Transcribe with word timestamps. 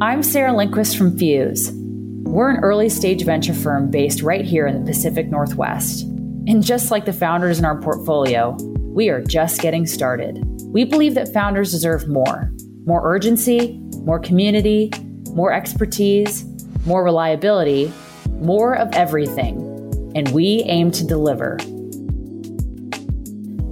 I'm 0.00 0.22
Sarah 0.22 0.56
Lindquist 0.56 0.96
from 0.96 1.18
Fuse. 1.18 1.72
We're 1.72 2.50
an 2.50 2.60
early 2.62 2.88
stage 2.88 3.24
venture 3.24 3.52
firm 3.52 3.90
based 3.90 4.22
right 4.22 4.44
here 4.44 4.64
in 4.64 4.78
the 4.78 4.92
Pacific 4.92 5.28
Northwest. 5.28 6.02
And 6.46 6.64
just 6.64 6.92
like 6.92 7.04
the 7.04 7.12
founders 7.12 7.58
in 7.58 7.64
our 7.64 7.80
portfolio, 7.80 8.56
we 8.78 9.08
are 9.08 9.20
just 9.20 9.60
getting 9.60 9.88
started. 9.88 10.40
We 10.66 10.84
believe 10.84 11.16
that 11.16 11.32
founders 11.32 11.72
deserve 11.72 12.06
more 12.06 12.52
more 12.84 13.12
urgency, 13.12 13.76
more 14.04 14.20
community, 14.20 14.92
more 15.32 15.52
expertise, 15.52 16.44
more 16.86 17.02
reliability, 17.02 17.92
more 18.34 18.76
of 18.76 18.94
everything. 18.94 19.58
And 20.14 20.28
we 20.28 20.62
aim 20.66 20.92
to 20.92 21.04
deliver. 21.04 21.56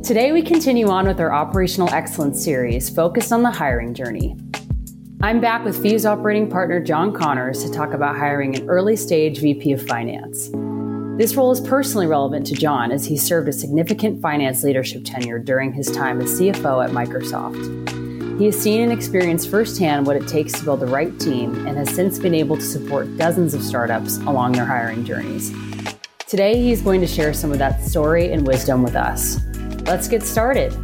Today, 0.03 0.33
we 0.33 0.43
continue 0.43 0.89
on 0.89 1.07
with 1.07 1.21
our 1.21 1.33
Operational 1.33 1.89
Excellence 1.91 2.43
series 2.43 2.91
focused 2.91 3.33
on 3.33 3.45
the 3.45 3.51
hiring 3.53 3.95
journey. 3.95 4.37
I'm 5.23 5.41
back 5.41 5.65
with 5.65 5.81
Fuse 5.81 6.05
operating 6.05 6.51
partner 6.51 6.79
John 6.79 7.11
Connors 7.11 7.65
to 7.65 7.73
talk 7.73 7.95
about 7.95 8.17
hiring 8.17 8.55
an 8.55 8.69
early 8.69 8.97
stage 8.97 9.41
VP 9.41 9.73
of 9.73 9.87
Finance. 9.87 10.51
This 11.19 11.35
role 11.35 11.51
is 11.51 11.61
personally 11.61 12.07
relevant 12.07 12.47
to 12.49 12.55
John 12.55 12.93
as 12.93 13.07
he 13.07 13.17
served 13.17 13.49
a 13.49 13.53
significant 13.53 14.21
finance 14.21 14.63
leadership 14.63 15.03
tenure 15.07 15.39
during 15.39 15.73
his 15.73 15.91
time 15.91 16.21
as 16.21 16.39
CFO 16.39 16.85
at 16.85 16.91
Microsoft. 16.91 18.39
He 18.39 18.45
has 18.45 18.61
seen 18.61 18.83
and 18.83 18.93
experienced 18.93 19.51
firsthand 19.51 20.07
what 20.07 20.17
it 20.17 20.29
takes 20.29 20.53
to 20.53 20.65
build 20.65 20.81
the 20.81 20.87
right 20.87 21.19
team 21.19 21.67
and 21.67 21.79
has 21.79 21.89
since 21.89 22.19
been 22.19 22.35
able 22.35 22.57
to 22.57 22.63
support 22.63 23.17
dozens 23.17 23.55
of 23.55 23.63
startups 23.63 24.19
along 24.19 24.53
their 24.53 24.67
hiring 24.67 25.03
journeys. 25.03 25.51
Today, 26.29 26.61
he's 26.61 26.83
going 26.83 27.01
to 27.01 27.07
share 27.07 27.33
some 27.33 27.53
of 27.53 27.59
that 27.59 27.83
story 27.83 28.33
and 28.33 28.47
wisdom 28.47 28.83
with 28.83 28.95
us. 28.95 29.41
Let's 29.87 30.09
get 30.09 30.23
started. 30.23 30.77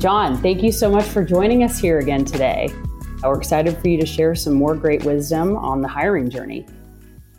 John, 0.00 0.38
thank 0.38 0.62
you 0.62 0.72
so 0.72 0.90
much 0.90 1.04
for 1.04 1.22
joining 1.22 1.62
us 1.62 1.78
here 1.78 1.98
again 1.98 2.24
today. 2.24 2.72
We're 3.22 3.36
excited 3.36 3.76
for 3.76 3.86
you 3.90 4.00
to 4.00 4.06
share 4.06 4.34
some 4.34 4.54
more 4.54 4.74
great 4.74 5.04
wisdom 5.04 5.58
on 5.58 5.82
the 5.82 5.88
hiring 5.88 6.30
journey. 6.30 6.66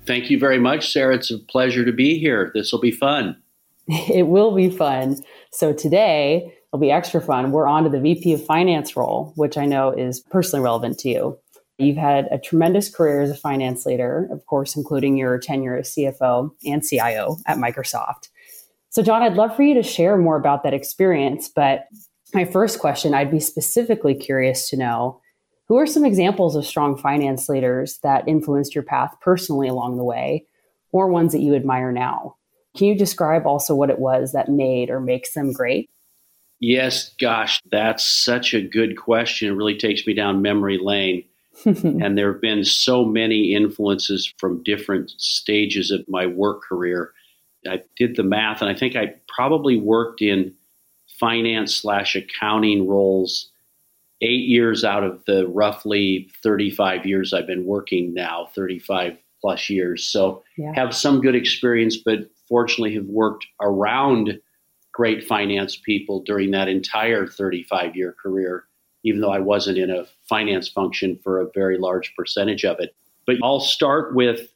Thank 0.06 0.30
you 0.30 0.38
very 0.38 0.60
much, 0.60 0.94
Sarah. 0.94 1.16
It's 1.16 1.32
a 1.32 1.40
pleasure 1.40 1.84
to 1.84 1.92
be 1.92 2.20
here. 2.20 2.52
This 2.54 2.72
will 2.72 2.80
be 2.80 2.92
fun. 2.92 3.36
It 3.88 4.28
will 4.28 4.54
be 4.54 4.70
fun. 4.70 5.18
So 5.52 5.74
today 5.74 6.54
it'll 6.68 6.80
be 6.80 6.92
extra 6.92 7.20
fun. 7.20 7.52
We're 7.52 7.66
on 7.66 7.84
to 7.84 7.90
the 7.90 8.00
VP 8.00 8.34
of 8.34 8.46
Finance 8.46 8.96
role, 8.96 9.34
which 9.36 9.58
I 9.58 9.66
know 9.66 9.90
is 9.90 10.20
personally 10.20 10.64
relevant 10.64 11.00
to 11.00 11.10
you. 11.10 11.40
You've 11.80 11.98
had 11.98 12.28
a 12.30 12.38
tremendous 12.38 12.94
career 12.94 13.24
as 13.24 13.32
a 13.32 13.36
finance 13.36 13.88
leader, 13.88 14.30
of 14.32 14.46
course, 14.46 14.76
including 14.76 15.18
your 15.18 15.40
tenure 15.40 15.78
as 15.78 15.96
CFO 15.96 16.52
and 16.64 16.84
CIO 16.84 17.38
at 17.48 17.58
Microsoft. 17.58 18.30
So, 18.90 19.02
John, 19.02 19.24
I'd 19.24 19.34
love 19.34 19.56
for 19.56 19.64
you 19.64 19.74
to 19.74 19.84
share 19.84 20.16
more 20.16 20.36
about 20.36 20.62
that 20.64 20.76
experience. 20.76 21.50
But 21.50 21.88
my 22.34 22.46
first 22.46 22.80
question, 22.80 23.14
I'd 23.14 23.32
be 23.32 23.40
specifically 23.40 24.16
curious 24.16 24.70
to 24.70 24.78
know 24.78 25.22
who 25.68 25.78
are 25.78 25.88
some 25.88 26.04
examples 26.04 26.56
of 26.56 26.66
strong 26.66 26.98
finance 26.98 27.48
leaders 27.48 28.00
that 28.04 28.28
influenced 28.28 28.76
your 28.76 28.84
path 28.84 29.16
personally 29.22 29.70
along 29.70 29.98
the 29.98 30.04
way, 30.04 30.46
or 30.92 31.08
ones 31.08 31.32
that 31.32 31.40
you 31.40 31.56
admire 31.56 31.92
now? 31.92 32.36
Can 32.76 32.88
you 32.88 32.98
describe 32.98 33.46
also 33.46 33.76
what 33.76 33.90
it 33.90 34.00
was 34.00 34.34
that 34.34 34.50
made 34.50 34.90
or 34.90 35.00
makes 35.00 35.34
them 35.34 35.54
great? 35.54 35.90
Yes, 36.60 37.14
gosh, 37.20 37.62
that's 37.72 38.06
such 38.06 38.54
a 38.54 38.62
good 38.62 38.98
question. 38.98 39.48
It 39.48 39.56
really 39.56 39.78
takes 39.78 40.06
me 40.06 40.14
down 40.14 40.42
memory 40.42 40.78
lane. 40.78 41.24
and 41.66 42.18
there 42.18 42.32
have 42.32 42.42
been 42.42 42.64
so 42.64 43.04
many 43.04 43.56
influences 43.56 44.34
from 44.38 44.64
different 44.64 45.12
stages 45.18 45.92
of 45.92 46.08
my 46.08 46.26
work 46.26 46.62
career. 46.64 47.14
I 47.68 47.82
did 47.98 48.16
the 48.16 48.24
math, 48.24 48.62
and 48.62 48.70
I 48.70 48.74
think 48.74 48.96
I 48.96 49.16
probably 49.28 49.78
worked 49.78 50.22
in 50.22 50.54
finance 51.22 51.76
slash 51.76 52.16
accounting 52.16 52.88
roles 52.88 53.52
eight 54.22 54.48
years 54.48 54.84
out 54.84 55.04
of 55.04 55.24
the 55.26 55.48
roughly 55.48 56.30
35 56.44 57.06
years 57.06 57.34
I've 57.34 57.48
been 57.48 57.66
working 57.66 58.14
now, 58.14 58.50
35 58.54 59.18
plus 59.40 59.70
years. 59.70 60.04
So 60.04 60.44
yeah. 60.58 60.74
have 60.76 60.96
some 60.96 61.22
good 61.22 61.36
experience, 61.36 61.98
but 61.98 62.30
fortunately 62.50 62.96
have 62.96 63.06
worked 63.06 63.46
around 63.62 64.40
great 64.92 65.24
finance 65.24 65.76
people 65.78 66.22
during 66.24 66.52
that 66.52 66.68
entire 66.68 67.26
35 67.28 67.96
year 67.96 68.16
career, 68.22 68.66
even 69.04 69.22
though 69.22 69.32
I 69.32 69.40
wasn't 69.40 69.78
in 69.78 69.90
a 69.90 70.06
finance 70.28 70.68
function 70.68 71.20
for 71.24 71.40
a 71.40 71.50
very 71.56 71.78
large 71.78 72.14
percentage 72.16 72.66
of 72.66 72.80
it. 72.80 72.96
But 73.26 73.38
I'll 73.44 73.60
start 73.60 74.16
with 74.16 74.50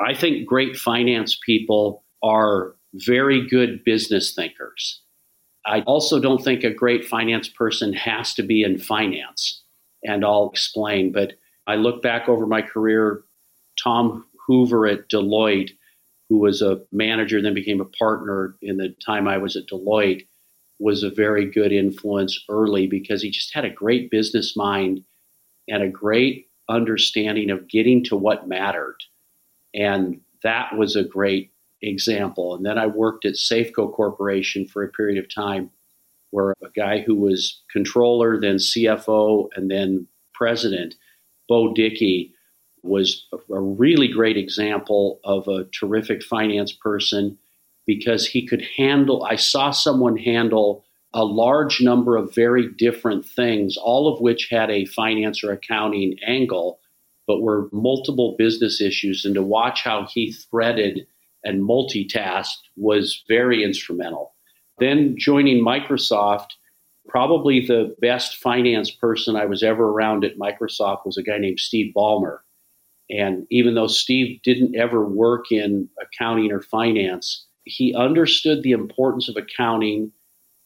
I 0.00 0.14
think 0.14 0.46
great 0.46 0.76
finance 0.76 1.38
people 1.44 2.02
are 2.22 2.74
very 2.94 3.46
good 3.46 3.84
business 3.84 4.34
thinkers. 4.34 5.00
I 5.66 5.80
also 5.82 6.20
don't 6.20 6.42
think 6.42 6.62
a 6.62 6.72
great 6.72 7.04
finance 7.04 7.48
person 7.48 7.92
has 7.94 8.34
to 8.34 8.42
be 8.42 8.62
in 8.62 8.78
finance, 8.78 9.62
and 10.02 10.24
I'll 10.24 10.50
explain. 10.50 11.12
But 11.12 11.34
I 11.66 11.76
look 11.76 12.02
back 12.02 12.28
over 12.28 12.46
my 12.46 12.62
career, 12.62 13.22
Tom 13.82 14.26
Hoover 14.46 14.86
at 14.86 15.08
Deloitte, 15.08 15.70
who 16.28 16.38
was 16.38 16.60
a 16.62 16.80
manager, 16.92 17.40
then 17.40 17.54
became 17.54 17.80
a 17.80 17.86
partner 17.86 18.56
in 18.60 18.76
the 18.76 18.94
time 19.04 19.26
I 19.26 19.38
was 19.38 19.56
at 19.56 19.66
Deloitte, 19.66 20.26
was 20.78 21.02
a 21.02 21.10
very 21.10 21.50
good 21.50 21.72
influence 21.72 22.44
early 22.48 22.86
because 22.86 23.22
he 23.22 23.30
just 23.30 23.54
had 23.54 23.64
a 23.64 23.70
great 23.70 24.10
business 24.10 24.56
mind 24.56 25.02
and 25.68 25.82
a 25.82 25.88
great 25.88 26.48
understanding 26.68 27.50
of 27.50 27.68
getting 27.68 28.04
to 28.04 28.16
what 28.16 28.48
mattered. 28.48 28.96
And 29.74 30.20
that 30.42 30.76
was 30.76 30.96
a 30.96 31.04
great 31.04 31.52
example. 31.88 32.54
And 32.54 32.64
then 32.64 32.78
I 32.78 32.86
worked 32.86 33.24
at 33.24 33.34
Safeco 33.34 33.92
Corporation 33.92 34.66
for 34.66 34.82
a 34.82 34.88
period 34.88 35.22
of 35.22 35.32
time 35.32 35.70
where 36.30 36.54
a 36.62 36.70
guy 36.74 37.00
who 37.00 37.14
was 37.14 37.62
controller, 37.70 38.40
then 38.40 38.56
CFO, 38.56 39.48
and 39.54 39.70
then 39.70 40.08
president, 40.32 40.96
Boh 41.48 41.72
Dickey, 41.72 42.34
was 42.82 43.26
a 43.32 43.60
really 43.60 44.08
great 44.08 44.36
example 44.36 45.20
of 45.24 45.48
a 45.48 45.64
terrific 45.64 46.22
finance 46.22 46.72
person 46.72 47.38
because 47.86 48.26
he 48.26 48.46
could 48.46 48.62
handle, 48.76 49.24
I 49.24 49.36
saw 49.36 49.70
someone 49.70 50.16
handle 50.16 50.84
a 51.14 51.24
large 51.24 51.80
number 51.80 52.16
of 52.16 52.34
very 52.34 52.68
different 52.68 53.24
things, 53.24 53.76
all 53.76 54.12
of 54.12 54.20
which 54.20 54.48
had 54.50 54.70
a 54.70 54.86
finance 54.86 55.44
or 55.44 55.52
accounting 55.52 56.18
angle, 56.26 56.80
but 57.26 57.40
were 57.40 57.68
multiple 57.72 58.34
business 58.36 58.80
issues. 58.80 59.24
And 59.24 59.34
to 59.36 59.42
watch 59.42 59.84
how 59.84 60.06
he 60.12 60.32
threaded 60.32 61.06
and 61.44 61.62
multitasked 61.62 62.62
was 62.76 63.22
very 63.28 63.62
instrumental. 63.62 64.34
Then 64.78 65.14
joining 65.18 65.64
Microsoft, 65.64 66.48
probably 67.08 67.64
the 67.64 67.94
best 68.00 68.36
finance 68.36 68.90
person 68.90 69.36
I 69.36 69.44
was 69.44 69.62
ever 69.62 69.90
around 69.90 70.24
at 70.24 70.38
Microsoft 70.38 71.04
was 71.04 71.16
a 71.16 71.22
guy 71.22 71.38
named 71.38 71.60
Steve 71.60 71.92
Ballmer. 71.94 72.38
And 73.10 73.46
even 73.50 73.74
though 73.74 73.86
Steve 73.86 74.40
didn't 74.42 74.74
ever 74.76 75.06
work 75.06 75.52
in 75.52 75.88
accounting 76.00 76.50
or 76.50 76.62
finance, 76.62 77.46
he 77.64 77.94
understood 77.94 78.62
the 78.62 78.72
importance 78.72 79.28
of 79.28 79.36
accounting 79.36 80.12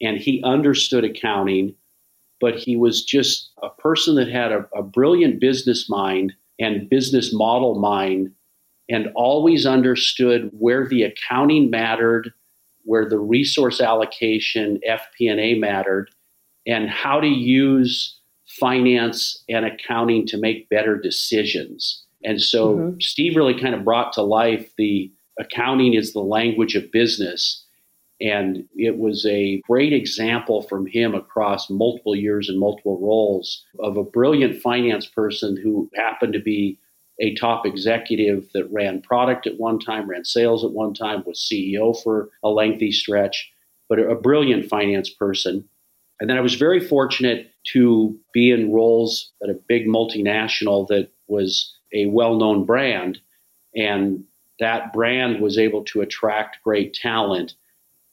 and 0.01 0.19
he 0.19 0.43
understood 0.45 1.05
accounting, 1.05 1.75
but 2.41 2.55
he 2.55 2.77
was 2.77 3.05
just 3.05 3.51
a 3.63 3.69
person 3.69 4.15
that 4.15 4.29
had 4.29 4.53
a, 4.53 4.69
a 4.77 4.83
brilliant 4.83 5.41
business 5.41 5.89
mind 5.91 6.33
and 6.61 6.89
business 6.89 7.33
model 7.33 7.79
mind 7.79 8.33
and 8.89 9.11
always 9.15 9.67
understood 9.67 10.51
where 10.53 10.87
the 10.87 11.03
accounting 11.03 11.71
mattered, 11.71 12.33
where 12.85 13.09
the 13.09 13.19
resource 13.19 13.81
allocation, 13.81 14.81
FP&A 14.89 15.55
mattered, 15.59 16.11
and 16.67 16.89
how 16.89 17.21
to 17.21 17.29
use 17.29 18.19
finance 18.47 19.45
and 19.49 19.67
accounting 19.67 20.27
to 20.27 20.39
make 20.39 20.69
better 20.69 20.97
decisions. 20.97 22.03
And 22.25 22.41
so 22.41 22.77
mm-hmm. 22.77 23.01
Steve 23.01 23.37
really 23.37 23.59
kind 23.59 23.75
of 23.75 23.85
brought 23.85 24.13
to 24.15 24.23
life 24.23 24.73
the 24.77 25.13
accounting 25.39 25.95
is 25.95 26.13
the 26.13 26.21
language 26.21 26.75
of 26.75 26.91
business. 26.91 27.65
And 28.21 28.65
it 28.75 28.99
was 28.99 29.25
a 29.27 29.63
great 29.69 29.93
example 29.93 30.63
from 30.63 30.87
him 30.87 31.15
across 31.15 31.71
multiple 31.71 32.17
years 32.17 32.49
and 32.49 32.59
multiple 32.59 32.99
roles 33.01 33.65
of 33.79 33.97
a 33.97 34.03
brilliant 34.03 34.61
finance 34.61 35.07
person 35.07 35.57
who 35.57 35.89
happened 35.95 36.33
to 36.33 36.41
be 36.41 36.79
a 37.21 37.35
top 37.35 37.67
executive 37.67 38.49
that 38.55 38.71
ran 38.71 39.03
product 39.03 39.47
at 39.47 39.59
one 39.59 39.79
time, 39.79 40.09
ran 40.09 40.25
sales 40.25 40.65
at 40.65 40.73
one 40.73 40.95
time, 40.95 41.25
was 41.27 41.49
CEO 41.51 42.01
for 42.03 42.31
a 42.45 42.49
lengthy 42.49 42.93
stretch, 42.93 43.51
but 43.89 43.99
a 43.99 44.15
brilliant 44.15 44.69
finance 44.69 45.11
person. 45.11 45.69
And 46.21 46.29
then 46.29 46.37
I 46.37 46.41
was 46.43 46.55
very 46.55 46.81
fortunate 46.81 47.53
to 47.73 48.19
be 48.33 48.51
in 48.51 48.73
roles 48.73 49.33
at 49.43 49.51
a 49.51 49.61
big 49.69 49.87
multinational 49.87 50.87
that 50.89 51.11
was 51.27 51.75
a 51.93 52.07
well 52.07 52.37
known 52.37 52.65
brand. 52.65 53.19
And 53.75 54.25
that 54.59 54.93
brand 54.93 55.41
was 55.41 55.59
able 55.59 55.85
to 55.85 56.01
attract 56.01 56.59
great 56.65 56.95
talent. 56.95 57.55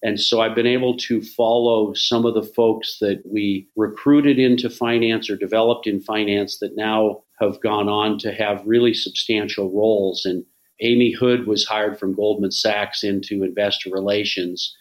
And 0.06 0.20
so 0.20 0.40
I've 0.40 0.54
been 0.54 0.68
able 0.68 0.96
to 0.98 1.24
follow 1.24 1.92
some 1.96 2.28
of 2.28 2.36
the 2.36 2.44
folks 2.44 3.00
that 3.00 3.24
we 3.26 3.68
recruited 3.76 4.38
into 4.38 4.70
finance 4.70 5.32
or 5.32 5.36
developed 5.36 5.88
in 5.88 6.00
finance 6.00 6.60
that 6.60 6.76
now 6.76 7.24
have 7.42 7.60
gone 7.62 7.90
on 7.90 8.20
to 8.20 8.32
have 8.32 8.62
really 8.68 8.94
substantial 8.94 9.72
roles. 9.72 10.24
And 10.24 10.46
Amy 10.80 11.12
Hood 11.12 11.48
was 11.48 11.66
hired 11.66 11.98
from 11.98 12.14
Goldman 12.14 12.52
Sachs 12.52 13.04
into 13.04 13.44
investor 13.44 13.90
relations. 13.90 14.78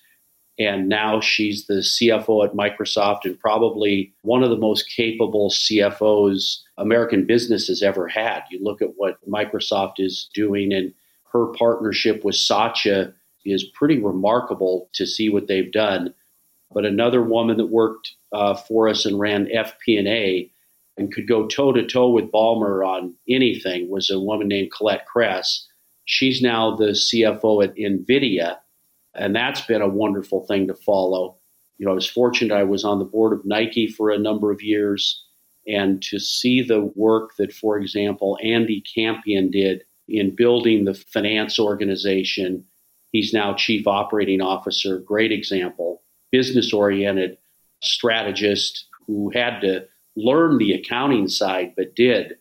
And 0.59 0.91
now 0.91 1.23
she's 1.23 1.69
the 1.69 1.77
CFO 1.77 2.45
at 2.45 2.55
Microsoft 2.55 3.25
and 3.25 3.41
probably 3.41 4.13
one 4.25 4.43
of 4.43 4.51
the 4.51 4.59
most 4.59 4.93
capable 4.95 5.49
CFOs 5.49 6.59
American 6.77 7.25
business 7.25 7.69
has 7.69 7.83
ever 7.83 8.09
had. 8.09 8.43
You 8.51 8.63
look 8.63 8.83
at 8.83 8.93
what 8.97 9.27
Microsoft 9.27 9.95
is 10.01 10.29
doing, 10.35 10.71
and 10.71 10.93
her 11.33 11.47
partnership 11.55 12.27
with 12.27 12.37
Satya 12.37 13.15
is 13.45 13.65
pretty 13.75 13.99
remarkable 13.99 14.89
to 14.95 15.07
see 15.07 15.29
what 15.29 15.49
they've 15.49 15.73
done. 15.73 16.15
But 16.73 16.85
another 16.85 17.23
woman 17.23 17.57
that 17.59 17.67
worked 17.67 18.13
uh, 18.33 18.55
for 18.55 18.89
us 18.89 19.05
and 19.05 19.19
ran 19.19 19.47
FP&A 19.47 20.51
and 20.97 21.13
could 21.13 21.29
go 21.29 21.47
toe 21.47 21.73
to 21.73 21.87
toe 21.87 22.11
with 22.11 22.31
Ballmer 22.31 22.87
on 22.87 23.15
anything 23.29 23.89
was 23.89 24.11
a 24.11 24.19
woman 24.19 24.49
named 24.49 24.73
Colette 24.73 25.07
Kress. 25.07 25.67
She's 26.05 26.43
now 26.43 26.77
the 26.77 26.91
CFO 26.91 27.65
at 27.65 27.75
NVIDIA, 27.77 28.57
and 29.15 29.35
that's 29.35 29.63
been 29.63 29.83
a 29.83 29.89
wonderful 29.89 30.47
thing 30.47 30.67
to 30.69 30.75
follow. 30.75 31.37
You 31.79 31.87
know, 31.87 31.93
I 31.93 31.95
was 31.95 32.09
fortunate 32.09 32.55
I 32.55 32.63
was 32.63 32.85
on 32.85 32.99
the 32.99 33.05
board 33.05 33.33
of 33.33 33.45
Nike 33.45 33.89
for 33.89 34.11
a 34.11 34.19
number 34.19 34.53
of 34.53 34.63
years, 34.63 35.25
and 35.67 36.03
to 36.03 36.19
see 36.19 36.63
the 36.63 36.93
work 36.95 37.37
that, 37.39 37.53
for 37.53 37.79
example, 37.79 38.39
Andy 38.43 38.83
Campion 38.83 39.51
did 39.51 39.83
in 40.09 40.35
building 40.35 40.85
the 40.85 40.95
finance 40.95 41.59
organization. 41.59 42.65
He's 43.15 43.33
now 43.33 43.55
chief 43.55 43.87
operating 43.87 44.41
officer, 44.41 44.99
great 44.99 45.31
example, 45.31 46.03
business 46.33 46.73
oriented 46.73 47.39
strategist 47.81 48.89
who 49.07 49.31
had 49.31 49.61
to 49.61 49.87
learn 50.17 50.59
the 50.59 50.73
accounting 50.73 51.29
side, 51.29 51.75
but 51.77 51.95
did. 51.95 52.35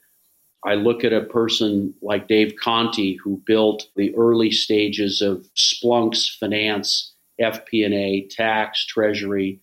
I 0.65 0.73
look 0.73 1.03
at 1.03 1.13
a 1.13 1.25
person 1.25 1.93
like 2.01 2.27
Dave 2.27 2.55
Conte, 2.59 3.17
who 3.17 3.39
built 3.45 3.87
the 3.95 4.15
early 4.15 4.49
stages 4.49 5.21
of 5.21 5.47
Splunk's 5.55 6.27
finance, 6.39 7.13
FP&A, 7.39 8.27
tax, 8.31 8.83
treasury, 8.87 9.59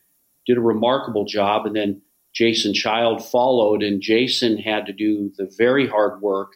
did 0.47 0.59
a 0.59 0.61
remarkable 0.61 1.25
job. 1.25 1.67
And 1.67 1.75
then 1.75 2.03
Jason 2.35 2.73
Child 2.73 3.25
followed, 3.25 3.83
and 3.83 4.01
Jason 4.01 4.59
had 4.59 4.87
to 4.87 4.93
do 4.93 5.33
the 5.37 5.53
very 5.59 5.89
hard 5.89 6.23
work 6.23 6.53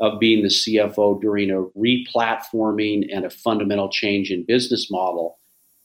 of 0.00 0.20
being 0.20 0.42
the 0.42 0.48
CFO 0.48 1.20
during 1.20 1.50
a 1.50 1.62
replatforming 1.76 3.08
and 3.12 3.24
a 3.24 3.30
fundamental 3.30 3.88
change 3.88 4.30
in 4.30 4.44
business 4.46 4.90
model. 4.90 5.38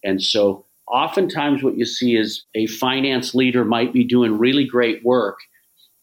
And 0.04 0.21
so 0.21 0.65
oftentimes 0.88 1.63
what 1.63 1.77
you 1.77 1.86
see 1.86 2.15
is 2.15 2.44
a 2.56 2.68
finance 2.68 3.33
leader 3.33 3.63
might 3.63 3.94
be 3.94 4.04
doing 4.04 4.38
really 4.38 4.65
great 4.65 5.04
work 5.04 5.39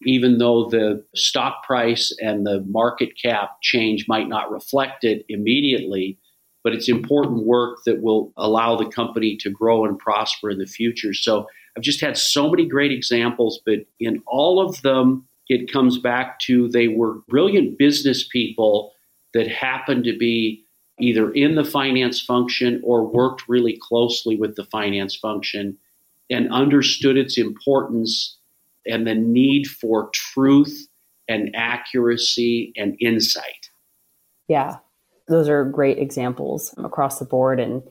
even 0.06 0.38
though 0.38 0.68
the 0.70 1.04
stock 1.14 1.62
price 1.62 2.14
and 2.20 2.46
the 2.46 2.64
market 2.66 3.10
cap 3.22 3.50
change 3.62 4.06
might 4.08 4.28
not 4.28 4.50
reflect 4.50 5.04
it 5.04 5.24
immediately 5.28 6.18
but 6.62 6.74
it's 6.74 6.88
important 6.88 7.46
work 7.46 7.78
that 7.86 8.02
will 8.02 8.32
allow 8.36 8.76
the 8.76 8.88
company 8.88 9.36
to 9.36 9.50
grow 9.50 9.84
and 9.84 9.98
prosper 9.98 10.50
in 10.50 10.58
the 10.58 10.66
future 10.66 11.12
so 11.12 11.46
i've 11.76 11.82
just 11.82 12.00
had 12.00 12.16
so 12.16 12.50
many 12.50 12.66
great 12.66 12.92
examples 12.92 13.60
but 13.66 13.80
in 13.98 14.22
all 14.26 14.66
of 14.66 14.80
them 14.82 15.26
it 15.50 15.70
comes 15.70 15.98
back 15.98 16.38
to 16.38 16.68
they 16.68 16.86
were 16.86 17.18
brilliant 17.28 17.76
business 17.76 18.26
people 18.26 18.92
that 19.34 19.48
happened 19.48 20.04
to 20.04 20.16
be 20.16 20.64
either 21.00 21.32
in 21.32 21.56
the 21.56 21.64
finance 21.64 22.20
function 22.20 22.80
or 22.84 23.04
worked 23.04 23.48
really 23.48 23.76
closely 23.82 24.36
with 24.36 24.54
the 24.54 24.64
finance 24.66 25.16
function 25.16 25.76
and 26.30 26.52
understood 26.52 27.16
its 27.16 27.36
importance 27.36 28.38
and 28.86 29.08
the 29.08 29.14
need 29.14 29.66
for 29.66 30.08
truth 30.14 30.86
and 31.28 31.50
accuracy 31.56 32.72
and 32.76 32.96
insight. 33.00 33.70
Yeah, 34.46 34.76
those 35.26 35.48
are 35.48 35.64
great 35.64 35.98
examples 35.98 36.72
across 36.78 37.18
the 37.18 37.24
board. 37.24 37.58
And 37.58 37.82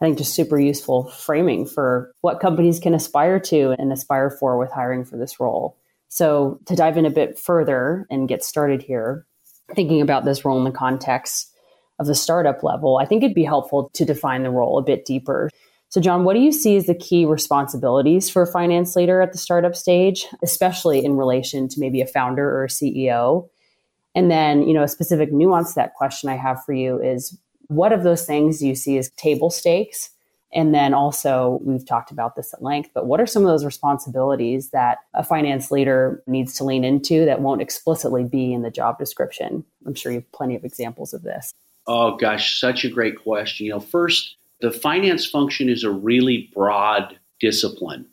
I 0.00 0.06
think 0.06 0.16
just 0.16 0.34
super 0.34 0.58
useful 0.58 1.10
framing 1.10 1.66
for 1.66 2.12
what 2.22 2.40
companies 2.40 2.80
can 2.80 2.94
aspire 2.94 3.40
to 3.40 3.74
and 3.78 3.92
aspire 3.92 4.30
for 4.30 4.58
with 4.58 4.72
hiring 4.72 5.04
for 5.04 5.18
this 5.18 5.38
role. 5.38 5.76
So, 6.14 6.60
to 6.66 6.76
dive 6.76 6.96
in 6.96 7.06
a 7.06 7.10
bit 7.10 7.40
further 7.40 8.06
and 8.08 8.28
get 8.28 8.44
started 8.44 8.80
here, 8.80 9.26
thinking 9.74 10.00
about 10.00 10.24
this 10.24 10.44
role 10.44 10.56
in 10.56 10.62
the 10.62 10.70
context 10.70 11.52
of 11.98 12.06
the 12.06 12.14
startup 12.14 12.62
level, 12.62 12.98
I 13.02 13.04
think 13.04 13.24
it'd 13.24 13.34
be 13.34 13.42
helpful 13.42 13.90
to 13.94 14.04
define 14.04 14.44
the 14.44 14.50
role 14.50 14.78
a 14.78 14.82
bit 14.82 15.06
deeper. 15.06 15.50
So, 15.88 16.00
John, 16.00 16.22
what 16.22 16.34
do 16.34 16.38
you 16.38 16.52
see 16.52 16.76
as 16.76 16.86
the 16.86 16.94
key 16.94 17.24
responsibilities 17.24 18.30
for 18.30 18.42
a 18.42 18.46
finance 18.46 18.94
leader 18.94 19.22
at 19.22 19.32
the 19.32 19.38
startup 19.38 19.74
stage, 19.74 20.28
especially 20.40 21.04
in 21.04 21.16
relation 21.16 21.66
to 21.66 21.80
maybe 21.80 22.00
a 22.00 22.06
founder 22.06 22.48
or 22.48 22.62
a 22.62 22.68
CEO? 22.68 23.48
And 24.14 24.30
then, 24.30 24.68
you 24.68 24.72
know, 24.72 24.84
a 24.84 24.88
specific 24.88 25.32
nuance 25.32 25.70
to 25.70 25.80
that 25.80 25.94
question 25.94 26.28
I 26.30 26.36
have 26.36 26.64
for 26.64 26.74
you 26.74 27.02
is 27.02 27.36
what 27.66 27.92
of 27.92 28.04
those 28.04 28.24
things 28.24 28.60
do 28.60 28.68
you 28.68 28.76
see 28.76 28.98
as 28.98 29.10
table 29.16 29.50
stakes? 29.50 30.10
And 30.54 30.72
then 30.72 30.94
also, 30.94 31.58
we've 31.64 31.84
talked 31.84 32.12
about 32.12 32.36
this 32.36 32.54
at 32.54 32.62
length, 32.62 32.90
but 32.94 33.06
what 33.06 33.20
are 33.20 33.26
some 33.26 33.42
of 33.42 33.48
those 33.48 33.64
responsibilities 33.64 34.70
that 34.70 34.98
a 35.12 35.24
finance 35.24 35.72
leader 35.72 36.22
needs 36.28 36.54
to 36.54 36.64
lean 36.64 36.84
into 36.84 37.24
that 37.24 37.40
won't 37.40 37.60
explicitly 37.60 38.22
be 38.22 38.52
in 38.52 38.62
the 38.62 38.70
job 38.70 38.96
description? 38.96 39.64
I'm 39.84 39.94
sure 39.94 40.12
you 40.12 40.18
have 40.18 40.32
plenty 40.32 40.54
of 40.54 40.64
examples 40.64 41.12
of 41.12 41.22
this. 41.22 41.52
Oh, 41.88 42.16
gosh, 42.16 42.60
such 42.60 42.84
a 42.84 42.88
great 42.88 43.20
question. 43.20 43.66
You 43.66 43.72
know, 43.72 43.80
first, 43.80 44.36
the 44.60 44.70
finance 44.70 45.26
function 45.26 45.68
is 45.68 45.82
a 45.82 45.90
really 45.90 46.48
broad 46.54 47.18
discipline. 47.40 48.06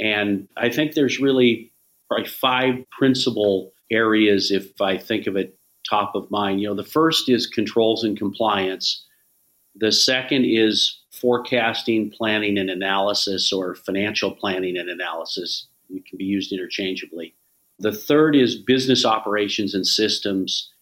And 0.00 0.48
I 0.56 0.70
think 0.70 0.94
there's 0.94 1.20
really 1.20 1.70
probably 2.08 2.26
five 2.26 2.84
principal 2.90 3.72
areas, 3.90 4.50
if 4.50 4.80
I 4.80 4.96
think 4.96 5.26
of 5.26 5.36
it 5.36 5.58
top 5.88 6.14
of 6.14 6.30
mind. 6.30 6.60
You 6.60 6.68
know, 6.68 6.74
the 6.74 6.84
first 6.84 7.28
is 7.28 7.46
controls 7.46 8.02
and 8.02 8.16
compliance. 8.16 9.04
The 9.76 9.92
second 9.92 10.46
is 10.46 10.98
forecasting, 11.16 12.10
planning, 12.10 12.58
and 12.58 12.70
analysis, 12.70 13.52
or 13.52 13.74
financial 13.74 14.30
planning 14.30 14.76
and 14.76 14.88
analysis. 14.88 15.66
It 15.90 16.06
can 16.06 16.18
be 16.18 16.24
used 16.24 16.52
interchangeably. 16.52 17.34
The 17.78 17.92
third 17.92 18.36
is 18.36 18.56
business 18.56 19.04
operations 19.04 19.74
and 19.74 19.86
systems. 19.86 20.72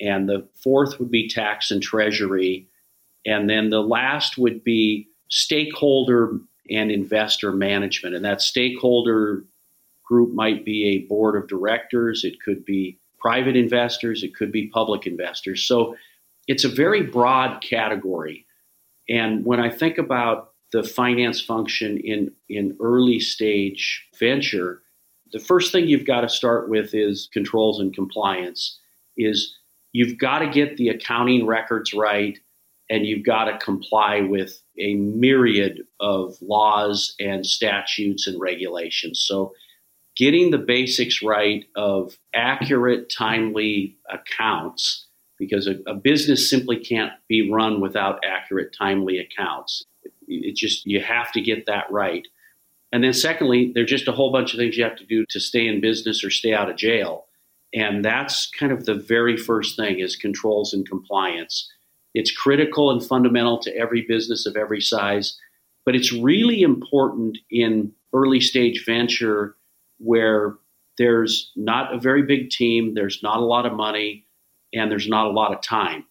And 0.00 0.28
the 0.28 0.46
fourth 0.62 0.98
would 0.98 1.10
be 1.10 1.28
tax 1.28 1.70
and 1.70 1.82
treasury. 1.82 2.68
And 3.26 3.50
then 3.50 3.70
the 3.70 3.82
last 3.82 4.38
would 4.38 4.62
be 4.62 5.08
stakeholder 5.28 6.38
and 6.70 6.90
investor 6.90 7.52
management. 7.52 8.14
And 8.14 8.24
that 8.24 8.40
stakeholder 8.40 9.44
group 10.04 10.32
might 10.32 10.64
be 10.64 10.86
a 10.86 11.06
board 11.06 11.36
of 11.36 11.48
directors, 11.48 12.24
it 12.24 12.40
could 12.42 12.64
be 12.64 12.98
private 13.18 13.56
investors, 13.56 14.22
it 14.22 14.34
could 14.34 14.50
be 14.50 14.68
public 14.68 15.06
investors. 15.06 15.64
So 15.64 15.96
it's 16.46 16.64
a 16.64 16.68
very 16.68 17.02
broad 17.02 17.60
category. 17.60 18.46
And 19.08 19.44
when 19.44 19.60
I 19.60 19.70
think 19.70 19.98
about 19.98 20.52
the 20.72 20.82
finance 20.82 21.40
function 21.40 21.98
in, 21.98 22.30
in 22.48 22.76
early 22.80 23.20
stage 23.20 24.06
venture, 24.18 24.82
the 25.32 25.38
first 25.38 25.72
thing 25.72 25.88
you've 25.88 26.06
got 26.06 26.22
to 26.22 26.28
start 26.28 26.68
with 26.68 26.94
is 26.94 27.28
controls 27.32 27.80
and 27.80 27.94
compliance 27.94 28.78
is 29.16 29.56
you've 29.92 30.18
got 30.18 30.40
to 30.40 30.48
get 30.48 30.76
the 30.76 30.88
accounting 30.88 31.46
records 31.46 31.92
right 31.92 32.38
and 32.90 33.06
you've 33.06 33.24
got 33.24 33.44
to 33.44 33.58
comply 33.58 34.20
with 34.20 34.62
a 34.78 34.94
myriad 34.94 35.82
of 36.00 36.36
laws 36.40 37.14
and 37.20 37.44
statutes 37.44 38.26
and 38.26 38.40
regulations. 38.40 39.24
So, 39.26 39.52
getting 40.16 40.50
the 40.50 40.58
basics 40.58 41.22
right 41.22 41.64
of 41.76 42.18
accurate, 42.34 43.10
timely 43.10 43.96
accounts, 44.10 45.06
because 45.38 45.66
a, 45.66 45.76
a 45.86 45.94
business 45.94 46.48
simply 46.48 46.76
can't 46.76 47.12
be 47.28 47.50
run 47.50 47.80
without 47.80 48.20
accurate, 48.24 48.74
timely 48.76 49.18
accounts. 49.18 49.84
It, 50.02 50.12
it 50.26 50.56
just, 50.56 50.86
you 50.86 51.00
have 51.00 51.32
to 51.32 51.40
get 51.40 51.66
that 51.66 51.90
right. 51.90 52.26
And 52.92 53.04
then, 53.04 53.12
secondly, 53.12 53.72
there's 53.74 53.90
just 53.90 54.08
a 54.08 54.12
whole 54.12 54.32
bunch 54.32 54.54
of 54.54 54.58
things 54.58 54.76
you 54.76 54.84
have 54.84 54.96
to 54.96 55.04
do 55.04 55.24
to 55.28 55.40
stay 55.40 55.66
in 55.66 55.80
business 55.80 56.24
or 56.24 56.30
stay 56.30 56.54
out 56.54 56.70
of 56.70 56.76
jail. 56.76 57.26
And 57.74 58.02
that's 58.04 58.50
kind 58.50 58.72
of 58.72 58.86
the 58.86 58.94
very 58.94 59.36
first 59.36 59.76
thing 59.76 59.98
is 59.98 60.16
controls 60.16 60.72
and 60.72 60.88
compliance. 60.88 61.70
It's 62.14 62.30
critical 62.30 62.90
and 62.90 63.04
fundamental 63.04 63.58
to 63.58 63.76
every 63.76 64.02
business 64.08 64.46
of 64.46 64.56
every 64.56 64.80
size, 64.80 65.36
but 65.84 65.94
it's 65.94 66.12
really 66.12 66.62
important 66.62 67.38
in 67.50 67.92
early 68.14 68.40
stage 68.40 68.84
venture 68.86 69.54
where 69.98 70.54
there's 70.96 71.52
not 71.56 71.94
a 71.94 71.98
very 71.98 72.22
big 72.22 72.50
team, 72.50 72.94
there's 72.94 73.22
not 73.22 73.38
a 73.38 73.44
lot 73.44 73.66
of 73.66 73.74
money, 73.74 74.24
and 74.72 74.90
there's 74.90 75.08
not 75.08 75.26
a 75.26 75.30
lot 75.30 75.54
of 75.54 75.62
time. 75.62 76.04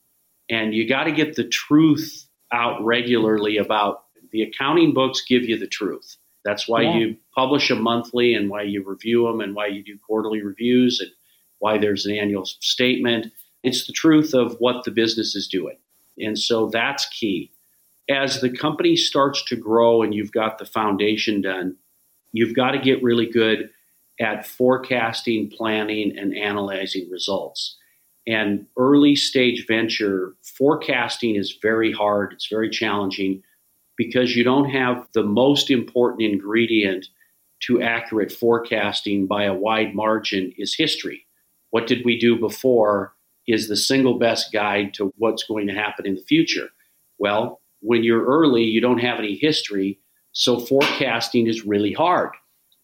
And 0.50 0.74
you 0.74 0.88
got 0.88 1.06
to 1.06 1.12
get 1.12 1.36
the 1.36 1.48
truth 1.48 2.28
out 2.52 2.84
regularly 2.84 3.58
about 3.58 4.04
the 4.32 4.44
accounting 4.44 4.94
books 4.94 5.24
give 5.28 5.44
you 5.44 5.58
the 5.58 5.68
truth. 5.68 6.18
That's 6.46 6.68
why 6.68 6.84
yeah. 6.84 6.96
you 6.96 7.18
publish 7.36 7.68
them 7.68 7.82
monthly 7.82 8.34
and 8.34 8.50
why 8.50 8.64
you 8.64 8.84
review 8.84 9.26
them 9.26 9.42
and 9.42 9.54
why 9.54 9.68
you 9.68 9.84
do 9.84 9.98
quarterly 10.06 10.42
reviews 10.42 11.00
and 11.02 11.12
why 11.60 11.78
there's 11.78 12.06
an 12.06 12.16
annual 12.16 12.46
statement. 12.46 13.28
It's 13.64 13.86
the 13.86 13.94
truth 13.94 14.34
of 14.34 14.56
what 14.60 14.86
the 14.86 14.92
business 14.92 15.36
is 15.36 15.48
doing. 15.48 15.78
And 16.18 16.38
so 16.40 16.70
that's 16.70 17.08
key. 17.10 17.52
As 18.10 18.40
the 18.40 18.50
company 18.50 18.96
starts 18.96 19.44
to 19.46 19.58
grow 19.58 20.02
and 20.02 20.14
you've 20.14 20.32
got 20.32 20.58
the 20.58 20.66
foundation 20.66 21.42
done, 21.42 21.76
you've 22.32 22.56
got 22.56 22.72
to 22.72 22.80
get 22.80 23.04
really 23.04 23.30
good 23.30 23.70
at 24.20 24.48
forecasting, 24.48 25.50
planning, 25.50 26.18
and 26.18 26.36
analyzing 26.36 27.10
results. 27.12 27.76
And 28.28 28.68
early 28.78 29.16
stage 29.16 29.66
venture 29.68 30.36
forecasting 30.44 31.36
is 31.36 31.58
very 31.62 31.92
hard, 31.94 32.34
it's 32.34 32.50
very 32.50 32.70
challenging. 32.70 33.42
because 33.98 34.36
you 34.36 34.44
don't 34.44 34.70
have 34.70 35.08
the 35.14 35.24
most 35.24 35.72
important 35.72 36.22
ingredient 36.22 37.08
to 37.60 37.82
accurate 37.82 38.32
forecasting 38.32 39.26
by 39.26 39.44
a 39.44 39.54
wide 39.54 39.96
margin 39.96 40.54
is 40.58 40.76
history. 40.76 41.26
What 41.72 41.88
did 41.88 42.06
we 42.06 42.20
do 42.20 42.38
before 42.38 43.14
is 43.48 43.68
the 43.68 43.76
single 43.76 44.20
best 44.20 44.54
guide 44.54 44.94
to 44.94 45.12
what's 45.18 45.44
going 45.44 45.68
to 45.68 45.74
happen 45.74 46.06
in 46.06 46.16
the 46.16 46.22
future. 46.22 46.70
Well, 47.18 47.62
when 47.80 48.04
you're 48.04 48.26
early, 48.26 48.64
you 48.64 48.80
don't 48.82 49.00
have 49.00 49.20
any 49.20 49.36
history, 49.36 50.00
so 50.32 50.60
forecasting 50.60 51.48
is 51.48 51.66
really 51.66 51.94
hard 51.94 52.30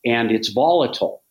and 0.03 0.31
it's 0.31 0.49
volatile. 0.49 1.23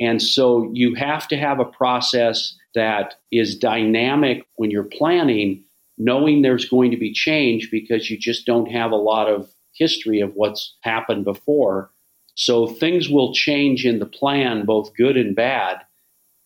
And 0.00 0.20
so 0.20 0.70
you 0.72 0.94
have 0.94 1.28
to 1.28 1.36
have 1.36 1.60
a 1.60 1.64
process 1.64 2.56
that 2.78 3.16
is 3.32 3.58
dynamic 3.58 4.46
when 4.54 4.70
you're 4.70 4.84
planning, 4.84 5.64
knowing 5.98 6.42
there's 6.42 6.68
going 6.68 6.92
to 6.92 6.96
be 6.96 7.12
change 7.12 7.70
because 7.72 8.08
you 8.08 8.16
just 8.16 8.46
don't 8.46 8.70
have 8.70 8.92
a 8.92 8.96
lot 8.96 9.28
of 9.28 9.52
history 9.74 10.20
of 10.20 10.32
what's 10.34 10.76
happened 10.82 11.24
before. 11.24 11.90
So 12.36 12.68
things 12.68 13.08
will 13.08 13.34
change 13.34 13.84
in 13.84 13.98
the 13.98 14.06
plan, 14.06 14.64
both 14.64 14.94
good 14.96 15.16
and 15.16 15.34
bad. 15.34 15.78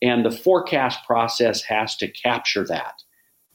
And 0.01 0.25
the 0.25 0.31
forecast 0.31 1.01
process 1.07 1.63
has 1.65 1.97
to 1.97 2.09
capture 2.09 2.67
that. 2.67 2.95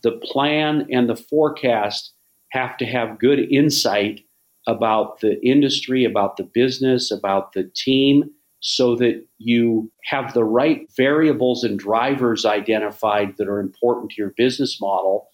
The 0.04 0.20
plan 0.24 0.88
and 0.92 1.10
the 1.10 1.16
forecast 1.16 2.14
have 2.52 2.78
to 2.78 2.86
have 2.86 3.20
good 3.20 3.40
insight 3.52 4.22
about 4.68 5.22
the 5.22 5.44
industry, 5.44 6.06
about 6.06 6.38
the 6.38 6.44
business, 6.44 7.10
about 7.12 7.54
the 7.54 7.72
team, 7.76 8.30
so 8.60 8.96
that 8.96 9.24
you 9.38 9.92
have 10.04 10.34
the 10.34 10.44
right 10.44 10.88
variables 10.96 11.64
and 11.64 11.78
drivers 11.78 12.46
identified 12.46 13.36
that 13.38 13.48
are 13.48 13.60
important 13.60 14.12
to 14.12 14.22
your 14.22 14.34
business 14.36 14.82
model. 14.82 15.28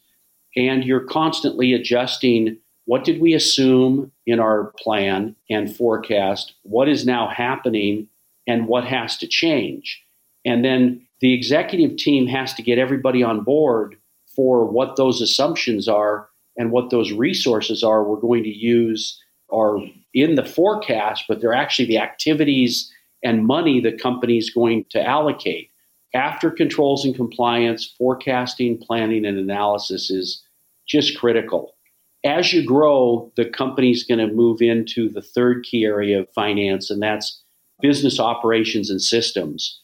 And 0.56 0.84
you're 0.84 1.06
constantly 1.06 1.74
adjusting 1.74 2.58
what 2.86 3.06
did 3.06 3.22
we 3.22 3.34
assume 3.34 4.12
in 4.26 4.40
our 4.40 4.74
plan 4.78 5.36
and 5.50 5.74
forecast, 5.74 6.54
what 6.64 6.90
is 6.90 7.06
now 7.06 7.30
happening, 7.30 8.08
and 8.46 8.68
what 8.68 8.84
has 8.84 9.18
to 9.18 9.28
change. 9.28 10.04
And 10.46 10.66
then 10.66 11.08
the 11.22 11.34
executive 11.34 11.96
team 11.96 12.28
has 12.28 12.54
to 12.56 12.62
get 12.62 12.78
everybody 12.78 13.24
on 13.24 13.44
board 13.44 13.96
for 14.36 14.66
what 14.66 14.98
those 14.98 15.22
assumptions 15.22 15.88
are 15.88 16.28
and 16.58 16.72
what 16.72 16.90
those 16.90 17.14
resources 17.14 17.84
are 17.84 18.04
we're 18.04 18.20
going 18.20 18.44
to 18.44 18.50
use 18.50 19.20
are 19.50 19.78
in 20.14 20.36
the 20.36 20.46
forecast, 20.46 21.26
but 21.28 21.40
they're 21.40 21.54
actually 21.54 21.86
the 21.86 21.98
activities 21.98 22.92
and 23.24 23.46
money 23.46 23.80
the 23.80 23.98
company 23.98 24.38
is 24.38 24.50
going 24.50 24.86
to 24.90 25.02
allocate. 25.02 25.70
After 26.14 26.52
controls 26.52 27.06
and 27.06 27.16
compliance, 27.16 27.94
forecasting, 27.98 28.78
planning, 28.78 29.26
and 29.26 29.38
analysis 29.38 30.12
is 30.12 30.44
just 30.88 31.18
critical. 31.18 31.76
As 32.24 32.54
you 32.54 32.64
grow, 32.64 33.32
the 33.36 33.46
company's 33.46 34.04
going 34.04 34.20
to 34.20 34.34
move 34.34 34.62
into 34.62 35.10
the 35.10 35.22
third 35.22 35.64
key 35.64 35.84
area 35.84 36.22
of 36.22 36.30
finance, 36.34 36.90
and 36.90 37.02
that's 37.02 37.42
business 37.82 38.20
operations 38.20 38.90
and 38.90 39.02
systems. 39.02 39.82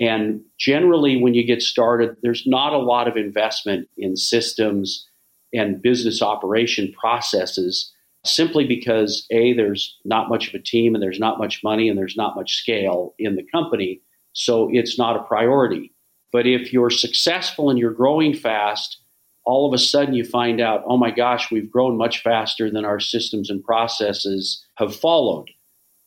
And 0.00 0.40
generally, 0.58 1.20
when 1.20 1.34
you 1.34 1.44
get 1.44 1.62
started, 1.62 2.16
there's 2.22 2.46
not 2.46 2.72
a 2.72 2.78
lot 2.78 3.08
of 3.08 3.16
investment 3.16 3.88
in 3.98 4.16
systems 4.16 5.06
and 5.52 5.82
business 5.82 6.22
operation 6.22 6.92
processes 6.98 7.91
simply 8.24 8.66
because 8.66 9.26
A, 9.30 9.52
there's 9.52 9.98
not 10.04 10.28
much 10.28 10.48
of 10.48 10.54
a 10.54 10.62
team 10.62 10.94
and 10.94 11.02
there's 11.02 11.18
not 11.18 11.38
much 11.38 11.62
money 11.64 11.88
and 11.88 11.98
there's 11.98 12.16
not 12.16 12.36
much 12.36 12.54
scale 12.54 13.14
in 13.18 13.36
the 13.36 13.46
company. 13.52 14.00
So 14.32 14.68
it's 14.72 14.98
not 14.98 15.16
a 15.16 15.22
priority. 15.24 15.92
But 16.32 16.46
if 16.46 16.72
you're 16.72 16.90
successful 16.90 17.68
and 17.68 17.78
you're 17.78 17.92
growing 17.92 18.34
fast, 18.34 18.98
all 19.44 19.66
of 19.66 19.74
a 19.74 19.78
sudden 19.78 20.14
you 20.14 20.24
find 20.24 20.60
out, 20.60 20.84
oh 20.86 20.96
my 20.96 21.10
gosh, 21.10 21.50
we've 21.50 21.70
grown 21.70 21.96
much 21.96 22.22
faster 22.22 22.70
than 22.70 22.84
our 22.84 23.00
systems 23.00 23.50
and 23.50 23.62
processes 23.62 24.64
have 24.76 24.94
followed. 24.94 25.50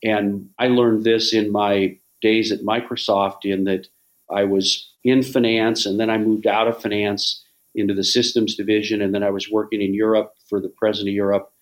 And 0.02 0.48
I 0.58 0.68
learned 0.68 1.04
this 1.04 1.32
in 1.32 1.52
my 1.52 1.98
days 2.22 2.50
at 2.50 2.60
Microsoft, 2.60 3.44
in 3.44 3.64
that 3.64 3.88
I 4.30 4.44
was 4.44 4.90
in 5.04 5.22
finance 5.22 5.86
and 5.86 6.00
then 6.00 6.10
I 6.10 6.18
moved 6.18 6.46
out 6.46 6.66
of 6.66 6.80
finance 6.80 7.44
into 7.74 7.94
the 7.94 8.02
systems 8.04 8.56
division. 8.56 9.02
And 9.02 9.14
then 9.14 9.22
I 9.22 9.30
was 9.30 9.50
working 9.50 9.82
in 9.82 9.94
Europe 9.94 10.32
for 10.48 10.60
the 10.60 10.70
president 10.70 11.10
of 11.10 11.14
Europe 11.14 11.52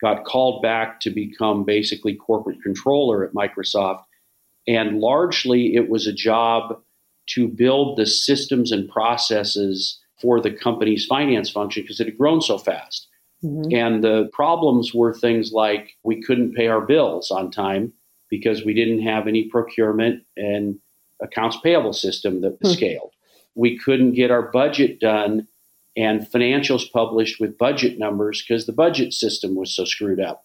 got 0.00 0.24
called 0.24 0.62
back 0.62 1.00
to 1.00 1.10
become 1.10 1.64
basically 1.64 2.14
corporate 2.14 2.62
controller 2.62 3.24
at 3.24 3.32
Microsoft. 3.32 4.02
And 4.68 4.98
largely 4.98 5.74
it 5.74 5.88
was 5.88 6.06
a 6.06 6.12
job 6.12 6.80
to 7.30 7.48
build 7.48 7.96
the 7.96 8.06
systems 8.06 8.72
and 8.72 8.88
processes 8.88 10.00
for 10.20 10.40
the 10.40 10.50
company's 10.50 11.06
finance 11.06 11.50
function 11.50 11.82
because 11.82 12.00
it 12.00 12.06
had 12.06 12.18
grown 12.18 12.40
so 12.40 12.58
fast. 12.58 13.08
Mm-hmm. 13.44 13.74
And 13.74 14.04
the 14.04 14.30
problems 14.32 14.94
were 14.94 15.12
things 15.12 15.52
like 15.52 15.96
we 16.02 16.22
couldn't 16.22 16.54
pay 16.54 16.68
our 16.68 16.80
bills 16.80 17.30
on 17.30 17.50
time 17.50 17.92
because 18.28 18.64
we 18.64 18.74
didn't 18.74 19.02
have 19.02 19.28
any 19.28 19.44
procurement 19.44 20.24
and 20.36 20.78
accounts 21.22 21.58
payable 21.62 21.92
system 21.92 22.40
that 22.40 22.60
mm-hmm. 22.60 22.72
scaled. 22.72 23.12
We 23.54 23.78
couldn't 23.78 24.12
get 24.12 24.30
our 24.30 24.50
budget 24.50 25.00
done 25.00 25.46
and 25.96 26.22
financials 26.30 26.90
published 26.92 27.40
with 27.40 27.58
budget 27.58 27.98
numbers 27.98 28.44
because 28.46 28.66
the 28.66 28.72
budget 28.72 29.14
system 29.14 29.54
was 29.54 29.74
so 29.74 29.84
screwed 29.84 30.20
up. 30.20 30.44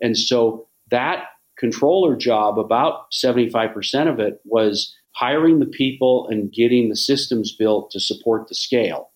And 0.00 0.16
so 0.16 0.68
that 0.90 1.24
controller 1.58 2.16
job, 2.16 2.58
about 2.58 3.10
75% 3.12 4.08
of 4.08 4.20
it 4.20 4.40
was 4.44 4.94
hiring 5.14 5.58
the 5.58 5.66
people 5.66 6.26
and 6.28 6.52
getting 6.52 6.88
the 6.88 6.96
systems 6.96 7.54
built 7.54 7.90
to 7.90 8.00
support 8.00 8.48
the 8.48 8.54
scale. 8.54 9.10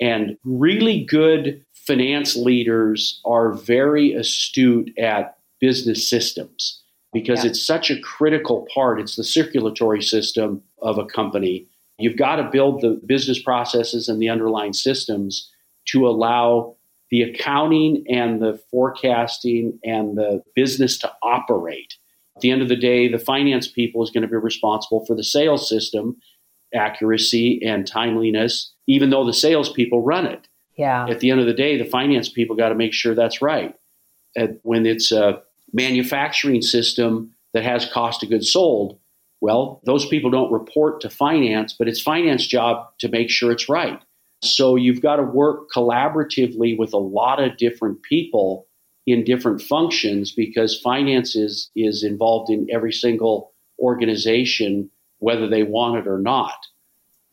And 0.00 0.36
really 0.44 1.04
good 1.04 1.64
finance 1.74 2.36
leaders 2.36 3.20
are 3.24 3.52
very 3.52 4.12
astute 4.12 4.96
at 4.98 5.36
business 5.60 6.08
systems 6.08 6.82
because 7.12 7.44
yeah. 7.44 7.50
it's 7.50 7.64
such 7.64 7.90
a 7.90 8.00
critical 8.00 8.66
part. 8.72 9.00
It's 9.00 9.16
the 9.16 9.24
circulatory 9.24 10.02
system 10.02 10.62
of 10.80 10.98
a 10.98 11.06
company 11.06 11.66
You've 12.02 12.16
got 12.16 12.36
to 12.36 12.50
build 12.50 12.80
the 12.80 13.00
business 13.06 13.40
processes 13.40 14.08
and 14.08 14.20
the 14.20 14.28
underlying 14.28 14.72
systems 14.72 15.50
to 15.88 16.06
allow 16.06 16.76
the 17.10 17.22
accounting 17.22 18.04
and 18.08 18.40
the 18.40 18.58
forecasting 18.70 19.78
and 19.84 20.16
the 20.16 20.42
business 20.54 20.98
to 20.98 21.12
operate. 21.22 21.94
At 22.36 22.40
the 22.40 22.50
end 22.50 22.62
of 22.62 22.68
the 22.68 22.76
day, 22.76 23.08
the 23.08 23.18
finance 23.18 23.68
people 23.68 24.02
is 24.02 24.10
going 24.10 24.22
to 24.22 24.28
be 24.28 24.36
responsible 24.36 25.04
for 25.04 25.14
the 25.14 25.24
sales 25.24 25.68
system 25.68 26.16
accuracy 26.74 27.60
and 27.62 27.86
timeliness, 27.86 28.72
even 28.86 29.10
though 29.10 29.26
the 29.26 29.32
salespeople 29.32 30.00
run 30.02 30.26
it. 30.26 30.48
Yeah. 30.76 31.06
At 31.06 31.20
the 31.20 31.30
end 31.30 31.40
of 31.40 31.46
the 31.46 31.52
day, 31.52 31.76
the 31.76 31.84
finance 31.84 32.30
people 32.30 32.56
got 32.56 32.70
to 32.70 32.74
make 32.74 32.94
sure 32.94 33.14
that's 33.14 33.42
right. 33.42 33.74
And 34.34 34.58
when 34.62 34.86
it's 34.86 35.12
a 35.12 35.42
manufacturing 35.72 36.62
system 36.62 37.34
that 37.52 37.62
has 37.62 37.90
cost 37.92 38.22
of 38.22 38.30
goods 38.30 38.50
sold, 38.50 38.98
well, 39.42 39.80
those 39.84 40.06
people 40.06 40.30
don't 40.30 40.52
report 40.52 41.00
to 41.00 41.10
finance, 41.10 41.74
but 41.76 41.88
it's 41.88 42.00
finance 42.00 42.46
job 42.46 42.86
to 43.00 43.08
make 43.08 43.28
sure 43.28 43.50
it's 43.50 43.68
right. 43.68 44.00
So 44.40 44.76
you've 44.76 45.02
got 45.02 45.16
to 45.16 45.24
work 45.24 45.68
collaboratively 45.74 46.78
with 46.78 46.92
a 46.92 46.98
lot 46.98 47.42
of 47.42 47.56
different 47.56 48.04
people 48.04 48.68
in 49.04 49.24
different 49.24 49.60
functions 49.60 50.30
because 50.30 50.78
finance 50.78 51.34
is, 51.34 51.70
is 51.74 52.04
involved 52.04 52.50
in 52.50 52.68
every 52.70 52.92
single 52.92 53.52
organization, 53.80 54.88
whether 55.18 55.48
they 55.48 55.64
want 55.64 55.98
it 55.98 56.06
or 56.06 56.18
not. 56.18 56.64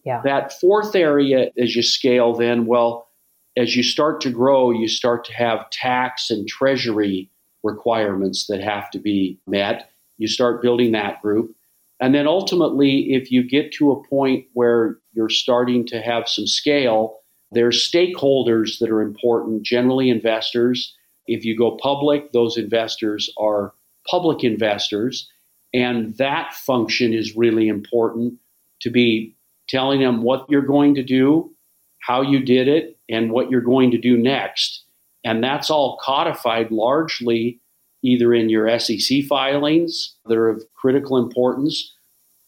Yeah. 0.03 0.21
That 0.23 0.59
fourth 0.59 0.95
area, 0.95 1.51
as 1.61 1.75
you 1.75 1.83
scale, 1.83 2.33
then, 2.33 2.65
well, 2.65 3.07
as 3.55 3.75
you 3.75 3.83
start 3.83 4.19
to 4.21 4.31
grow, 4.31 4.71
you 4.71 4.87
start 4.87 5.25
to 5.25 5.33
have 5.33 5.69
tax 5.69 6.31
and 6.31 6.47
treasury 6.47 7.29
requirements 7.61 8.47
that 8.47 8.61
have 8.61 8.89
to 8.91 8.99
be 8.99 9.37
met. 9.45 9.91
You 10.17 10.27
start 10.27 10.63
building 10.63 10.93
that 10.93 11.21
group. 11.21 11.55
And 11.99 12.15
then 12.15 12.27
ultimately, 12.27 13.13
if 13.13 13.31
you 13.31 13.47
get 13.47 13.73
to 13.73 13.91
a 13.91 14.07
point 14.07 14.45
where 14.53 14.97
you're 15.13 15.29
starting 15.29 15.85
to 15.87 16.01
have 16.01 16.27
some 16.27 16.47
scale, 16.47 17.19
there's 17.51 17.89
stakeholders 17.89 18.79
that 18.79 18.89
are 18.89 19.01
important, 19.01 19.63
generally 19.63 20.09
investors. 20.09 20.95
If 21.27 21.43
you 21.43 21.57
go 21.57 21.77
public, 21.81 22.31
those 22.31 22.57
investors 22.57 23.29
are 23.37 23.73
public 24.09 24.43
investors. 24.43 25.29
And 25.73 26.15
that 26.17 26.53
function 26.53 27.13
is 27.13 27.35
really 27.35 27.67
important 27.67 28.35
to 28.81 28.89
be 28.89 29.35
telling 29.67 29.99
them 29.99 30.23
what 30.23 30.45
you're 30.49 30.61
going 30.61 30.95
to 30.95 31.03
do, 31.03 31.51
how 31.99 32.21
you 32.21 32.39
did 32.39 32.67
it, 32.67 32.97
and 33.09 33.31
what 33.31 33.51
you're 33.51 33.61
going 33.61 33.91
to 33.91 33.97
do 33.97 34.17
next. 34.17 34.83
And 35.23 35.43
that's 35.43 35.69
all 35.69 35.99
codified 36.01 36.71
largely 36.71 37.59
either 38.03 38.33
in 38.33 38.49
your 38.49 38.79
SEC 38.79 39.23
filings 39.27 40.15
that 40.25 40.37
are 40.37 40.49
of 40.49 40.63
critical 40.75 41.17
importance 41.17 41.93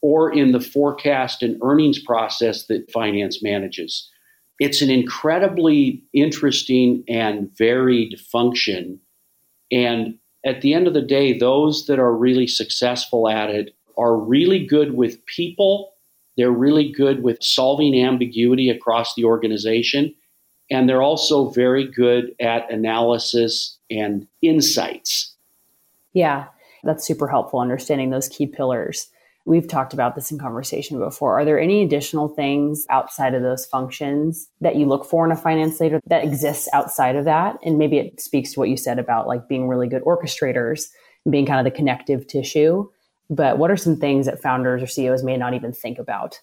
or 0.02 0.34
in 0.34 0.52
the 0.52 0.60
forecast 0.60 1.44
and 1.44 1.60
earnings 1.64 2.00
process 2.00 2.66
that 2.66 2.92
finance 2.92 3.44
manages. 3.44 4.10
It's 4.60 4.82
an 4.82 4.90
incredibly 4.90 6.04
interesting 6.14 7.04
and 7.08 7.50
varied 7.58 8.20
function. 8.20 9.00
And 9.72 10.16
at 10.46 10.62
the 10.62 10.74
end 10.74 10.88
of 10.88 10.94
the 10.94 11.02
day, 11.02 11.38
those 11.38 11.86
that 11.86 12.00
are 12.00 12.16
really 12.16 12.48
successful 12.48 13.30
at 13.30 13.50
it 13.50 13.76
are 13.98 14.16
really 14.16 14.66
good 14.66 14.96
with 14.96 15.24
people. 15.26 15.94
They're 16.38 16.52
really 16.52 16.92
good 16.92 17.24
with 17.24 17.44
solving 17.44 18.00
ambiguity 18.04 18.70
across 18.70 19.14
the 19.16 19.26
organization. 19.26 20.14
And 20.70 20.88
they're 20.88 21.04
also 21.04 21.50
very 21.50 21.86
good 21.86 22.34
at 22.40 22.72
analysis 22.72 23.78
and 23.90 24.28
insights. 24.42 25.31
Yeah, 26.14 26.48
that's 26.84 27.06
super 27.06 27.28
helpful 27.28 27.60
understanding 27.60 28.10
those 28.10 28.30
key 28.30 28.48
pillars. 28.48 29.08
We've 29.46 29.68
talked 29.68 29.94
about 29.94 30.16
this 30.16 30.32
in 30.32 30.38
conversation 30.38 31.00
before. 31.00 31.40
Are 31.40 31.46
there 31.46 31.60
any 31.60 31.82
additional 31.82 32.28
things 32.28 32.86
outside 32.90 33.34
of 33.34 33.42
those 33.42 33.66
functions 33.66 34.48
that 34.62 34.76
you 34.76 34.86
look 34.86 35.04
for 35.04 35.26
in 35.26 35.32
a 35.32 35.36
finance 35.36 35.80
leader 35.80 36.00
that 36.08 36.24
exists 36.24 36.70
outside 36.74 37.16
of 37.16 37.26
that? 37.26 37.58
And 37.64 37.80
maybe 37.80 37.98
it 37.98 38.22
speaks 38.22 38.54
to 38.54 38.60
what 38.60 38.70
you 38.70 38.78
said 38.78 39.00
about 39.00 39.28
like 39.28 39.48
being 39.48 39.68
really 39.68 39.88
good 39.88 40.04
orchestrators 40.04 40.90
and 41.26 41.32
being 41.32 41.48
kind 41.48 41.60
of 41.60 41.72
the 41.72 41.76
connective 41.76 42.28
tissue. 42.28 42.88
But 43.32 43.58
what 43.58 43.72
are 43.72 43.78
some 43.78 43.96
things 43.96 44.28
that 44.28 44.42
founders 44.42 44.84
or 44.84 44.88
CEOs 44.88 45.24
may 45.24 45.38
not 45.38 45.56
even 45.56 45.72
think 45.72 45.98
about? 45.98 46.40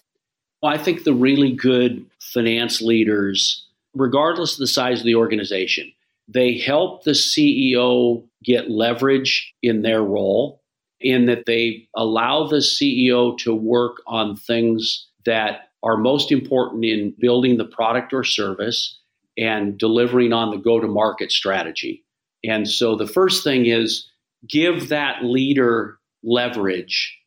Well, 0.61 0.73
I 0.73 0.77
think 0.77 1.03
the 1.03 1.13
really 1.13 1.53
good 1.53 2.05
finance 2.19 2.81
leaders, 2.81 3.65
regardless 3.93 4.53
of 4.53 4.59
the 4.59 4.67
size 4.67 4.99
of 4.99 5.05
the 5.05 5.15
organization, 5.15 5.89
they 6.31 6.57
help 6.57 7.03
the 7.03 7.11
CEO 7.11 8.23
get 8.43 8.69
leverage 8.69 9.53
in 9.61 9.81
their 9.81 10.03
role 10.03 10.61
in 11.01 11.25
that 11.25 11.45
they 11.45 11.87
allow 11.95 12.47
the 12.47 12.57
CEO 12.57 13.37
to 13.39 13.55
work 13.55 13.97
on 14.05 14.35
things 14.35 15.07
that 15.25 15.69
are 15.81 15.97
most 15.97 16.31
important 16.31 16.85
in 16.85 17.13
building 17.19 17.57
the 17.57 17.65
product 17.65 18.13
or 18.13 18.23
service 18.23 18.99
and 19.37 19.77
delivering 19.77 20.33
on 20.33 20.51
the 20.51 20.57
go 20.57 20.79
to 20.79 20.87
market 20.87 21.31
strategy. 21.31 22.03
And 22.43 22.69
so 22.69 22.95
the 22.95 23.07
first 23.07 23.43
thing 23.43 23.65
is 23.65 24.09
give 24.47 24.89
that 24.89 25.23
leader 25.23 25.97
leverage. 26.23 27.17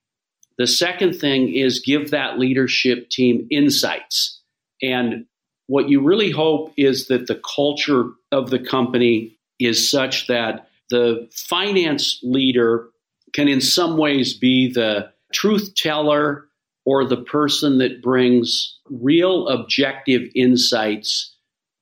The 0.59 0.67
second 0.67 1.15
thing 1.15 1.55
is 1.55 1.81
give 1.81 2.11
that 2.11 2.39
leadership 2.39 3.09
team 3.09 3.47
insights. 3.51 4.41
And 4.83 5.27
what 5.73 5.89
you 5.89 6.03
really 6.03 6.31
hope 6.31 6.71
is 6.77 7.07
that 7.07 7.29
the 7.29 7.41
culture 7.57 8.11
of 8.31 8.51
the 8.51 8.59
company 8.59 9.35
is 9.59 9.91
such 9.91 10.27
that 10.27 10.69
the 10.91 11.27
finance 11.49 12.21
leader 12.23 12.91
can 13.33 13.49
in 13.49 13.63
some 13.63 13.97
ways 13.97 14.35
be 14.35 14.71
the 14.71 15.11
truth 15.33 15.75
teller 15.75 16.47
or 16.85 17.07
the 17.07 17.23
person 17.23 17.79
that 17.79 18.03
brings 18.03 18.79
real 18.91 19.49
objective 19.49 20.29
insights 20.35 21.35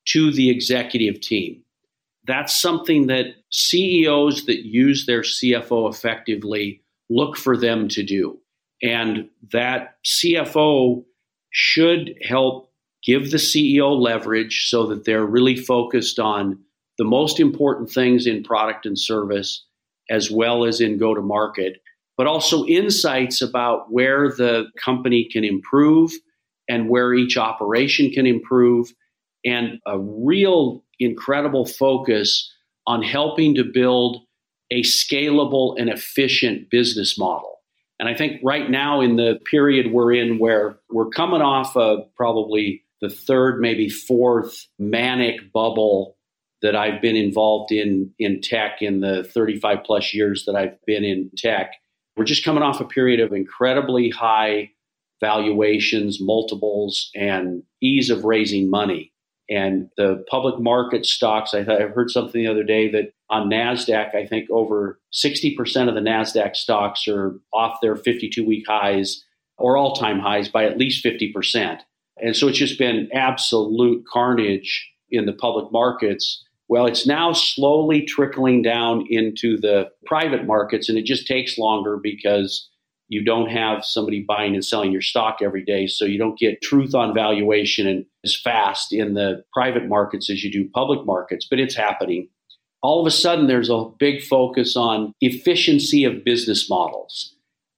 to 0.05 0.31
the 0.31 0.51
executive 0.51 1.21
team. 1.21 1.61
That's 2.29 2.55
something 2.55 3.09
that 3.09 3.35
CEOs 3.51 4.47
that 4.47 4.65
use 4.65 5.07
their 5.07 5.23
CFO 5.23 5.93
effectively 5.93 6.81
look 7.09 7.37
for 7.37 7.57
them 7.57 7.89
to 7.89 8.05
do. 8.05 8.39
And 8.85 9.29
that 9.51 9.97
CFO 10.05 11.05
should 11.51 12.15
help 12.23 12.70
give 13.05 13.31
the 13.31 13.37
CEO 13.37 13.99
leverage 13.99 14.69
so 14.69 14.87
that 14.87 15.05
they're 15.05 15.25
really 15.25 15.57
focused 15.57 16.19
on 16.19 16.59
the 16.99 17.05
most 17.05 17.41
important 17.41 17.91
things 17.91 18.27
in 18.27 18.43
product 18.43 18.87
and 18.87 18.99
service 18.99 19.65
as 20.11 20.31
well 20.31 20.65
as 20.65 20.81
in 20.81 20.99
go 20.99 21.15
to 21.15 21.23
market, 21.23 21.81
but 22.17 22.27
also 22.27 22.67
insights 22.67 23.41
about 23.41 23.91
where 23.91 24.29
the 24.29 24.67
company 24.77 25.29
can 25.31 25.45
improve 25.45 26.13
and 26.69 26.89
where 26.89 27.15
each 27.15 27.37
operation 27.37 28.11
can 28.11 28.27
improve, 28.27 28.93
and 29.45 29.79
a 29.87 29.99
real 29.99 30.85
incredible 30.99 31.65
focus 31.65 32.53
on 32.87 33.03
helping 33.03 33.55
to 33.55 33.65
build 33.65 34.23
a 34.71 34.83
scalable 34.83 35.75
and 35.79 35.89
efficient 35.89 36.71
business 36.71 37.19
model. 37.19 37.57
And 37.99 38.09
I 38.09 38.15
think 38.15 38.41
right 38.43 38.71
now, 38.71 39.01
in 39.01 39.17
the 39.17 39.39
period 39.51 39.93
we're 39.93 40.13
in, 40.13 40.39
where 40.39 40.79
we're 40.91 41.11
coming 41.11 41.43
off 41.43 41.77
of 41.77 42.15
probably 42.15 42.83
the 43.01 43.11
third, 43.11 43.61
maybe 43.61 43.89
fourth 43.89 44.67
manic 44.79 45.53
bubble 45.53 46.17
that 46.63 46.77
I've 46.77 47.01
been 47.01 47.17
involved 47.17 47.73
in 47.73 48.13
in 48.19 48.41
tech 48.43 48.83
in 48.83 49.01
the 49.01 49.25
35 49.25 49.79
plus 49.85 50.13
years 50.13 50.45
that 50.47 50.55
I've 50.55 50.77
been 50.87 51.05
in 51.05 51.31
tech. 51.37 51.73
We're 52.17 52.25
just 52.25 52.45
coming 52.45 52.63
off 52.63 52.81
a 52.81 52.85
period 52.85 53.21
of 53.21 53.33
incredibly 53.33 54.11
high 54.11 54.71
valuations, 55.21 56.19
multiples, 56.21 57.11
and 57.15 57.63
ease 57.83 58.11
of 58.11 58.25
raising 58.25 58.71
money. 58.71 59.13
And 59.49 59.89
the 59.97 60.25
public 60.31 60.61
market 60.61 61.05
stocks, 61.05 61.55
I, 61.55 61.61
I 61.61 61.89
heard 61.89 62.11
something 62.11 62.41
the 62.41 62.51
other 62.51 62.63
day 62.63 62.91
that 62.93 63.13
on 63.29 63.51
NASDAQ, 63.51 64.15
I 64.15 64.27
think 64.27 64.49
over 64.51 65.01
60% 65.13 65.89
of 65.89 65.95
the 65.95 66.01
NASDAQ 66.01 66.55
stocks 66.55 67.09
are 67.09 67.39
off 67.53 67.81
their 67.81 67.97
52 67.97 68.45
week 68.45 68.65
highs 68.67 69.25
or 69.59 69.77
all 69.77 69.95
time 69.95 70.21
highs 70.21 70.49
by 70.49 70.65
at 70.65 70.79
least 70.79 71.05
50%. 71.05 71.81
And 72.23 72.37
so 72.37 72.49
it's 72.49 72.59
just 72.59 72.79
been 72.79 73.09
absolute 73.13 74.05
carnage 74.11 74.91
in 75.11 75.27
the 75.27 75.33
public 75.33 75.73
markets. 75.73 76.45
Well, 76.69 76.87
it's 76.87 77.07
now 77.07 77.33
slowly 77.33 78.03
trickling 78.03 78.63
down 78.63 79.05
into 79.11 79.59
the 79.59 79.91
private 80.07 80.47
markets, 80.47 80.89
and 80.89 80.97
it 80.97 81.05
just 81.05 81.27
takes 81.27 81.59
longer 81.59 81.99
because 82.01 82.69
you 83.09 83.25
don't 83.25 83.51
have 83.51 83.85
somebody 83.85 84.25
buying 84.27 84.55
and 84.55 84.65
selling 84.65 84.93
your 84.93 85.03
stock 85.03 85.39
every 85.43 85.65
day. 85.65 85.89
So 85.89 86.05
you 86.05 86.17
don't 86.17 86.39
get 86.39 86.63
truth 86.63 86.95
on 86.95 87.13
valuation 87.13 88.07
as 88.25 88.37
fast 88.37 88.93
in 88.93 89.15
the 89.15 89.43
private 89.53 89.89
markets 89.89 90.31
as 90.31 90.45
you 90.45 90.53
do 90.53 90.71
public 90.73 91.05
markets, 91.05 91.47
but 91.51 91.59
it's 91.59 91.75
happening. 91.75 92.29
All 92.83 93.01
of 93.01 93.07
a 93.07 93.11
sudden, 93.11 93.49
there's 93.49 93.69
a 93.69 93.85
big 93.99 94.23
focus 94.23 94.77
on 94.77 95.13
efficiency 95.21 96.05
of 96.05 96.25
business 96.25 96.71
models. 96.71 97.35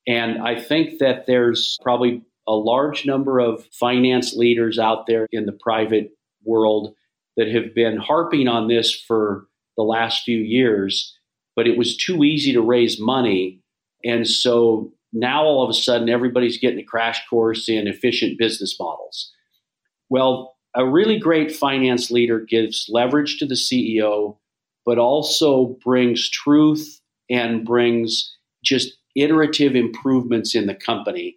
And 0.06 0.42
I 0.42 0.60
think 0.60 0.98
that 0.98 1.26
there's 1.26 1.78
probably 1.82 2.22
a 2.46 2.52
large 2.52 3.06
number 3.06 3.38
of 3.38 3.64
finance 3.72 4.34
leaders 4.34 4.78
out 4.78 5.06
there 5.06 5.26
in 5.30 5.46
the 5.46 5.52
private 5.52 6.10
world 6.44 6.94
that 7.36 7.48
have 7.48 7.74
been 7.74 7.96
harping 7.96 8.48
on 8.48 8.68
this 8.68 8.92
for 8.94 9.46
the 9.76 9.82
last 9.82 10.24
few 10.24 10.38
years, 10.38 11.16
but 11.56 11.66
it 11.66 11.78
was 11.78 11.96
too 11.96 12.24
easy 12.24 12.52
to 12.52 12.60
raise 12.60 13.00
money. 13.00 13.60
And 14.04 14.28
so 14.28 14.92
now 15.12 15.44
all 15.44 15.62
of 15.62 15.70
a 15.70 15.74
sudden 15.74 16.08
everybody's 16.08 16.58
getting 16.58 16.80
a 16.80 16.84
crash 16.84 17.22
course 17.28 17.68
in 17.68 17.86
efficient 17.86 18.38
business 18.38 18.76
models. 18.78 19.32
Well, 20.08 20.56
a 20.74 20.86
really 20.86 21.18
great 21.18 21.54
finance 21.54 22.10
leader 22.10 22.40
gives 22.40 22.86
leverage 22.88 23.38
to 23.38 23.46
the 23.46 23.54
CEO, 23.54 24.36
but 24.84 24.98
also 24.98 25.76
brings 25.84 26.28
truth 26.28 27.00
and 27.30 27.64
brings 27.64 28.34
just 28.64 28.96
iterative 29.14 29.76
improvements 29.76 30.54
in 30.54 30.66
the 30.66 30.74
company. 30.74 31.36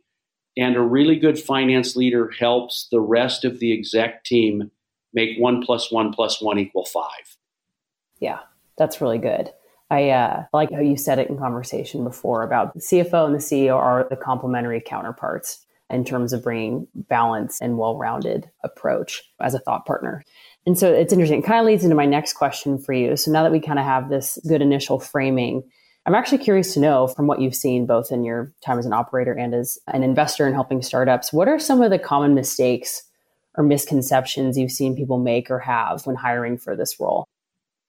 And 0.58 0.76
a 0.76 0.82
really 0.82 1.18
good 1.18 1.40
finance 1.40 1.96
leader 1.96 2.32
helps 2.40 2.88
the 2.92 3.02
rest 3.02 3.44
of 3.44 3.60
the 3.60 3.74
exec 3.78 4.24
team 4.24 4.72
make 5.14 5.38
one 5.38 5.62
plus 5.62 5.92
one 5.92 6.14
plus 6.14 6.42
one 6.42 6.60
equal 6.60 6.86
five. 6.86 7.38
Yeah, 8.20 8.40
that's 8.78 9.02
really 9.02 9.18
good. 9.18 9.52
I 9.90 10.10
uh, 10.10 10.46
like 10.54 10.72
how 10.72 10.80
you 10.80 10.98
said 10.98 11.20
it 11.20 11.30
in 11.30 11.38
conversation 11.38 12.04
before 12.04 12.44
about 12.44 12.74
the 12.74 12.80
CFO 12.80 13.26
and 13.26 13.36
the 13.36 13.40
CEO 13.40 13.76
are 13.76 14.08
the 14.10 14.16
complementary 14.16 14.82
counterparts 14.82 15.66
in 15.90 16.04
terms 16.04 16.34
of 16.34 16.44
bringing 16.44 16.88
balance 16.96 17.62
and 17.62 17.78
well-rounded 17.78 18.50
approach 18.64 19.22
as 19.40 19.54
a 19.54 19.60
thought 19.60 19.86
partner. 19.86 20.24
And 20.66 20.78
so 20.78 20.92
it's 20.92 21.14
interesting. 21.14 21.40
It 21.40 21.46
kind 21.46 21.60
of 21.60 21.68
leads 21.68 21.84
into 21.84 21.96
my 21.96 22.08
next 22.08 22.34
question 22.34 22.80
for 22.80 22.94
you. 22.94 23.16
So 23.16 23.32
now 23.32 23.44
that 23.44 23.52
we 23.52 23.60
kind 23.60 23.78
of 23.78 23.86
have 23.86 24.10
this 24.10 24.40
good 24.48 24.64
initial 24.64 25.00
framing, 25.00 25.64
I'm 26.06 26.14
actually 26.14 26.38
curious 26.38 26.74
to 26.76 26.80
know 26.80 27.08
from 27.08 27.26
what 27.26 27.42
you've 27.42 27.56
seen 27.56 27.88
both 27.88 28.12
in 28.12 28.24
your 28.24 28.54
time 28.64 28.78
as 28.78 28.86
an 28.86 28.94
operator 28.94 29.34
and 29.34 29.56
as 29.56 29.80
an 29.88 30.04
investor 30.04 30.48
in 30.48 30.54
helping 30.54 30.84
startups, 30.84 31.34
what 31.34 31.48
are 31.48 31.58
some 31.58 31.82
of 31.82 31.90
the 31.90 31.98
common 31.98 32.36
mistakes 32.36 33.04
or 33.56 33.64
misconceptions 33.64 34.58
you've 34.58 34.72
seen 34.72 34.96
people 34.96 35.18
make 35.18 35.50
or 35.50 35.60
have 35.60 36.06
when 36.06 36.16
hiring 36.16 36.58
for 36.58 36.76
this 36.76 37.00
role? 37.00 37.26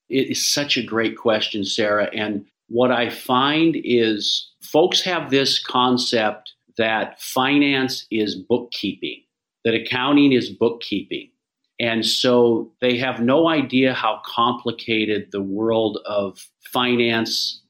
It 0.09 0.31
is 0.31 0.47
such 0.47 0.79
a 0.79 0.83
great 0.83 1.19
question, 1.19 1.65
Sarah. 1.65 2.09
And 2.15 2.47
what 2.69 2.91
I 2.91 3.11
find 3.11 3.77
is 3.85 4.51
folks 4.63 5.03
have 5.03 5.31
this 5.31 5.63
concept 5.63 6.55
that 6.79 7.21
finance 7.21 8.07
is 8.11 8.35
bookkeeping, 8.35 9.23
that 9.65 9.75
accounting 9.75 10.33
is 10.33 10.49
bookkeeping. 10.49 11.31
And 11.79 12.07
so 12.07 12.73
they 12.81 12.97
have 12.97 13.21
no 13.21 13.49
idea 13.49 13.93
how 13.93 14.23
complicated 14.25 15.29
the 15.33 15.43
world 15.43 15.99
of 16.07 16.39
finance, 16.73 17.63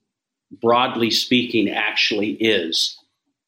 broadly 0.51 1.11
speaking, 1.11 1.69
actually 1.69 2.33
is. 2.33 2.99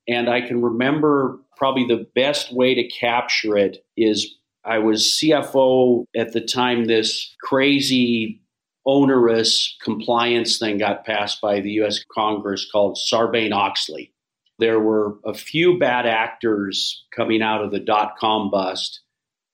And 0.06 0.28
I 0.28 0.40
can 0.40 0.62
remember 0.62 1.38
probably 1.56 1.87
the 1.87 2.06
best 2.14 2.52
way 2.52 2.74
to 2.74 2.88
capture 2.88 3.56
it 3.56 3.84
is 3.96 4.37
I 4.64 4.78
was 4.78 5.18
CFO 5.22 6.04
at 6.16 6.32
the 6.32 6.40
time 6.40 6.84
this 6.84 7.34
crazy 7.42 8.40
onerous 8.87 9.76
compliance 9.82 10.58
thing 10.58 10.78
got 10.78 11.04
passed 11.04 11.40
by 11.40 11.61
the 11.61 11.72
US 11.82 12.02
Congress 12.12 12.68
called 12.70 12.96
Sarbanes 12.96 13.52
Oxley. 13.52 14.12
There 14.58 14.80
were 14.80 15.18
a 15.24 15.34
few 15.34 15.78
bad 15.78 16.06
actors 16.06 17.04
coming 17.14 17.42
out 17.42 17.62
of 17.62 17.70
the 17.70 17.78
dot 17.78 18.16
com 18.18 18.50
bust, 18.50 19.00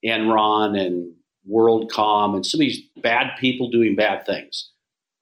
Enron 0.05 0.81
and 0.81 1.13
WorldCom, 1.51 2.37
and 2.37 2.47
some 2.47 2.59
of 2.59 2.61
these 2.61 2.83
bad 3.03 3.33
people 3.39 3.71
doing 3.71 3.97
bad 3.97 4.25
things. 4.25 4.71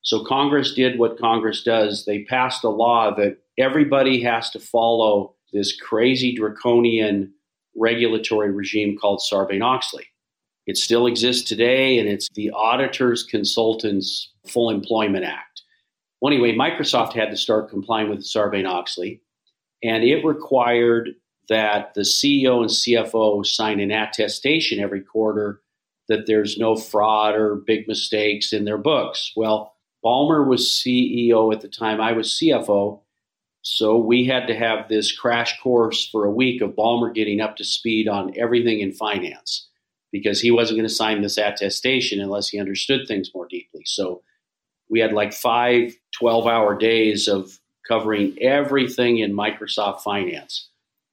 So 0.03 0.25
Congress 0.25 0.75
did 0.75 0.99
what 0.99 1.19
Congress 1.19 1.63
does. 1.63 2.05
They 2.05 2.25
passed 2.25 2.65
a 2.65 2.69
law 2.69 3.15
that 3.15 3.39
everybody 3.59 4.21
has 4.23 4.51
to 4.51 4.61
follow 4.61 5.35
this 5.53 5.77
crazy 5.81 6.35
draconian 6.35 7.33
regulatory 7.77 8.51
regime 8.51 8.99
called 8.99 9.21
Sarbanes 9.21 9.63
Oxley. 9.63 10.07
It 10.67 10.77
still 10.77 11.07
exists 11.07 11.49
today, 11.49 11.99
and 11.99 12.09
it's 12.09 12.29
the 12.35 12.51
Auditors 12.51 13.25
Consultants 13.25 14.33
Full 14.49 14.71
Employment 14.71 15.25
Act. 15.25 15.63
Well, 16.21 16.33
anyway, 16.33 16.55
Microsoft 16.55 17.15
had 17.15 17.31
to 17.31 17.37
start 17.37 17.71
complying 17.71 18.09
with 18.09 18.21
Sarbanes 18.21 18.69
Oxley, 18.69 19.23
and 19.83 20.05
it 20.05 20.25
required 20.25 21.11
that 21.49 21.95
the 21.95 22.03
CEO 22.03 22.61
and 22.61 22.71
CFO 22.71 23.45
sign 23.45 23.81
an 23.81 23.91
attestation 23.91 24.79
every 24.79 25.01
quarter 25.01 25.61
that 26.09 26.27
there's 26.27 26.59
no 26.59 26.77
fraud 26.77 27.35
or 27.35 27.57
big 27.57 27.89
mistakes 27.89 28.53
in 28.53 28.65
their 28.65 28.79
books. 28.79 29.33
Well, 29.35 29.72
Ballmer 30.05 30.47
was 30.47 30.69
CEO 30.69 31.53
at 31.53 31.61
the 31.61 31.69
time, 31.69 32.01
I 32.01 32.13
was 32.13 32.39
CFO. 32.41 33.01
So 33.63 33.97
we 33.97 34.27
had 34.27 34.49
to 34.49 34.57
have 34.57 34.89
this 34.89 35.17
crash 35.17 35.61
course 35.61 36.09
for 36.11 36.25
a 36.25 36.33
week 36.33 36.61
of 36.61 36.73
Ballmer 36.73 37.15
getting 37.15 37.41
up 37.41 37.57
to 37.57 37.65
speed 37.65 38.09
on 38.09 38.35
everything 38.37 38.81
in 38.81 38.93
finance 38.93 39.69
because 40.11 40.41
he 40.41 40.51
wasn't 40.51 40.79
going 40.79 40.89
to 40.89 40.95
sign 40.95 41.23
this 41.23 41.39
attestation 41.39 42.21
unless 42.21 42.49
he 42.49 42.59
understood 42.59 43.07
things 43.07 43.31
more 43.33 43.47
deeply. 43.49 43.83
So 43.87 44.23
we 44.91 44.99
had 44.99 45.13
like 45.13 45.33
five 45.33 45.97
12 46.19 46.47
hour 46.47 46.77
days 46.77 47.29
of 47.29 47.59
covering 47.87 48.37
everything 48.41 49.19
in 49.19 49.33
Microsoft 49.33 50.03
Finance. 50.03 50.69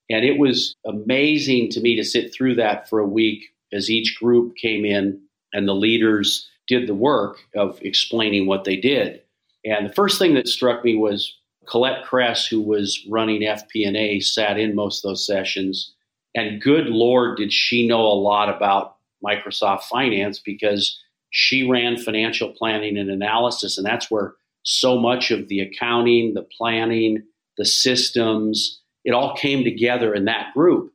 And 0.09 0.25
it 0.25 0.39
was 0.39 0.75
amazing 0.85 1.69
to 1.71 1.81
me 1.81 1.95
to 1.95 2.03
sit 2.03 2.33
through 2.33 2.55
that 2.55 2.89
for 2.89 2.99
a 2.99 3.07
week 3.07 3.45
as 3.71 3.91
each 3.91 4.17
group 4.19 4.55
came 4.55 4.85
in 4.85 5.21
and 5.53 5.67
the 5.67 5.75
leaders 5.75 6.48
did 6.69 6.87
the 6.87 6.95
work 6.95 7.39
of 7.55 7.79
explaining 7.81 8.45
what 8.45 8.63
they 8.63 8.77
did. 8.77 9.21
And 9.65 9.89
the 9.89 9.93
first 9.93 10.17
thing 10.19 10.35
that 10.35 10.47
struck 10.47 10.85
me 10.85 10.95
was 10.95 11.35
Colette 11.65 12.05
Kress, 12.05 12.47
who 12.47 12.61
was 12.61 13.05
running 13.09 13.41
FP&A, 13.41 14.21
sat 14.21 14.57
in 14.57 14.75
most 14.75 15.03
of 15.03 15.09
those 15.09 15.25
sessions. 15.25 15.93
And 16.35 16.61
good 16.61 16.87
Lord, 16.87 17.37
did 17.37 17.51
she 17.51 17.87
know 17.87 18.01
a 18.01 18.13
lot 18.13 18.55
about 18.55 18.95
Microsoft 19.23 19.83
Finance 19.83 20.39
because 20.39 20.97
she 21.31 21.67
ran 21.67 21.97
financial 21.97 22.49
planning 22.49 22.97
and 22.97 23.09
analysis. 23.09 23.77
And 23.77 23.85
that's 23.85 24.09
where 24.09 24.33
so 24.63 24.97
much 24.97 25.31
of 25.31 25.47
the 25.47 25.59
accounting, 25.59 26.33
the 26.33 26.47
planning, 26.57 27.23
the 27.57 27.65
systems, 27.65 28.81
it 29.05 29.13
all 29.13 29.35
came 29.35 29.63
together 29.63 30.13
in 30.13 30.25
that 30.25 30.53
group. 30.53 30.93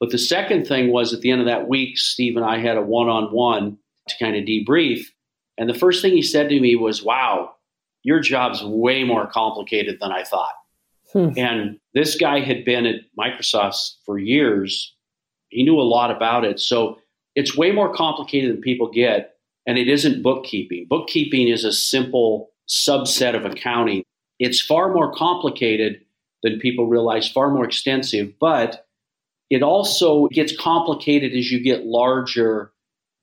But 0.00 0.10
the 0.10 0.18
second 0.18 0.66
thing 0.66 0.90
was 0.90 1.12
at 1.12 1.20
the 1.20 1.30
end 1.30 1.40
of 1.40 1.46
that 1.46 1.68
week, 1.68 1.98
Steve 1.98 2.36
and 2.36 2.44
I 2.44 2.58
had 2.58 2.76
a 2.76 2.82
one 2.82 3.08
on 3.08 3.32
one 3.32 3.78
to 4.08 4.14
kind 4.18 4.36
of 4.36 4.44
debrief. 4.44 5.06
And 5.58 5.68
the 5.68 5.78
first 5.78 6.02
thing 6.02 6.12
he 6.12 6.22
said 6.22 6.48
to 6.48 6.60
me 6.60 6.76
was, 6.76 7.02
Wow, 7.02 7.52
your 8.02 8.20
job's 8.20 8.62
way 8.64 9.04
more 9.04 9.26
complicated 9.26 9.98
than 10.00 10.12
I 10.12 10.24
thought. 10.24 10.54
Hmm. 11.12 11.30
And 11.36 11.78
this 11.94 12.16
guy 12.16 12.40
had 12.40 12.64
been 12.64 12.86
at 12.86 13.02
Microsoft 13.18 13.94
for 14.04 14.18
years. 14.18 14.94
He 15.48 15.62
knew 15.62 15.78
a 15.78 15.82
lot 15.82 16.10
about 16.10 16.44
it. 16.44 16.58
So 16.58 16.98
it's 17.34 17.56
way 17.56 17.72
more 17.72 17.94
complicated 17.94 18.50
than 18.50 18.60
people 18.62 18.90
get. 18.90 19.36
And 19.66 19.78
it 19.78 19.88
isn't 19.88 20.22
bookkeeping. 20.22 20.86
Bookkeeping 20.88 21.48
is 21.48 21.64
a 21.64 21.72
simple 21.72 22.50
subset 22.68 23.36
of 23.36 23.44
accounting. 23.44 24.02
It's 24.38 24.60
far 24.60 24.92
more 24.92 25.12
complicated 25.12 26.00
than 26.42 26.58
people 26.58 26.88
realize, 26.88 27.30
far 27.30 27.50
more 27.50 27.64
extensive, 27.64 28.32
but 28.40 28.86
it 29.50 29.62
also 29.62 30.26
gets 30.28 30.56
complicated 30.56 31.32
as 31.34 31.52
you 31.52 31.60
get 31.60 31.84
larger 31.84 32.71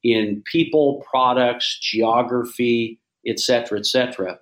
in 0.03 0.43
people, 0.45 1.03
products, 1.09 1.77
geography, 1.81 2.99
et 3.27 3.39
cetera, 3.39 3.79
et 3.79 3.85
cetera. 3.85 4.39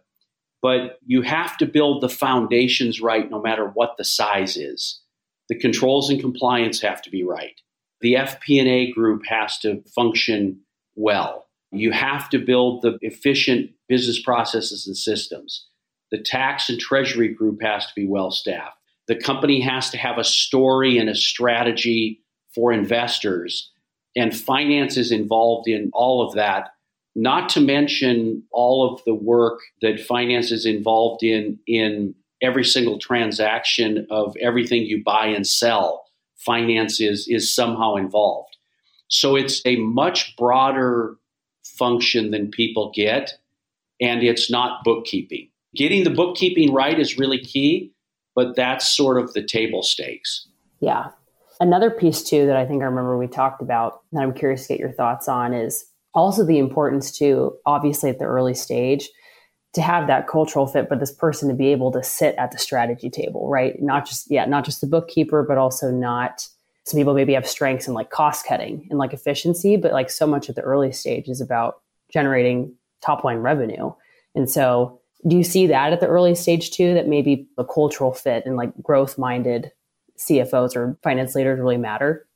But 0.61 0.99
you 1.05 1.21
have 1.21 1.57
to 1.57 1.65
build 1.65 2.01
the 2.01 2.09
foundations 2.09 3.01
right 3.01 3.29
no 3.29 3.41
matter 3.41 3.67
what 3.73 3.95
the 3.97 4.03
size 4.03 4.57
is. 4.57 5.01
The 5.49 5.57
controls 5.57 6.09
and 6.09 6.19
compliance 6.19 6.81
have 6.81 7.01
to 7.03 7.09
be 7.09 7.23
right. 7.23 7.59
The 8.01 8.15
FP&A 8.15 8.91
group 8.91 9.25
has 9.27 9.57
to 9.59 9.81
function 9.95 10.59
well. 10.95 11.47
You 11.71 11.91
have 11.91 12.29
to 12.29 12.39
build 12.39 12.81
the 12.81 12.97
efficient 13.01 13.71
business 13.87 14.21
processes 14.21 14.87
and 14.87 14.95
systems. 14.95 15.67
The 16.11 16.21
tax 16.21 16.69
and 16.69 16.79
treasury 16.79 17.33
group 17.33 17.61
has 17.61 17.85
to 17.85 17.91
be 17.95 18.07
well 18.07 18.31
staffed. 18.31 18.77
The 19.07 19.15
company 19.15 19.61
has 19.61 19.89
to 19.91 19.97
have 19.97 20.17
a 20.17 20.23
story 20.23 20.97
and 20.97 21.09
a 21.09 21.15
strategy 21.15 22.21
for 22.53 22.71
investors 22.71 23.71
and 24.17 24.35
finance 24.35 24.97
is 24.97 25.11
involved 25.11 25.69
in 25.69 25.89
all 25.93 26.27
of 26.27 26.33
that. 26.33 26.69
Not 27.15 27.49
to 27.49 27.61
mention 27.61 28.43
all 28.51 28.91
of 28.91 29.01
the 29.05 29.13
work 29.13 29.59
that 29.81 29.99
finance 29.99 30.51
is 30.51 30.65
involved 30.65 31.23
in 31.23 31.59
in 31.67 32.13
every 32.41 32.65
single 32.65 32.99
transaction 32.99 34.05
of 34.09 34.35
everything 34.41 34.83
you 34.83 35.03
buy 35.03 35.27
and 35.27 35.47
sell. 35.47 36.05
Finance 36.37 37.01
is, 37.01 37.27
is 37.27 37.53
somehow 37.53 37.95
involved. 37.95 38.57
So 39.07 39.35
it's 39.35 39.61
a 39.65 39.77
much 39.77 40.35
broader 40.37 41.15
function 41.77 42.31
than 42.31 42.51
people 42.51 42.91
get, 42.93 43.33
and 43.99 44.21
it's 44.21 44.51
not 44.51 44.83
bookkeeping. 44.83 45.49
Getting 45.75 46.03
the 46.03 46.09
bookkeeping 46.11 46.73
right 46.73 46.99
is 46.99 47.17
really 47.17 47.39
key, 47.39 47.91
but 48.35 48.55
that's 48.55 48.87
sort 48.95 49.21
of 49.21 49.33
the 49.33 49.43
table 49.43 49.81
stakes. 49.81 50.47
Yeah. 50.79 51.07
Another 51.59 51.89
piece 51.89 52.23
too 52.23 52.45
that 52.45 52.55
I 52.55 52.65
think 52.65 52.81
I 52.81 52.85
remember 52.85 53.17
we 53.17 53.27
talked 53.27 53.61
about 53.61 54.01
that 54.11 54.21
I'm 54.21 54.33
curious 54.33 54.67
to 54.67 54.73
get 54.73 54.79
your 54.79 54.91
thoughts 54.91 55.27
on 55.27 55.53
is 55.53 55.85
also 56.13 56.45
the 56.45 56.59
importance 56.59 57.11
to 57.19 57.55
obviously 57.65 58.09
at 58.09 58.19
the 58.19 58.25
early 58.25 58.53
stage 58.53 59.09
to 59.73 59.81
have 59.81 60.07
that 60.07 60.27
cultural 60.27 60.65
fit, 60.65 60.89
but 60.89 60.99
this 60.99 61.13
person 61.13 61.49
to 61.49 61.55
be 61.55 61.67
able 61.67 61.91
to 61.91 62.03
sit 62.03 62.35
at 62.35 62.51
the 62.51 62.57
strategy 62.57 63.09
table, 63.09 63.49
right? 63.49 63.81
Not 63.81 64.05
just 64.07 64.29
yeah, 64.29 64.45
not 64.45 64.65
just 64.65 64.81
the 64.81 64.87
bookkeeper, 64.87 65.43
but 65.43 65.57
also 65.57 65.91
not 65.91 66.47
some 66.85 66.97
people 66.97 67.13
maybe 67.13 67.33
have 67.33 67.47
strengths 67.47 67.87
in 67.87 67.93
like 67.93 68.09
cost 68.09 68.45
cutting 68.45 68.87
and 68.89 68.97
like 68.97 69.13
efficiency, 69.13 69.77
but 69.77 69.91
like 69.91 70.09
so 70.09 70.25
much 70.25 70.49
at 70.49 70.55
the 70.55 70.61
early 70.61 70.91
stage 70.91 71.27
is 71.27 71.41
about 71.41 71.81
generating 72.11 72.73
top 73.01 73.23
line 73.23 73.37
revenue. 73.37 73.91
And 74.35 74.49
so 74.49 75.01
do 75.27 75.35
you 75.35 75.43
see 75.43 75.67
that 75.67 75.91
at 75.91 75.99
the 75.99 76.07
early 76.07 76.33
stage 76.33 76.71
too, 76.71 76.93
that 76.93 77.07
maybe 77.07 77.47
the 77.57 77.65
cultural 77.65 78.13
fit 78.13 78.45
and 78.45 78.55
like 78.55 78.71
growth 78.81 79.17
minded 79.17 79.71
CFOs 80.17 80.75
or 80.75 80.97
finance 81.03 81.35
leaders 81.35 81.59
really 81.59 81.77
matter? 81.77 82.27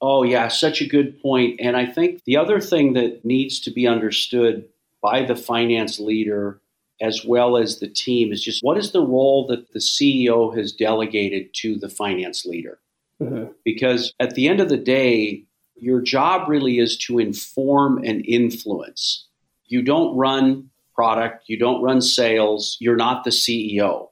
Oh, 0.00 0.22
yeah, 0.22 0.48
such 0.48 0.80
a 0.80 0.86
good 0.86 1.20
point. 1.20 1.60
And 1.60 1.76
I 1.76 1.86
think 1.86 2.22
the 2.24 2.36
other 2.36 2.60
thing 2.60 2.92
that 2.92 3.24
needs 3.24 3.60
to 3.60 3.70
be 3.70 3.86
understood 3.86 4.68
by 5.02 5.24
the 5.24 5.36
finance 5.36 5.98
leader 5.98 6.60
as 7.00 7.24
well 7.24 7.56
as 7.56 7.78
the 7.78 7.88
team 7.88 8.32
is 8.32 8.42
just 8.42 8.62
what 8.62 8.76
is 8.76 8.90
the 8.90 9.04
role 9.04 9.46
that 9.46 9.72
the 9.72 9.78
CEO 9.78 10.56
has 10.56 10.72
delegated 10.72 11.54
to 11.54 11.76
the 11.76 11.88
finance 11.88 12.44
leader? 12.44 12.78
Mm-hmm. 13.22 13.52
Because 13.64 14.12
at 14.20 14.34
the 14.34 14.48
end 14.48 14.60
of 14.60 14.68
the 14.68 14.76
day, 14.76 15.44
your 15.76 16.00
job 16.00 16.48
really 16.48 16.78
is 16.78 16.96
to 16.98 17.18
inform 17.18 17.98
and 18.04 18.24
influence. 18.26 19.26
You 19.66 19.82
don't 19.82 20.16
run 20.16 20.70
product, 20.94 21.44
you 21.46 21.58
don't 21.58 21.82
run 21.82 22.00
sales, 22.00 22.76
you're 22.80 22.96
not 22.96 23.22
the 23.22 23.30
CEO. 23.30 24.08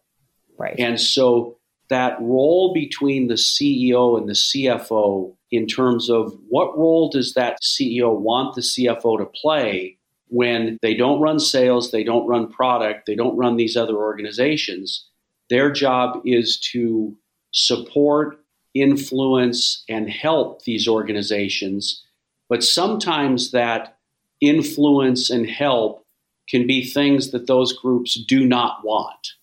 Right. 0.59 0.77
And 0.79 1.01
so 1.01 1.56
that 1.89 2.21
role 2.21 2.73
between 2.75 3.29
the 3.29 3.35
CEO 3.35 4.19
and 4.19 4.29
the 4.29 4.33
CFO 4.33 5.35
in 5.51 5.67
terms 5.67 6.11
of 6.11 6.37
what 6.49 6.77
role 6.77 7.11
does 7.11 7.35
that 7.35 7.61
CEO 7.63 8.19
want 8.19 8.55
the 8.55 8.61
CFO 8.61 9.19
to 9.19 9.27
play 9.27 9.99
when 10.29 10.79
they 10.83 10.95
don't 10.95 11.21
run 11.21 11.39
sales, 11.39 11.91
they 11.91 12.03
don't 12.03 12.27
run 12.27 12.51
product, 12.51 13.07
they 13.07 13.15
don't 13.15 13.37
run 13.37 13.57
these 13.57 13.77
other 13.77 13.97
organizations. 13.97 15.07
Their 15.51 15.71
job 15.71 16.21
is 16.25 16.59
to 16.73 17.17
support, 17.53 18.41
influence, 18.75 19.85
and 19.89 20.11
help 20.11 20.63
these 20.65 20.89
organizations. 20.89 22.03
But 22.49 22.65
sometimes 22.65 23.53
that 23.53 23.97
influence 24.41 25.31
and 25.31 25.49
help 25.49 26.05
can 26.49 26.67
be 26.67 26.85
things 26.85 27.31
that 27.31 27.47
those 27.47 27.73
groups 27.73 28.15
do 28.27 28.45
not 28.45 28.85
want. 28.85 29.35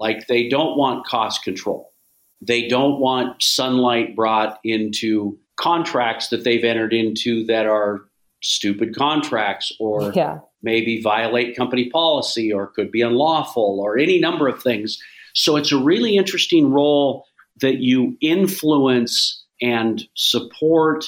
Like 0.00 0.26
they 0.26 0.48
don't 0.48 0.76
want 0.76 1.06
cost 1.06 1.42
control. 1.42 1.92
They 2.40 2.68
don't 2.68 3.00
want 3.00 3.42
sunlight 3.42 4.16
brought 4.16 4.58
into 4.64 5.38
contracts 5.56 6.28
that 6.28 6.44
they've 6.44 6.64
entered 6.64 6.92
into 6.92 7.44
that 7.46 7.66
are 7.66 8.04
stupid 8.42 8.94
contracts 8.94 9.72
or 9.80 10.12
yeah. 10.14 10.38
maybe 10.62 11.00
violate 11.00 11.56
company 11.56 11.88
policy 11.90 12.52
or 12.52 12.66
could 12.66 12.90
be 12.90 13.02
unlawful 13.02 13.80
or 13.80 13.98
any 13.98 14.18
number 14.18 14.48
of 14.48 14.62
things. 14.62 14.98
So 15.34 15.56
it's 15.56 15.72
a 15.72 15.78
really 15.78 16.16
interesting 16.16 16.70
role 16.70 17.26
that 17.60 17.78
you 17.78 18.16
influence 18.20 19.44
and 19.62 20.02
support 20.14 21.04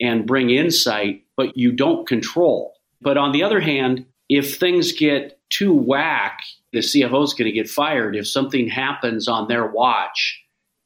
and 0.00 0.26
bring 0.26 0.50
insight, 0.50 1.24
but 1.36 1.56
you 1.56 1.72
don't 1.72 2.06
control. 2.06 2.74
But 3.00 3.16
on 3.16 3.32
the 3.32 3.42
other 3.42 3.60
hand, 3.60 4.06
if 4.28 4.58
things 4.58 4.92
get 4.92 5.38
too 5.50 5.72
whack, 5.72 6.40
the 6.76 6.82
CFO 6.82 7.24
is 7.24 7.32
going 7.32 7.46
to 7.46 7.52
get 7.52 7.70
fired. 7.70 8.14
If 8.14 8.28
something 8.28 8.68
happens 8.68 9.28
on 9.28 9.48
their 9.48 9.66
watch 9.66 10.38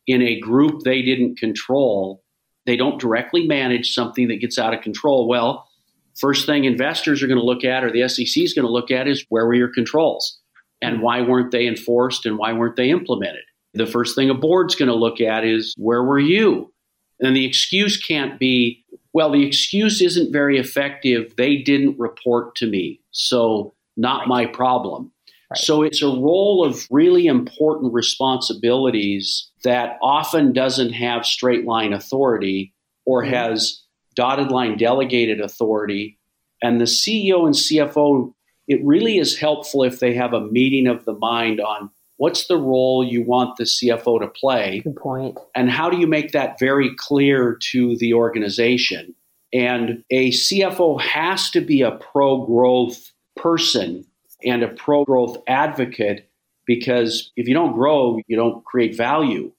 in 0.06 0.22
a 0.22 0.38
group 0.38 0.82
they 0.82 1.02
didn't 1.02 1.36
control, 1.36 2.22
they 2.64 2.76
don't 2.76 3.00
directly 3.00 3.48
manage 3.48 3.92
something 3.92 4.28
that 4.28 4.36
gets 4.36 4.56
out 4.56 4.72
of 4.72 4.82
control. 4.82 5.26
Well, 5.26 5.68
first 6.16 6.46
thing 6.46 6.62
investors 6.62 7.24
are 7.24 7.26
going 7.26 7.40
to 7.40 7.44
look 7.44 7.64
at 7.64 7.82
or 7.82 7.90
the 7.90 8.08
SEC 8.08 8.40
is 8.40 8.54
going 8.54 8.66
to 8.66 8.70
look 8.70 8.92
at 8.92 9.08
is 9.08 9.26
where 9.30 9.46
were 9.46 9.54
your 9.54 9.72
controls 9.74 10.38
and 10.80 11.02
why 11.02 11.22
weren't 11.22 11.50
they 11.50 11.66
enforced 11.66 12.24
and 12.24 12.38
why 12.38 12.52
weren't 12.52 12.76
they 12.76 12.90
implemented? 12.90 13.42
The 13.74 13.86
first 13.86 14.14
thing 14.14 14.30
a 14.30 14.34
board's 14.34 14.76
going 14.76 14.90
to 14.90 14.94
look 14.94 15.20
at 15.20 15.44
is 15.44 15.74
where 15.76 16.04
were 16.04 16.20
you? 16.20 16.72
And 17.18 17.34
the 17.34 17.44
excuse 17.44 17.96
can't 17.96 18.38
be, 18.38 18.84
well, 19.12 19.32
the 19.32 19.44
excuse 19.44 20.00
isn't 20.00 20.32
very 20.32 20.56
effective. 20.56 21.34
They 21.36 21.56
didn't 21.56 21.98
report 21.98 22.54
to 22.56 22.68
me. 22.68 23.00
So, 23.10 23.74
not 23.96 24.28
my 24.28 24.46
problem. 24.46 25.10
Right. 25.50 25.58
So, 25.58 25.82
it's 25.82 26.02
a 26.02 26.06
role 26.06 26.64
of 26.64 26.86
really 26.90 27.26
important 27.26 27.92
responsibilities 27.92 29.50
that 29.64 29.98
often 30.02 30.52
doesn't 30.52 30.92
have 30.92 31.26
straight 31.26 31.64
line 31.64 31.92
authority 31.92 32.72
or 33.04 33.22
mm-hmm. 33.22 33.34
has 33.34 33.82
dotted 34.14 34.50
line 34.50 34.76
delegated 34.76 35.40
authority. 35.40 36.18
And 36.62 36.80
the 36.80 36.84
CEO 36.84 37.46
and 37.46 37.54
CFO, 37.54 38.32
it 38.68 38.80
really 38.84 39.18
is 39.18 39.38
helpful 39.38 39.82
if 39.82 39.98
they 39.98 40.14
have 40.14 40.34
a 40.34 40.40
meeting 40.40 40.86
of 40.86 41.04
the 41.04 41.14
mind 41.14 41.60
on 41.60 41.90
what's 42.20 42.48
the 42.48 42.58
role 42.58 43.02
you 43.02 43.24
want 43.24 43.56
the 43.56 43.64
CFO 43.64 44.20
to 44.20 44.28
play? 44.28 44.82
Good 44.84 44.96
point. 44.96 45.38
And 45.54 45.70
how 45.70 45.88
do 45.88 45.98
you 45.98 46.06
make 46.06 46.32
that 46.32 46.58
very 46.58 46.90
clear 46.96 47.56
to 47.72 47.96
the 47.96 48.12
organization? 48.12 49.14
And 49.54 50.04
a 50.10 50.30
CFO 50.30 51.00
has 51.00 51.50
to 51.50 51.62
be 51.62 51.80
a 51.80 51.92
pro 51.92 52.44
growth 52.44 53.10
person 53.36 54.04
and 54.44 54.62
a 54.62 54.68
pro 54.68 55.04
growth 55.04 55.38
advocate 55.46 56.28
because 56.66 57.32
if 57.36 57.48
you 57.48 57.54
don't 57.54 57.72
grow, 57.72 58.20
you 58.26 58.36
don't 58.36 58.64
create 58.64 58.96
value. 58.96 59.52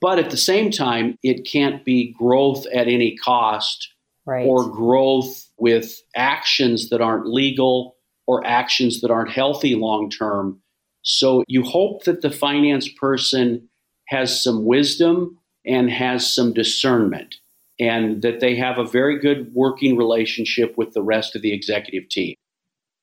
But 0.00 0.18
at 0.18 0.30
the 0.30 0.36
same 0.36 0.70
time, 0.70 1.18
it 1.22 1.46
can't 1.46 1.84
be 1.84 2.14
growth 2.18 2.66
at 2.74 2.88
any 2.88 3.16
cost 3.16 3.92
right. 4.26 4.46
or 4.46 4.68
growth 4.68 5.50
with 5.58 6.02
actions 6.16 6.90
that 6.90 7.00
aren't 7.00 7.26
legal 7.26 7.96
or 8.26 8.46
actions 8.46 9.00
that 9.00 9.10
aren't 9.10 9.30
healthy 9.30 9.74
long 9.74 10.10
term. 10.10 10.60
So 11.02 11.44
you 11.46 11.62
hope 11.62 12.04
that 12.04 12.22
the 12.22 12.30
finance 12.30 12.88
person 12.88 13.68
has 14.08 14.42
some 14.42 14.64
wisdom 14.64 15.38
and 15.66 15.90
has 15.90 16.30
some 16.30 16.52
discernment 16.52 17.36
and 17.78 18.22
that 18.22 18.40
they 18.40 18.56
have 18.56 18.78
a 18.78 18.84
very 18.84 19.18
good 19.18 19.52
working 19.54 19.96
relationship 19.96 20.76
with 20.76 20.92
the 20.92 21.02
rest 21.02 21.34
of 21.34 21.42
the 21.42 21.52
executive 21.52 22.08
team. 22.08 22.34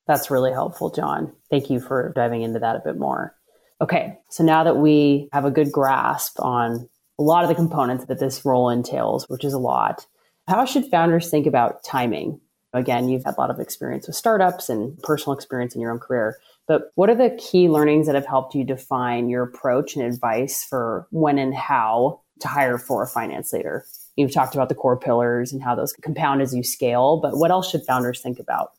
That's 0.08 0.32
really 0.32 0.52
helpful, 0.52 0.90
John. 0.90 1.34
Thank 1.50 1.70
you 1.70 1.80
for 1.80 2.12
diving 2.16 2.42
into 2.42 2.60
that 2.60 2.76
a 2.76 2.82
bit 2.84 2.98
more. 2.98 3.36
Okay, 3.82 4.18
so 4.30 4.44
now 4.44 4.64
that 4.64 4.78
we 4.78 5.30
have 5.34 5.46
a 5.46 5.52
good 5.52 5.72
grasp 5.72 6.40
on 6.40 6.88
a 7.20 7.24
lot 7.24 7.44
of 7.44 7.50
the 7.50 7.56
components 7.56 8.06
that 8.06 8.20
this 8.20 8.46
role 8.46 8.70
entails, 8.70 9.28
which 9.30 9.44
is 9.44 9.54
a 9.54 9.60
lot, 9.60 10.06
how 10.48 10.66
should 10.66 10.86
founders 10.86 11.30
think 11.30 11.48
about 11.48 11.84
timing? 11.84 12.40
Again, 12.74 13.10
you've 13.10 13.26
had 13.26 13.36
a 13.38 13.42
lot 13.42 13.50
of 13.50 13.60
experience 13.60 14.08
with 14.08 14.16
startups 14.16 14.70
and 14.70 14.98
personal 15.04 15.36
experience 15.36 15.76
in 15.76 15.82
your 15.82 15.92
own 15.92 16.00
career. 16.00 16.38
But 16.68 16.92
what 16.96 17.10
are 17.10 17.16
the 17.16 17.38
key 17.38 17.68
learnings 17.68 18.06
that 18.06 18.16
have 18.16 18.26
helped 18.26 18.56
you 18.56 18.64
define 18.64 19.30
your 19.30 19.44
approach 19.44 19.96
and 19.96 20.06
advice 20.06 20.64
for 20.64 21.08
when 21.12 21.38
and 21.38 21.54
how 21.54 22.22
to 22.40 22.48
hire 22.48 22.78
for 22.78 23.04
a 23.04 23.08
finance 23.08 23.52
leader? 23.52 23.84
You've 24.16 24.34
talked 24.34 24.56
about 24.56 24.70
the 24.70 24.76
core 24.76 24.98
pillars 24.98 25.52
and 25.52 25.62
how 25.62 25.76
those 25.76 25.94
compound 25.94 26.42
as 26.42 26.56
you 26.56 26.64
scale, 26.64 27.20
but 27.22 27.38
what 27.38 27.52
else 27.52 27.70
should 27.70 27.86
founders 27.86 28.22
think 28.22 28.40
about? 28.40 28.72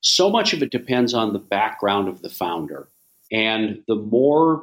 So 0.00 0.30
much 0.30 0.52
of 0.52 0.62
it 0.62 0.70
depends 0.70 1.14
on 1.14 1.32
the 1.32 1.38
background 1.38 2.08
of 2.08 2.22
the 2.22 2.28
founder. 2.28 2.88
And 3.32 3.82
the 3.88 3.96
more 3.96 4.62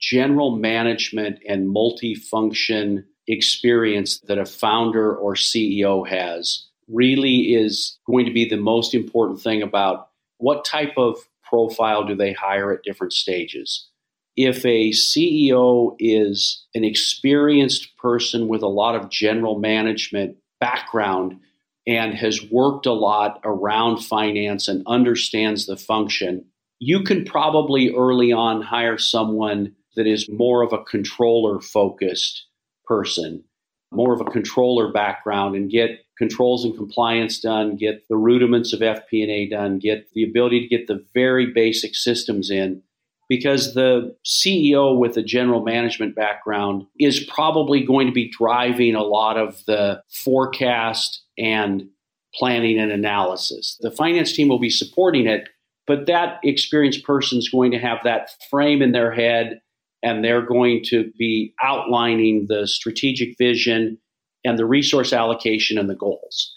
general 0.00 0.56
management 0.56 1.38
and 1.48 1.74
multifunction 1.74 3.04
experience 3.26 4.20
that 4.20 4.38
a 4.38 4.44
founder 4.44 5.16
or 5.16 5.34
CEO 5.34 6.06
has 6.06 6.66
really 6.88 7.54
is 7.54 7.98
going 8.06 8.26
to 8.26 8.32
be 8.32 8.46
the 8.46 8.58
most 8.58 8.94
important 8.94 9.40
thing 9.40 9.62
about 9.62 10.08
what 10.38 10.64
type 10.64 10.92
of 10.98 11.16
profile 11.42 12.04
do 12.04 12.14
they 12.14 12.32
hire 12.32 12.72
at 12.72 12.82
different 12.82 13.12
stages. 13.12 13.88
If 14.36 14.64
a 14.66 14.90
CEO 14.90 15.94
is 15.98 16.66
an 16.74 16.84
experienced 16.84 17.96
person 17.96 18.48
with 18.48 18.62
a 18.62 18.68
lot 18.68 18.96
of 18.96 19.08
general 19.08 19.58
management 19.58 20.36
background 20.60 21.38
and 21.86 22.14
has 22.14 22.42
worked 22.50 22.86
a 22.86 22.92
lot 22.92 23.40
around 23.44 23.98
finance 23.98 24.68
and 24.68 24.82
understands 24.86 25.66
the 25.66 25.76
function, 25.76 26.44
you 26.78 27.02
can 27.02 27.24
probably 27.24 27.94
early 27.94 28.32
on 28.32 28.62
hire 28.62 28.98
someone 28.98 29.74
that 29.96 30.06
is 30.06 30.28
more 30.28 30.62
of 30.62 30.72
a 30.72 30.82
controller 30.82 31.60
focused 31.60 32.46
person, 32.86 33.44
more 33.92 34.12
of 34.12 34.20
a 34.20 34.30
controller 34.30 34.92
background 34.92 35.54
and 35.54 35.70
get 35.70 36.00
controls 36.18 36.64
and 36.64 36.76
compliance 36.76 37.40
done, 37.40 37.76
get 37.76 38.06
the 38.08 38.16
rudiments 38.16 38.72
of 38.72 38.80
FP&A 38.80 39.48
done, 39.48 39.78
get 39.78 40.08
the 40.14 40.24
ability 40.24 40.60
to 40.60 40.68
get 40.68 40.86
the 40.86 41.04
very 41.12 41.46
basic 41.52 41.94
systems 41.94 42.50
in 42.50 42.82
because 43.28 43.74
the 43.74 44.14
CEO 44.24 44.96
with 44.96 45.16
a 45.16 45.22
general 45.22 45.62
management 45.62 46.14
background 46.14 46.86
is 46.98 47.20
probably 47.24 47.82
going 47.82 48.06
to 48.06 48.12
be 48.12 48.30
driving 48.30 48.94
a 48.94 49.02
lot 49.02 49.38
of 49.38 49.64
the 49.66 50.02
forecast 50.10 51.23
and 51.38 51.88
planning 52.34 52.78
and 52.78 52.90
analysis. 52.90 53.78
The 53.80 53.90
finance 53.90 54.32
team 54.32 54.48
will 54.48 54.58
be 54.58 54.70
supporting 54.70 55.26
it, 55.26 55.48
but 55.86 56.06
that 56.06 56.40
experienced 56.42 57.04
person 57.04 57.38
is 57.38 57.48
going 57.48 57.70
to 57.72 57.78
have 57.78 57.98
that 58.04 58.30
frame 58.50 58.82
in 58.82 58.92
their 58.92 59.12
head 59.12 59.60
and 60.02 60.22
they're 60.22 60.42
going 60.42 60.82
to 60.84 61.10
be 61.18 61.54
outlining 61.62 62.46
the 62.48 62.66
strategic 62.66 63.38
vision 63.38 63.98
and 64.44 64.58
the 64.58 64.66
resource 64.66 65.12
allocation 65.12 65.78
and 65.78 65.88
the 65.88 65.94
goals. 65.94 66.56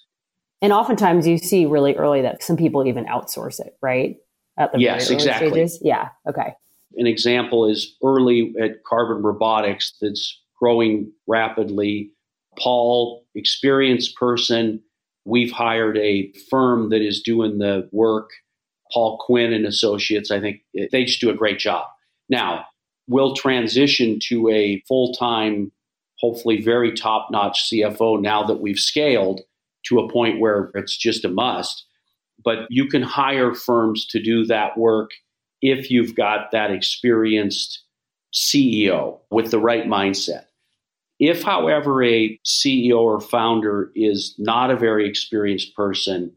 And 0.61 0.73
oftentimes 0.73 1.27
you 1.27 1.37
see 1.37 1.65
really 1.65 1.95
early 1.95 2.21
that 2.21 2.43
some 2.43 2.57
people 2.57 2.85
even 2.85 3.05
outsource 3.05 3.59
it, 3.59 3.77
right? 3.81 4.17
At 4.57 4.73
the 4.73 4.79
yes, 4.79 5.09
exactly. 5.09 5.49
Stages. 5.49 5.79
Yeah. 5.81 6.09
Okay. 6.27 6.53
An 6.95 7.05
example 7.05 7.69
is 7.69 7.95
early 8.03 8.53
at 8.59 8.83
Carbon 8.83 9.21
Robotics 9.21 9.93
that's 10.01 10.41
growing 10.59 11.11
rapidly. 11.27 12.11
Paul, 12.57 13.25
experienced 13.35 14.15
person. 14.15 14.81
We've 15.25 15.51
hired 15.51 15.97
a 15.97 16.31
firm 16.49 16.89
that 16.89 17.01
is 17.01 17.21
doing 17.21 17.57
the 17.57 17.89
work. 17.91 18.29
Paul 18.93 19.17
Quinn 19.17 19.51
and 19.51 19.65
Associates. 19.65 20.31
I 20.31 20.39
think 20.39 20.61
they 20.73 21.03
just 21.03 21.19
do 21.19 21.29
a 21.29 21.35
great 21.35 21.59
job. 21.59 21.87
Now, 22.29 22.65
we'll 23.07 23.35
transition 23.35 24.19
to 24.29 24.49
a 24.49 24.81
full 24.87 25.13
time 25.13 25.71
hopefully 26.19 26.61
very 26.61 26.93
top 26.93 27.29
notch 27.31 27.69
CFO 27.69 28.21
now 28.21 28.43
that 28.43 28.59
we've 28.59 28.79
scaled 28.79 29.41
to 29.85 29.99
a 29.99 30.11
point 30.11 30.39
where 30.39 30.71
it's 30.73 30.97
just 30.97 31.25
a 31.25 31.29
must. 31.29 31.85
But 32.43 32.67
you 32.69 32.87
can 32.87 33.01
hire 33.01 33.53
firms 33.53 34.05
to 34.07 34.21
do 34.21 34.45
that 34.45 34.77
work 34.77 35.11
if 35.61 35.89
you've 35.89 36.15
got 36.15 36.51
that 36.51 36.71
experienced 36.71 37.83
CEO 38.33 39.19
with 39.31 39.51
the 39.51 39.59
right 39.59 39.85
mindset. 39.85 40.45
If, 41.19 41.41
however, 41.43 42.03
a 42.03 42.39
CEO 42.45 42.99
or 42.99 43.19
founder 43.19 43.91
is 43.95 44.35
not 44.37 44.69
a 44.69 44.77
very 44.77 45.07
experienced 45.09 45.75
person 45.75 46.31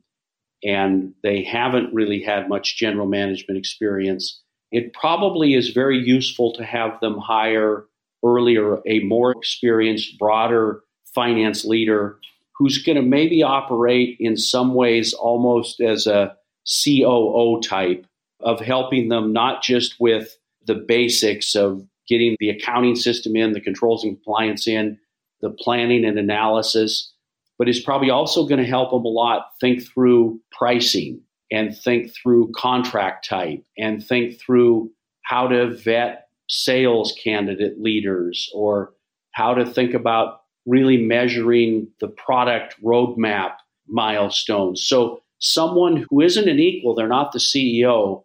and 0.65 1.15
they 1.23 1.43
haven't 1.43 1.93
really 1.95 2.23
had 2.23 2.49
much 2.49 2.77
general 2.77 3.07
management 3.07 3.59
experience, 3.59 4.41
it 4.73 4.93
probably 4.93 5.55
is 5.55 5.71
very 5.71 5.99
useful 5.99 6.53
to 6.55 6.65
have 6.65 6.99
them 7.01 7.19
hire 7.19 7.85
earlier 8.25 8.79
a 8.87 9.01
more 9.01 9.33
experienced, 9.33 10.19
broader 10.19 10.83
finance 11.15 11.65
leader 11.65 12.19
who's 12.57 12.83
going 12.83 12.97
to 12.97 13.03
maybe 13.03 13.43
operate 13.43 14.17
in 14.21 14.37
some 14.37 14.75
ways 14.75 15.13
almost 15.15 15.81
as 15.81 16.07
a 16.07 16.37
COO 16.85 17.61
type 17.63 18.07
of 18.41 18.61
helping 18.61 19.09
them 19.09 19.33
not 19.33 19.63
just 19.63 19.97
with 19.99 20.37
the 20.67 20.75
basics 20.75 21.55
of 21.55 21.87
getting 22.11 22.37
the 22.41 22.51
accounting 22.51 22.97
system 22.97 23.37
in, 23.37 23.53
the 23.53 23.61
controls 23.61 24.05
and 24.05 24.17
compliance 24.17 24.67
in, 24.67 24.99
the 25.41 25.51
planning 25.51 26.05
and 26.05 26.19
analysis, 26.19 27.15
but 27.59 27.69
is 27.69 27.81
probably 27.81 28.11
also 28.11 28.47
going 28.47 28.61
to 28.61 28.67
help 28.67 28.91
them 28.91 29.05
a 29.05 29.09
lot 29.09 29.47
think 29.61 29.83
through 29.83 30.39
pricing 30.53 31.23
and 31.51 31.77
think 31.77 32.13
through 32.15 32.53
contract 32.55 33.27
type 33.29 33.65
and 33.79 34.05
think 34.05 34.39
through 34.39 34.91
how 35.23 35.47
to 35.47 35.75
vet 35.75 36.29
sales 36.49 37.15
candidate 37.23 37.81
leaders 37.81 38.51
or 38.55 38.93
how 39.33 39.55
to 39.55 39.65
think 39.65 39.95
about 39.95 40.41
really 40.67 40.97
measuring 40.97 41.89
the 42.01 42.09
product 42.09 42.77
roadmap 42.83 43.53
milestones. 43.89 44.85
So, 44.87 45.23
someone 45.39 46.05
who 46.11 46.21
isn't 46.21 46.49
an 46.49 46.59
equal, 46.59 46.95
they're 46.95 47.09
not 47.09 47.33
the 47.33 47.39
CEO, 47.39 48.25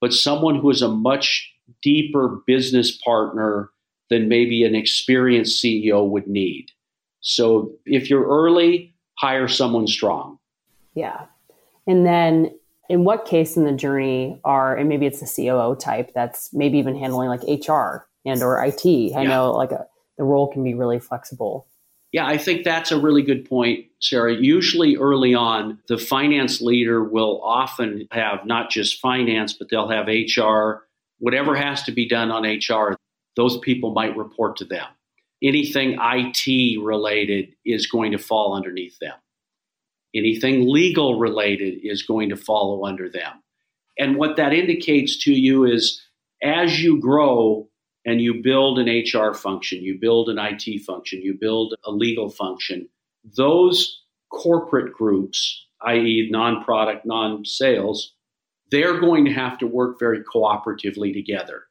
but 0.00 0.12
someone 0.12 0.58
who 0.58 0.70
is 0.70 0.82
a 0.82 0.88
much 0.88 1.52
deeper 1.82 2.40
business 2.46 2.96
partner 2.96 3.70
than 4.10 4.28
maybe 4.28 4.64
an 4.64 4.74
experienced 4.74 5.62
CEO 5.62 6.08
would 6.08 6.26
need. 6.26 6.70
So, 7.20 7.72
if 7.84 8.08
you're 8.08 8.26
early, 8.26 8.94
hire 9.18 9.48
someone 9.48 9.86
strong. 9.86 10.38
Yeah. 10.94 11.26
And 11.86 12.06
then 12.06 12.52
in 12.88 13.04
what 13.04 13.24
case 13.24 13.56
in 13.56 13.64
the 13.64 13.72
journey 13.72 14.40
are 14.44 14.76
and 14.76 14.88
maybe 14.88 15.06
it's 15.06 15.20
the 15.20 15.26
COO 15.26 15.76
type 15.76 16.12
that's 16.14 16.52
maybe 16.52 16.78
even 16.78 16.96
handling 16.96 17.28
like 17.28 17.42
HR 17.42 18.06
and 18.24 18.42
or 18.42 18.62
IT. 18.64 18.84
I 18.84 19.22
yeah. 19.22 19.22
know 19.22 19.52
like 19.52 19.72
a, 19.72 19.86
the 20.16 20.24
role 20.24 20.50
can 20.50 20.64
be 20.64 20.74
really 20.74 20.98
flexible. 20.98 21.66
Yeah, 22.12 22.26
I 22.26 22.38
think 22.38 22.64
that's 22.64 22.90
a 22.90 22.98
really 22.98 23.22
good 23.22 23.48
point, 23.48 23.84
Sarah. 24.00 24.34
Usually 24.34 24.96
early 24.96 25.34
on, 25.34 25.78
the 25.88 25.98
finance 25.98 26.62
leader 26.62 27.04
will 27.04 27.42
often 27.42 28.08
have 28.10 28.46
not 28.46 28.70
just 28.70 28.98
finance, 28.98 29.52
but 29.52 29.68
they'll 29.68 29.90
have 29.90 30.06
HR. 30.06 30.86
Whatever 31.18 31.56
has 31.56 31.82
to 31.84 31.92
be 31.92 32.08
done 32.08 32.30
on 32.30 32.44
HR, 32.44 32.96
those 33.36 33.58
people 33.58 33.92
might 33.92 34.16
report 34.16 34.56
to 34.58 34.64
them. 34.64 34.86
anything 35.42 35.96
IT 36.00 36.82
related 36.82 37.54
is 37.64 37.86
going 37.86 38.10
to 38.10 38.18
fall 38.18 38.56
underneath 38.56 38.98
them. 38.98 39.14
Anything 40.14 40.68
legal 40.68 41.18
related 41.18 41.78
is 41.82 42.02
going 42.02 42.30
to 42.30 42.36
follow 42.36 42.84
under 42.84 43.08
them. 43.08 43.42
And 43.98 44.16
what 44.16 44.36
that 44.36 44.52
indicates 44.52 45.16
to 45.24 45.32
you 45.32 45.64
is 45.64 46.02
as 46.42 46.82
you 46.82 47.00
grow 47.00 47.68
and 48.04 48.20
you 48.20 48.42
build 48.42 48.78
an 48.78 48.88
HR 48.88 49.34
function, 49.34 49.82
you 49.82 49.98
build 50.00 50.28
an 50.28 50.38
IT 50.38 50.82
function, 50.84 51.20
you 51.20 51.36
build 51.38 51.74
a 51.84 51.90
legal 51.90 52.30
function, 52.30 52.88
those 53.36 54.02
corporate 54.30 54.92
groups, 54.92 55.66
i.e., 55.82 56.28
non 56.30 56.64
product, 56.64 57.04
non 57.04 57.44
sales, 57.44 58.14
they're 58.70 58.98
going 59.00 59.24
to 59.24 59.32
have 59.32 59.58
to 59.58 59.66
work 59.66 59.98
very 59.98 60.20
cooperatively 60.20 61.12
together. 61.12 61.64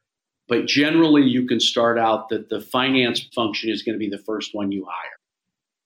But 0.48 0.66
generally, 0.66 1.22
you 1.22 1.46
can 1.46 1.60
start 1.60 1.98
out 1.98 2.30
that 2.30 2.48
the 2.48 2.60
finance 2.60 3.20
function 3.34 3.70
is 3.70 3.82
going 3.82 3.94
to 3.94 3.98
be 3.98 4.08
the 4.08 4.22
first 4.22 4.54
one 4.54 4.72
you 4.72 4.86
hire. 4.88 5.18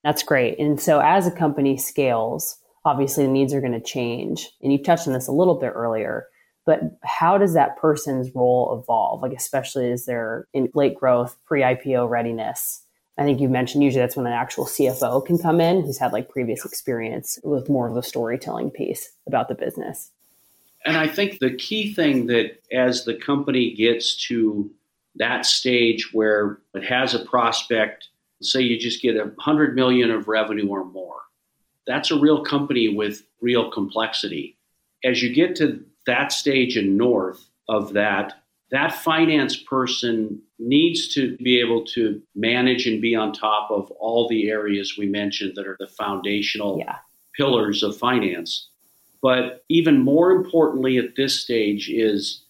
That's 0.05 0.23
great. 0.23 0.59
And 0.59 0.81
so, 0.81 1.01
as 1.01 1.27
a 1.27 1.33
company 1.33 1.77
scales, 1.77 2.59
obviously 2.85 3.27
the 3.27 3.33
needs 3.33 3.53
are 3.55 3.61
going 3.61 3.73
to 3.73 3.81
change. 3.81 4.51
And 4.63 4.73
you 4.73 4.83
touched 4.83 5.07
on 5.07 5.15
this 5.15 5.29
a 5.29 5.33
little 5.33 5.57
bit 5.57 5.73
earlier, 5.75 6.27
but 6.65 6.81
how 7.03 7.39
does 7.39 7.55
that 7.55 7.77
person's 7.77 8.35
role 8.35 8.81
evolve? 8.81 9.23
Like, 9.23 9.33
especially 9.33 9.91
as 9.91 10.07
they're 10.07 10.47
in 10.53 10.71
late 10.75 10.95
growth, 10.95 11.37
pre 11.45 11.63
IPO 11.63 12.09
readiness. 12.09 12.85
I 13.19 13.25
think 13.25 13.41
you 13.41 13.49
mentioned 13.49 13.85
usually 13.85 14.01
that's 14.01 14.17
when 14.17 14.27
an 14.27 14.33
actual 14.33 14.65
CFO 14.65 15.25
can 15.25 15.39
come 15.39 15.61
in 15.61 15.83
who's 15.83 15.99
had 15.99 16.13
like 16.13 16.31
previous 16.31 16.65
experience 16.65 17.39
with 17.45 17.69
more 17.69 17.87
of 17.87 17.95
the 17.95 18.03
storytelling 18.03 18.71
piece 18.71 19.13
about 19.27 19.49
the 19.49 19.55
business. 19.55 20.11
And 20.85 20.97
I 20.97 21.07
think 21.07 21.39
the 21.39 21.55
key 21.55 21.95
thing 21.95 22.27
that 22.27 22.63
as 22.73 23.05
the 23.05 23.15
company 23.15 23.75
gets 23.75 24.17
to 24.29 24.71
that 25.17 25.47
stage 25.47 26.13
where 26.13 26.59
it 26.75 26.85
has 26.85 27.15
a 27.15 27.25
prospect, 27.25 28.09
say 28.41 28.61
you 28.61 28.79
just 28.79 29.03
get 29.03 29.17
a 29.17 29.33
hundred 29.39 29.75
million 29.75 30.11
of 30.11 30.29
revenue 30.29 30.69
or 30.69 30.85
more, 30.85 31.21
that's 31.87 32.11
a 32.11 32.19
real 32.19 32.45
company 32.45 32.89
with 32.89 33.23
real 33.41 33.71
complexity. 33.71 34.57
As 35.05 35.23
you 35.23 35.33
get 35.33 35.57
to 35.57 35.85
that 36.07 36.33
stage 36.33 36.77
and 36.77 36.97
north 36.97 37.49
of 37.69 37.93
that, 37.93 38.43
that 38.71 38.95
finance 38.95 39.57
person 39.57 40.41
needs 40.59 41.13
to 41.15 41.37
be 41.37 41.61
able 41.61 41.85
to 41.85 42.23
manage 42.35 42.87
and 42.87 43.03
be 43.03 43.15
on 43.15 43.33
top 43.33 43.71
of 43.71 43.91
all 43.93 44.29
the 44.29 44.49
areas 44.49 44.97
we 44.97 45.07
mentioned 45.07 45.53
that 45.57 45.67
are 45.67 45.77
the 45.79 45.87
foundational 45.87 46.79
yeah. 46.79 46.97
pillars 47.37 47.83
of 47.83 47.97
finance. 47.97 48.71
But 49.23 49.65
even 49.69 50.01
more 50.01 50.33
importantly 50.33 50.99
at 50.99 51.17
this 51.17 51.41
stage 51.41 51.89
is 51.89 52.45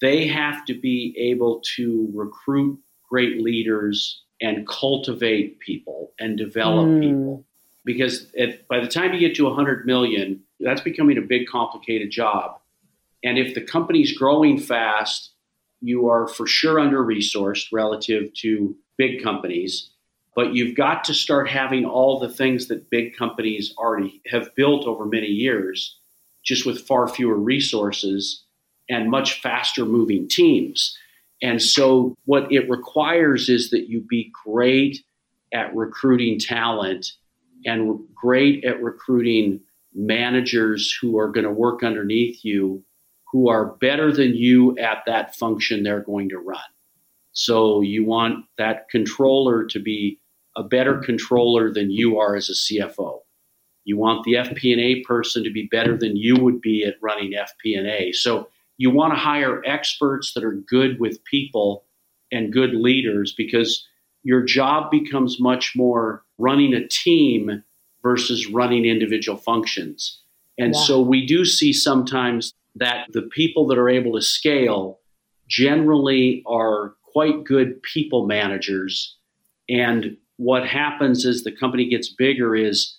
they 0.00 0.26
have 0.26 0.64
to 0.64 0.74
be 0.74 1.14
able 1.18 1.62
to 1.76 2.10
recruit 2.14 2.80
great 3.08 3.40
leaders 3.42 4.22
and 4.40 4.66
cultivate 4.66 5.60
people 5.60 6.12
and 6.18 6.36
develop 6.36 6.86
mm. 6.86 7.00
people. 7.00 7.44
Because 7.84 8.26
if, 8.34 8.66
by 8.66 8.80
the 8.80 8.88
time 8.88 9.12
you 9.12 9.20
get 9.20 9.36
to 9.36 9.44
100 9.44 9.86
million, 9.86 10.42
that's 10.58 10.80
becoming 10.80 11.18
a 11.18 11.22
big, 11.22 11.46
complicated 11.46 12.10
job. 12.10 12.58
And 13.22 13.38
if 13.38 13.54
the 13.54 13.60
company's 13.60 14.16
growing 14.16 14.58
fast, 14.58 15.30
you 15.80 16.08
are 16.08 16.26
for 16.26 16.46
sure 16.46 16.80
under 16.80 17.04
resourced 17.04 17.66
relative 17.72 18.32
to 18.34 18.74
big 18.96 19.22
companies 19.22 19.90
but 20.36 20.54
you've 20.54 20.76
got 20.76 21.02
to 21.04 21.14
start 21.14 21.48
having 21.48 21.86
all 21.86 22.20
the 22.20 22.28
things 22.28 22.68
that 22.68 22.90
big 22.90 23.16
companies 23.16 23.74
already 23.78 24.20
have 24.26 24.54
built 24.54 24.86
over 24.86 25.06
many 25.06 25.26
years 25.26 25.95
just 26.46 26.64
with 26.64 26.86
far 26.86 27.08
fewer 27.08 27.36
resources 27.36 28.44
and 28.88 29.10
much 29.10 29.40
faster 29.40 29.84
moving 29.84 30.28
teams. 30.28 30.96
And 31.42 31.60
so, 31.60 32.16
what 32.24 32.50
it 32.50 32.70
requires 32.70 33.48
is 33.48 33.70
that 33.70 33.88
you 33.90 34.00
be 34.00 34.32
great 34.44 35.04
at 35.52 35.74
recruiting 35.74 36.38
talent 36.38 37.12
and 37.66 38.00
great 38.14 38.64
at 38.64 38.82
recruiting 38.82 39.60
managers 39.94 40.96
who 41.00 41.18
are 41.18 41.28
going 41.28 41.44
to 41.44 41.50
work 41.50 41.82
underneath 41.82 42.44
you, 42.44 42.82
who 43.30 43.48
are 43.48 43.74
better 43.76 44.12
than 44.12 44.34
you 44.34 44.78
at 44.78 45.02
that 45.06 45.34
function 45.36 45.82
they're 45.82 46.00
going 46.00 46.28
to 46.30 46.38
run. 46.38 46.60
So, 47.32 47.82
you 47.82 48.06
want 48.06 48.46
that 48.56 48.88
controller 48.88 49.66
to 49.66 49.78
be 49.78 50.18
a 50.56 50.62
better 50.62 50.98
controller 50.98 51.70
than 51.70 51.90
you 51.90 52.18
are 52.18 52.34
as 52.34 52.48
a 52.48 52.54
CFO. 52.54 53.25
You 53.86 53.96
want 53.96 54.24
the 54.24 54.34
FP&A 54.34 55.02
person 55.04 55.44
to 55.44 55.50
be 55.50 55.68
better 55.70 55.96
than 55.96 56.16
you 56.16 56.36
would 56.36 56.60
be 56.60 56.84
at 56.84 56.96
running 57.00 57.32
FP&A. 57.32 58.12
So 58.12 58.48
you 58.78 58.90
want 58.90 59.14
to 59.14 59.18
hire 59.18 59.62
experts 59.64 60.34
that 60.34 60.44
are 60.44 60.52
good 60.52 60.98
with 60.98 61.24
people 61.24 61.84
and 62.32 62.52
good 62.52 62.74
leaders 62.74 63.32
because 63.32 63.86
your 64.24 64.42
job 64.42 64.90
becomes 64.90 65.38
much 65.38 65.74
more 65.76 66.24
running 66.36 66.74
a 66.74 66.86
team 66.88 67.62
versus 68.02 68.48
running 68.48 68.84
individual 68.84 69.38
functions. 69.38 70.20
And 70.58 70.74
yeah. 70.74 70.80
so 70.80 71.00
we 71.00 71.24
do 71.24 71.44
see 71.44 71.72
sometimes 71.72 72.52
that 72.74 73.06
the 73.12 73.22
people 73.22 73.68
that 73.68 73.78
are 73.78 73.88
able 73.88 74.14
to 74.14 74.22
scale 74.22 74.98
generally 75.48 76.42
are 76.44 76.94
quite 77.04 77.44
good 77.44 77.80
people 77.82 78.26
managers. 78.26 79.16
And 79.68 80.16
what 80.38 80.66
happens 80.66 81.24
as 81.24 81.44
the 81.44 81.52
company 81.52 81.88
gets 81.88 82.08
bigger 82.08 82.56
is 82.56 82.95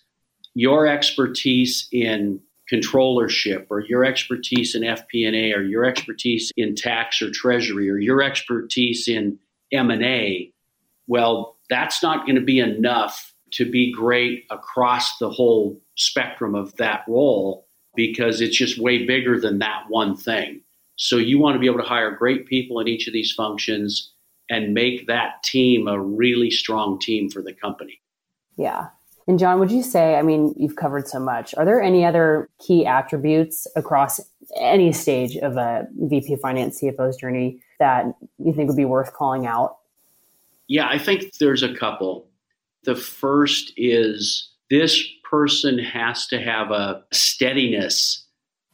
your 0.58 0.88
expertise 0.88 1.88
in 1.91 2.41
controllership 2.74 3.67
or 3.70 3.82
your 3.82 4.04
expertise 4.04 4.74
in 4.74 4.82
FP&A 4.82 5.54
or 5.54 5.62
your 5.62 5.86
expertise 5.86 6.52
in 6.58 6.74
tax 6.74 7.22
or 7.22 7.30
treasury 7.30 7.88
or 7.88 8.00
your 8.00 8.24
expertise 8.24 9.08
in 9.08 9.38
M&A 9.72 10.52
well 11.06 11.58
that's 11.70 12.02
not 12.02 12.26
going 12.26 12.38
to 12.38 12.41
be 12.41 12.58
enough 12.58 13.36
to 13.52 13.70
be 13.70 13.93
great 13.93 14.46
across 14.50 15.20
the 15.20 15.30
whole 15.30 15.80
spectrum 15.96 16.56
of 16.56 16.76
that 16.78 17.04
role 17.08 17.67
because 17.96 18.41
it's 18.41 18.58
just 18.58 18.80
way 18.80 19.06
bigger 19.06 19.39
than 19.39 19.60
that 19.60 19.84
one 19.89 20.17
thing. 20.17 20.62
So 20.96 21.17
you 21.17 21.38
want 21.38 21.54
to 21.54 21.60
be 21.60 21.67
able 21.67 21.80
to 21.80 21.86
hire 21.86 22.12
great 22.12 22.48
people 22.48 22.80
in 22.80 22.88
each 22.88 23.06
of 23.08 23.13
these 23.13 23.32
functions 23.32 24.12
and 24.50 24.74
make 24.74 25.06
that 25.06 25.43
team 25.43 25.88
a 25.88 26.02
really 26.02 26.50
strong 26.50 27.00
team 27.00 27.30
for 27.30 27.43
the 27.43 27.54
company. 27.54 28.02
Yeah 28.56 28.88
and 29.27 29.37
John, 29.37 29.59
would 29.59 29.71
you 29.71 29.83
say, 29.83 30.15
I 30.15 30.21
mean, 30.21 30.53
you've 30.57 30.77
covered 30.77 31.07
so 31.07 31.19
much. 31.19 31.53
Are 31.55 31.65
there 31.65 31.81
any 31.81 32.05
other 32.05 32.49
key 32.59 32.85
attributes 32.85 33.67
across 33.75 34.21
any 34.57 34.93
stage 34.93 35.35
of 35.37 35.57
a 35.57 35.85
VP 35.97 36.33
of 36.33 36.39
Finance 36.39 36.81
CFO's 36.81 37.17
journey 37.17 37.61
that 37.79 38.05
you 38.39 38.53
think 38.53 38.69
would 38.69 38.77
be 38.77 38.85
worth 38.85 39.13
calling 39.13 39.45
out? 39.45 39.77
Yeah, 40.69 40.87
I 40.87 40.97
think 40.97 41.37
there's 41.39 41.61
a 41.61 41.73
couple. 41.73 42.29
The 42.83 42.95
first 42.95 43.73
is 43.75 44.49
this 44.69 45.03
person 45.29 45.77
has 45.77 46.25
to 46.27 46.39
have 46.39 46.71
a 46.71 47.03
steadiness. 47.11 48.25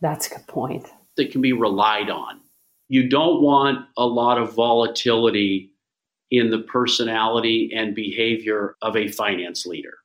That's 0.01 0.27
a 0.27 0.35
good 0.35 0.47
point. 0.47 0.87
That 1.17 1.31
can 1.31 1.41
be 1.41 1.53
relied 1.53 2.11
on. 2.11 2.39
You 2.89 3.09
don't 3.09 3.41
want 3.41 3.87
a 3.97 4.05
lot 4.05 4.37
of 4.37 4.53
volatility 4.53 5.71
in 6.29 6.51
the 6.51 6.59
personality 6.59 7.71
and 7.75 7.95
behavior 7.95 8.75
of 8.83 8.95
a 8.95 9.07
finance 9.07 9.65
leader 9.65 9.97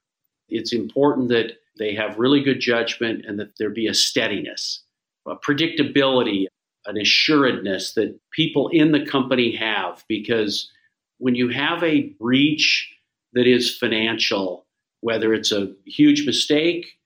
it's 0.48 0.72
important 0.72 1.28
that 1.28 1.58
they 1.78 1.94
have 1.94 2.18
really 2.18 2.42
good 2.42 2.60
judgment 2.60 3.24
and 3.26 3.38
that 3.38 3.56
there 3.58 3.70
be 3.70 3.86
a 3.86 3.94
steadiness, 3.94 4.82
a 5.26 5.36
predictability, 5.36 6.46
an 6.86 6.98
assuredness 6.98 7.92
that 7.94 8.18
people 8.32 8.68
in 8.68 8.92
the 8.92 9.04
company 9.04 9.54
have. 9.54 10.04
Because 10.08 10.70
when 11.18 11.34
you 11.34 11.48
have 11.50 11.82
a 11.82 12.08
breach 12.20 12.92
that 13.34 13.46
is 13.46 13.76
financial, 13.76 14.66
whether 15.00 15.32
it's 15.32 15.52
a 15.52 15.72
huge 15.86 16.26
mistake 16.26 16.98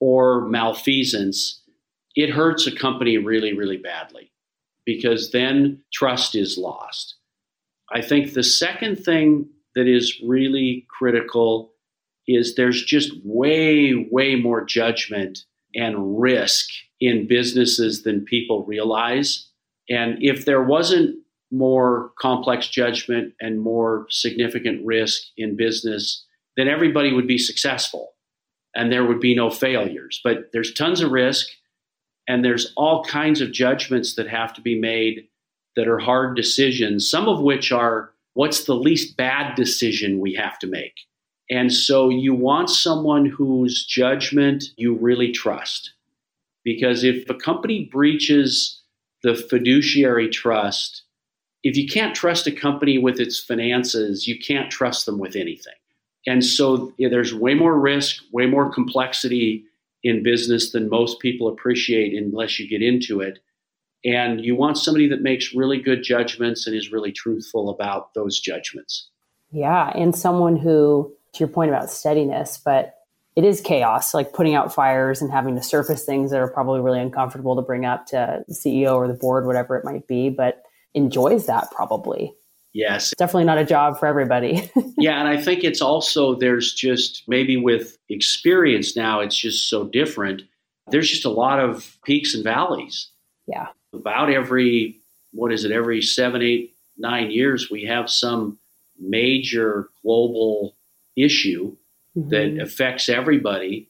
or 0.00 0.42
malfeasance, 0.48 1.60
it 2.16 2.30
hurts 2.30 2.66
a 2.66 2.74
company 2.74 3.18
really, 3.18 3.52
really 3.52 3.76
badly 3.76 4.30
because 4.86 5.32
then 5.32 5.82
trust 5.92 6.34
is 6.34 6.56
lost. 6.56 7.16
I 7.92 8.02
think 8.02 8.32
the 8.32 8.42
second 8.42 8.96
thing 8.96 9.48
that 9.74 9.86
is 9.86 10.20
really 10.24 10.86
critical 10.88 11.73
is 12.26 12.54
there's 12.54 12.84
just 12.84 13.12
way, 13.24 14.08
way 14.10 14.36
more 14.36 14.64
judgment 14.64 15.44
and 15.74 16.20
risk 16.20 16.70
in 17.00 17.26
businesses 17.26 18.02
than 18.02 18.24
people 18.24 18.64
realize. 18.64 19.48
And 19.90 20.22
if 20.22 20.44
there 20.44 20.62
wasn't 20.62 21.16
more 21.50 22.12
complex 22.18 22.68
judgment 22.68 23.34
and 23.40 23.60
more 23.60 24.06
significant 24.10 24.84
risk 24.84 25.22
in 25.36 25.56
business, 25.56 26.24
then 26.56 26.68
everybody 26.68 27.12
would 27.12 27.26
be 27.26 27.38
successful 27.38 28.12
and 28.74 28.90
there 28.90 29.04
would 29.04 29.20
be 29.20 29.34
no 29.34 29.50
failures. 29.50 30.20
But 30.24 30.50
there's 30.52 30.72
tons 30.74 31.00
of 31.00 31.12
risk 31.12 31.48
and 32.26 32.44
there's 32.44 32.72
all 32.76 33.04
kinds 33.04 33.40
of 33.40 33.52
judgments 33.52 34.14
that 34.14 34.28
have 34.28 34.52
to 34.54 34.60
be 34.60 34.78
made 34.78 35.28
that 35.76 35.88
are 35.88 35.98
hard 35.98 36.36
decisions, 36.36 37.08
some 37.08 37.28
of 37.28 37.40
which 37.40 37.72
are 37.72 38.12
what's 38.34 38.64
the 38.64 38.74
least 38.74 39.16
bad 39.16 39.54
decision 39.54 40.20
we 40.20 40.34
have 40.34 40.58
to 40.60 40.66
make? 40.66 40.94
And 41.50 41.72
so 41.72 42.08
you 42.08 42.34
want 42.34 42.70
someone 42.70 43.26
whose 43.26 43.84
judgment 43.84 44.64
you 44.76 44.94
really 44.94 45.30
trust. 45.30 45.92
Because 46.64 47.04
if 47.04 47.28
a 47.28 47.34
company 47.34 47.88
breaches 47.92 48.80
the 49.22 49.34
fiduciary 49.34 50.28
trust, 50.28 51.02
if 51.62 51.76
you 51.76 51.86
can't 51.86 52.14
trust 52.14 52.46
a 52.46 52.52
company 52.52 52.98
with 52.98 53.20
its 53.20 53.38
finances, 53.38 54.26
you 54.26 54.38
can't 54.38 54.70
trust 54.70 55.06
them 55.06 55.18
with 55.18 55.36
anything. 55.36 55.74
And 56.26 56.44
so 56.44 56.92
there's 56.98 57.34
way 57.34 57.54
more 57.54 57.78
risk, 57.78 58.22
way 58.32 58.46
more 58.46 58.72
complexity 58.72 59.64
in 60.02 60.22
business 60.22 60.72
than 60.72 60.88
most 60.88 61.20
people 61.20 61.48
appreciate 61.48 62.14
unless 62.14 62.58
you 62.58 62.68
get 62.68 62.82
into 62.82 63.20
it. 63.20 63.38
And 64.04 64.44
you 64.44 64.54
want 64.54 64.76
somebody 64.76 65.08
that 65.08 65.22
makes 65.22 65.54
really 65.54 65.80
good 65.80 66.02
judgments 66.02 66.66
and 66.66 66.76
is 66.76 66.92
really 66.92 67.12
truthful 67.12 67.70
about 67.70 68.12
those 68.14 68.38
judgments. 68.38 69.08
Yeah. 69.50 69.90
And 69.94 70.14
someone 70.14 70.56
who, 70.56 71.12
to 71.34 71.40
your 71.40 71.48
point 71.48 71.70
about 71.70 71.90
steadiness, 71.90 72.60
but 72.64 72.94
it 73.36 73.44
is 73.44 73.60
chaos, 73.60 74.14
like 74.14 74.32
putting 74.32 74.54
out 74.54 74.72
fires 74.72 75.20
and 75.20 75.30
having 75.30 75.56
to 75.56 75.62
surface 75.62 76.04
things 76.04 76.30
that 76.30 76.40
are 76.40 76.48
probably 76.48 76.80
really 76.80 77.00
uncomfortable 77.00 77.56
to 77.56 77.62
bring 77.62 77.84
up 77.84 78.06
to 78.06 78.44
the 78.46 78.54
CEO 78.54 78.94
or 78.94 79.08
the 79.08 79.14
board, 79.14 79.46
whatever 79.46 79.76
it 79.76 79.84
might 79.84 80.06
be, 80.06 80.30
but 80.30 80.62
enjoys 80.94 81.46
that 81.46 81.70
probably. 81.72 82.32
Yes. 82.72 83.12
Definitely 83.16 83.44
not 83.44 83.58
a 83.58 83.64
job 83.64 83.98
for 83.98 84.06
everybody. 84.06 84.70
yeah. 84.98 85.18
And 85.20 85.28
I 85.28 85.40
think 85.40 85.64
it's 85.64 85.80
also, 85.80 86.34
there's 86.34 86.72
just 86.72 87.22
maybe 87.28 87.56
with 87.56 87.98
experience 88.08 88.96
now, 88.96 89.20
it's 89.20 89.36
just 89.36 89.68
so 89.68 89.84
different. 89.84 90.42
There's 90.90 91.08
just 91.08 91.24
a 91.24 91.30
lot 91.30 91.60
of 91.60 91.96
peaks 92.04 92.34
and 92.34 92.44
valleys. 92.44 93.10
Yeah. 93.46 93.68
About 93.92 94.30
every, 94.30 95.00
what 95.32 95.52
is 95.52 95.64
it, 95.64 95.70
every 95.70 96.02
seven, 96.02 96.42
eight, 96.42 96.76
nine 96.98 97.30
years, 97.30 97.70
we 97.70 97.84
have 97.84 98.10
some 98.10 98.58
major 98.98 99.88
global 100.02 100.76
issue 101.16 101.76
mm-hmm. 102.16 102.28
that 102.30 102.62
affects 102.62 103.08
everybody. 103.08 103.88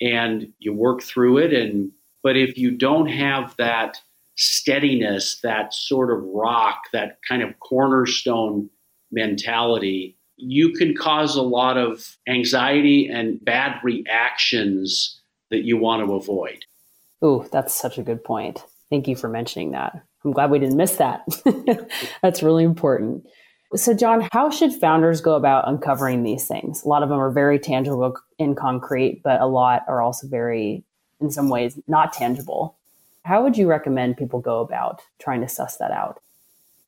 And 0.00 0.52
you 0.58 0.72
work 0.72 1.02
through 1.02 1.38
it. 1.38 1.52
And, 1.52 1.90
but 2.22 2.36
if 2.36 2.56
you 2.56 2.70
don't 2.70 3.08
have 3.08 3.54
that, 3.56 4.00
steadiness, 4.38 5.40
that 5.42 5.74
sort 5.74 6.12
of 6.12 6.22
rock, 6.32 6.84
that 6.92 7.18
kind 7.28 7.42
of 7.42 7.58
cornerstone 7.58 8.70
mentality, 9.10 10.16
you 10.36 10.72
can 10.72 10.94
cause 10.96 11.34
a 11.34 11.42
lot 11.42 11.76
of 11.76 12.16
anxiety 12.28 13.08
and 13.08 13.44
bad 13.44 13.74
reactions 13.82 15.20
that 15.50 15.64
you 15.64 15.76
want 15.76 16.06
to 16.06 16.14
avoid. 16.14 16.64
Oh, 17.20 17.48
that's 17.50 17.74
such 17.74 17.98
a 17.98 18.02
good 18.02 18.22
point. 18.22 18.62
Thank 18.90 19.08
you 19.08 19.16
for 19.16 19.28
mentioning 19.28 19.72
that. 19.72 20.00
I'm 20.24 20.32
glad 20.32 20.52
we 20.52 20.60
didn't 20.60 20.76
miss 20.76 20.96
that. 20.96 21.22
that's 22.22 22.42
really 22.42 22.62
important. 22.62 23.26
So, 23.74 23.92
John, 23.92 24.26
how 24.32 24.48
should 24.48 24.72
founders 24.72 25.20
go 25.20 25.34
about 25.34 25.68
uncovering 25.68 26.22
these 26.22 26.48
things? 26.48 26.82
A 26.82 26.88
lot 26.88 27.02
of 27.02 27.10
them 27.10 27.18
are 27.18 27.30
very 27.30 27.58
tangible 27.58 28.16
and 28.38 28.56
concrete, 28.56 29.22
but 29.22 29.42
a 29.42 29.46
lot 29.46 29.84
are 29.88 30.00
also 30.00 30.26
very, 30.26 30.84
in 31.20 31.30
some 31.30 31.50
ways, 31.50 31.78
not 31.86 32.14
tangible. 32.14 32.76
How 33.24 33.42
would 33.42 33.58
you 33.58 33.68
recommend 33.68 34.16
people 34.16 34.40
go 34.40 34.60
about 34.60 35.02
trying 35.18 35.42
to 35.42 35.48
suss 35.48 35.76
that 35.76 35.90
out? 35.90 36.22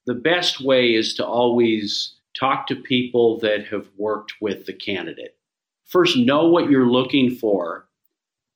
The 0.06 0.14
best 0.14 0.62
way 0.62 0.94
is 0.94 1.12
to 1.14 1.26
always 1.26 2.14
talk 2.38 2.66
to 2.68 2.76
people 2.76 3.38
that 3.40 3.66
have 3.66 3.86
worked 3.98 4.40
with 4.40 4.64
the 4.64 4.72
candidate. 4.72 5.36
First, 5.84 6.16
know 6.16 6.48
what 6.48 6.70
you're 6.70 6.90
looking 6.90 7.30
for. 7.30 7.84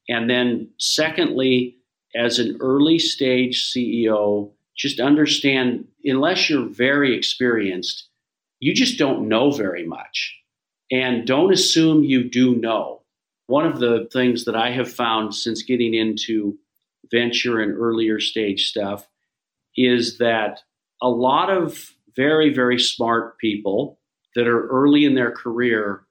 And 0.09 0.31
then, 0.31 0.71
secondly, 0.79 1.77
as 2.15 2.39
an 2.39 2.57
early 2.61 2.99
stage 2.99 3.71
CEO, 3.71 4.51
just 4.75 4.99
understand 4.99 5.87
unless 6.05 6.49
you're 6.49 6.69
very 6.69 7.15
experienced, 7.15 8.09
you 8.65 8.73
just 8.73 8.99
don't 8.99 9.29
know 9.29 9.51
very 9.51 9.87
much. 9.87 10.35
And 10.91 11.27
don't 11.27 11.53
assume 11.53 12.03
you 12.03 12.31
do 12.31 12.57
know. 12.57 13.03
One 13.47 13.67
of 13.67 13.79
the 13.79 14.09
things 14.11 14.47
that 14.47 14.57
I 14.57 14.71
have 14.71 14.91
found 14.91 15.35
since 15.35 15.63
getting 15.63 15.93
into 15.93 16.57
venture 17.11 17.61
and 17.61 17.75
earlier 17.75 18.21
stage 18.21 18.69
stuff 18.69 19.07
is 19.77 20.17
that 20.17 20.61
a 21.03 21.11
lot 21.11 21.51
of 21.51 21.91
very, 22.17 22.55
very 22.55 22.79
smart 22.79 23.37
people 23.37 23.99
that 24.35 24.47
are 24.47 24.67
early 24.69 25.05
in 25.05 25.15
their 25.15 25.33
career, 25.33 26.07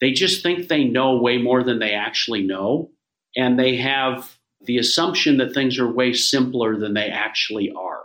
they 0.00 0.12
just 0.12 0.42
think 0.42 0.68
they 0.68 0.84
know 0.84 1.18
way 1.18 1.36
more 1.36 1.62
than 1.62 1.78
they 1.78 1.92
actually 1.92 2.42
know. 2.42 2.90
And 3.36 3.58
they 3.58 3.76
have 3.76 4.38
the 4.62 4.78
assumption 4.78 5.36
that 5.36 5.52
things 5.52 5.78
are 5.78 5.92
way 5.92 6.14
simpler 6.14 6.78
than 6.78 6.94
they 6.94 7.10
actually 7.10 7.70
are. 7.70 8.00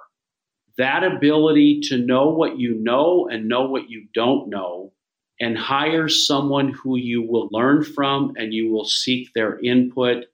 That 0.77 1.03
ability 1.03 1.81
to 1.89 1.97
know 1.97 2.29
what 2.29 2.59
you 2.59 2.75
know 2.75 3.27
and 3.29 3.47
know 3.47 3.65
what 3.65 3.89
you 3.89 4.07
don't 4.13 4.49
know 4.49 4.91
and 5.39 5.57
hire 5.57 6.07
someone 6.07 6.69
who 6.69 6.95
you 6.97 7.21
will 7.21 7.49
learn 7.51 7.83
from 7.83 8.33
and 8.37 8.53
you 8.53 8.71
will 8.71 8.85
seek 8.85 9.33
their 9.33 9.59
input 9.59 10.25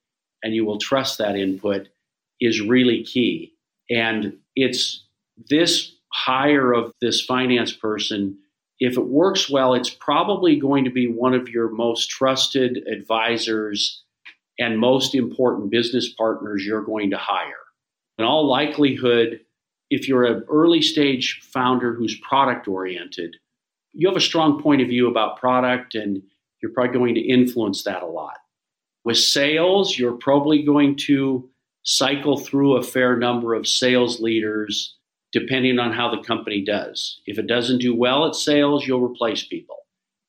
and 0.44 0.54
you 0.54 0.66
will 0.66 0.78
trust 0.78 1.18
that 1.18 1.36
input 1.36 1.88
is 2.40 2.62
really 2.62 3.04
key. 3.04 3.54
And 3.90 4.38
it's 4.56 5.04
this 5.50 5.94
hire 6.14 6.74
of 6.74 6.94
this 7.02 7.22
finance 7.24 7.74
person, 7.74 8.38
if 8.80 8.98
it 8.98 9.06
works 9.06 9.50
well, 9.50 9.74
it's 9.74 9.90
probably 9.90 10.58
going 10.58 10.86
to 10.86 10.92
be 10.92 11.08
one 11.08 11.34
of 11.34 11.50
your 11.50 11.70
most 11.70 12.10
trusted 12.10 12.86
advisors 12.88 14.04
and 14.58 14.80
most 14.80 15.16
important 15.16 15.72
business 15.72 16.10
partners 16.14 16.66
you're 16.66 16.84
going 16.84 17.10
to 17.12 17.18
hire. 17.18 17.54
In 18.18 18.26
all 18.26 18.48
likelihood, 18.48 19.42
if 19.90 20.08
you're 20.08 20.26
an 20.26 20.44
early 20.50 20.82
stage 20.82 21.40
founder 21.42 21.94
who's 21.94 22.20
product 22.20 22.68
oriented, 22.68 23.36
you 23.94 24.08
have 24.08 24.18
a 24.18 24.22
strong 24.22 24.62
point 24.62 24.82
of 24.82 24.88
view 24.88 25.10
about 25.10 25.40
product 25.40 25.96
and 25.96 26.22
you're 26.62 26.72
probably 26.72 26.94
going 26.94 27.16
to 27.16 27.22
influence 27.22 27.84
that 27.84 28.04
a 28.04 28.08
lot. 28.08 28.38
With 29.04 29.18
sales, 29.18 29.98
you're 29.98 30.14
probably 30.14 30.64
going 30.64 30.98
to 31.08 31.50
cycle 31.84 32.38
through 32.38 32.76
a 32.76 32.84
fair 32.84 33.18
number 33.18 33.54
of 33.54 33.68
sales 33.68 34.20
leaders 34.20 34.96
depending 35.32 35.80
on 35.80 35.94
how 35.94 36.14
the 36.14 36.24
company 36.24 36.64
does. 36.64 37.22
If 37.26 37.38
it 37.38 37.48
doesn't 37.48 37.80
do 37.80 37.96
well 37.96 38.28
at 38.28 38.36
sales, 38.36 38.88
you'll 38.88 39.04
replace 39.04 39.44
people. 39.44 39.78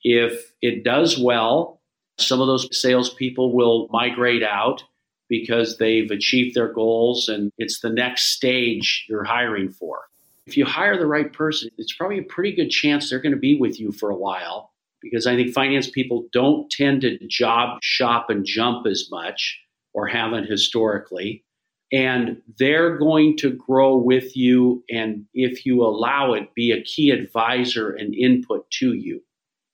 If 0.02 0.52
it 0.60 0.84
does 0.84 1.18
well, 1.18 1.80
some 2.18 2.40
of 2.40 2.46
those 2.46 2.68
salespeople 2.78 3.54
will 3.54 3.88
migrate 3.90 4.42
out 4.42 4.84
because 5.30 5.78
they've 5.78 6.10
achieved 6.10 6.54
their 6.54 6.70
goals 6.70 7.28
and 7.30 7.50
it's 7.56 7.80
the 7.80 7.88
next 7.88 8.34
stage 8.34 9.06
you're 9.08 9.24
hiring 9.24 9.70
for. 9.70 10.00
If 10.46 10.56
you 10.56 10.66
hire 10.66 10.98
the 10.98 11.06
right 11.06 11.32
person, 11.32 11.70
it's 11.78 11.94
probably 11.94 12.18
a 12.18 12.24
pretty 12.24 12.52
good 12.52 12.70
chance 12.70 13.08
they're 13.08 13.20
going 13.20 13.34
to 13.34 13.38
be 13.38 13.58
with 13.58 13.80
you 13.80 13.92
for 13.92 14.10
a 14.10 14.16
while 14.16 14.72
because 15.00 15.26
I 15.26 15.36
think 15.36 15.54
finance 15.54 15.88
people 15.88 16.26
don't 16.32 16.70
tend 16.70 17.02
to 17.02 17.16
job 17.28 17.78
shop 17.82 18.28
and 18.28 18.44
jump 18.44 18.86
as 18.86 19.08
much 19.10 19.58
or 19.94 20.06
haven't 20.06 20.44
historically 20.44 21.44
and 21.92 22.40
they're 22.58 22.96
going 22.96 23.36
to 23.38 23.50
grow 23.50 23.96
with 23.96 24.36
you 24.36 24.84
and 24.90 25.24
if 25.34 25.66
you 25.66 25.82
allow 25.82 26.34
it 26.34 26.54
be 26.54 26.70
a 26.70 26.82
key 26.82 27.10
advisor 27.10 27.90
and 27.90 28.14
input 28.14 28.68
to 28.70 28.92
you 28.92 29.20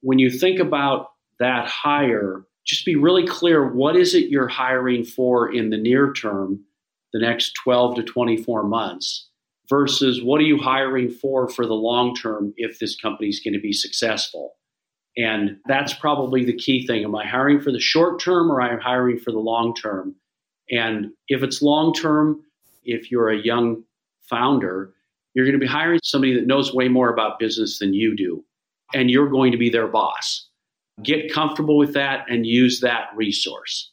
when 0.01 0.19
you 0.19 0.31
think 0.31 0.59
about 0.59 1.11
that 1.39 1.67
hire 1.67 2.45
just 2.67 2.85
be 2.85 2.97
really 2.97 3.27
clear 3.27 3.73
what 3.73 3.97
is 3.97 4.15
it 4.15 4.29
you're 4.29 4.49
hiring 4.49 5.05
for 5.05 5.53
in 5.53 5.71
the 5.71 5.77
near 5.77 6.13
term 6.13 6.65
the 7.13 7.21
next 7.21 7.53
12 7.65 7.97
to 7.97 8.03
24 8.03 8.65
months 8.65 9.29
versus 9.69 10.23
what 10.23 10.41
are 10.41 10.45
you 10.45 10.59
hiring 10.59 11.09
for 11.09 11.49
for 11.49 11.67
the 11.67 11.75
long 11.75 12.15
term 12.15 12.53
if 12.57 12.79
this 12.79 12.97
company 12.97 13.29
is 13.29 13.41
going 13.41 13.55
to 13.55 13.61
be 13.61 13.73
successful? 13.73 14.53
And 15.17 15.57
that's 15.67 15.95
probably 15.95 16.45
the 16.45 16.57
key 16.57 16.87
thing. 16.87 17.05
Am 17.05 17.15
i 17.15 17.27
hiring 17.27 17.61
for 17.61 17.73
the 17.73 17.81
short 17.81 18.21
term 18.21 18.51
or 18.51 18.61
am 18.61 18.79
i 18.79 18.83
hiring 18.83 19.19
for 19.19 19.33
the 19.33 19.39
long 19.39 19.75
term? 19.75 20.15
And 20.71 21.13
if 21.29 21.43
it's 21.43 21.63
long 21.63 21.95
term, 21.95 22.43
if 22.85 23.11
you're 23.11 23.31
a 23.31 23.39
young 23.39 23.83
founder, 24.29 24.93
you're 25.35 25.45
going 25.45 25.59
to 25.59 25.65
be 25.65 25.67
hiring 25.67 26.01
somebody 26.03 26.35
that 26.35 26.47
knows 26.47 26.75
way 26.75 26.89
more 26.89 27.13
about 27.13 27.39
business 27.39 27.79
than 27.79 27.95
you 27.95 28.17
do, 28.17 28.45
and 28.95 29.11
you're 29.11 29.29
going 29.29 29.53
to 29.53 29.59
be 29.59 29.71
their 29.71 29.87
boss. 29.87 30.49
Get 31.03 31.33
comfortable 31.33 31.77
with 31.77 31.95
that 31.95 32.25
and 32.29 32.47
use 32.47 32.81
that 32.81 33.09
resource. 33.15 33.91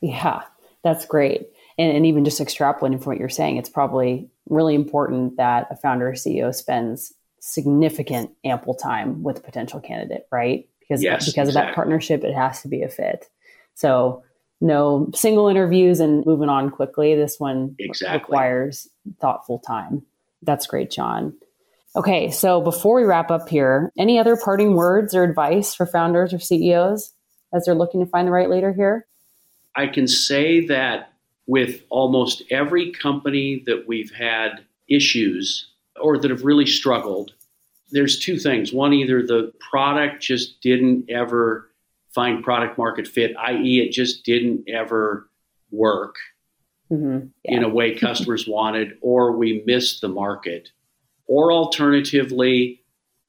Yeah, 0.00 0.42
that's 0.84 1.04
great. 1.04 1.48
And, 1.78 1.96
and 1.96 2.06
even 2.06 2.24
just 2.24 2.40
extrapolating 2.40 3.02
from 3.02 3.12
what 3.12 3.18
you're 3.18 3.28
saying, 3.28 3.56
it's 3.56 3.68
probably 3.68 4.30
really 4.48 4.74
important 4.74 5.36
that 5.36 5.66
a 5.70 5.76
founder 5.76 6.08
or 6.08 6.12
CEO 6.12 6.54
spends 6.54 7.12
significant, 7.40 8.30
ample 8.44 8.74
time 8.74 9.22
with 9.22 9.38
a 9.38 9.42
potential 9.42 9.80
candidate, 9.80 10.26
right? 10.30 10.68
Because 10.80 11.02
yes, 11.02 11.26
because 11.26 11.48
exactly. 11.48 11.48
of 11.48 11.54
that 11.54 11.74
partnership, 11.74 12.24
it 12.24 12.34
has 12.34 12.62
to 12.62 12.68
be 12.68 12.82
a 12.82 12.88
fit. 12.88 13.26
So 13.74 14.22
no 14.60 15.10
single 15.14 15.48
interviews 15.48 16.00
and 16.00 16.24
moving 16.24 16.48
on 16.48 16.70
quickly. 16.70 17.14
This 17.14 17.38
one 17.38 17.74
exactly. 17.78 18.18
requires 18.18 18.88
thoughtful 19.20 19.58
time. 19.58 20.02
That's 20.42 20.66
great, 20.66 20.90
John. 20.90 21.34
Okay, 21.96 22.30
so 22.30 22.60
before 22.60 22.96
we 22.96 23.04
wrap 23.04 23.30
up 23.30 23.48
here, 23.48 23.90
any 23.98 24.18
other 24.18 24.36
parting 24.36 24.74
words 24.74 25.14
or 25.14 25.22
advice 25.22 25.74
for 25.74 25.86
founders 25.86 26.34
or 26.34 26.38
CEOs 26.38 27.14
as 27.54 27.64
they're 27.64 27.74
looking 27.74 28.04
to 28.04 28.10
find 28.10 28.28
the 28.28 28.32
right 28.32 28.50
leader 28.50 28.72
here? 28.72 29.06
I 29.74 29.86
can 29.86 30.06
say 30.06 30.66
that 30.66 31.12
with 31.46 31.82
almost 31.88 32.42
every 32.50 32.92
company 32.92 33.62
that 33.66 33.86
we've 33.88 34.12
had 34.12 34.64
issues 34.88 35.70
or 36.00 36.18
that 36.18 36.30
have 36.30 36.44
really 36.44 36.66
struggled, 36.66 37.32
there's 37.90 38.18
two 38.18 38.38
things. 38.38 38.74
One, 38.74 38.92
either 38.92 39.22
the 39.22 39.52
product 39.58 40.22
just 40.22 40.60
didn't 40.60 41.08
ever 41.08 41.70
find 42.14 42.44
product 42.44 42.76
market 42.76 43.06
fit, 43.06 43.34
i.e., 43.38 43.80
it 43.80 43.92
just 43.92 44.24
didn't 44.24 44.68
ever 44.68 45.28
work 45.70 46.16
mm-hmm. 46.90 47.28
yeah. 47.44 47.56
in 47.56 47.64
a 47.64 47.68
way 47.68 47.94
customers 47.94 48.46
wanted, 48.48 48.98
or 49.00 49.32
we 49.32 49.62
missed 49.66 50.00
the 50.00 50.08
market. 50.08 50.70
Or 51.26 51.52
alternatively, 51.52 52.82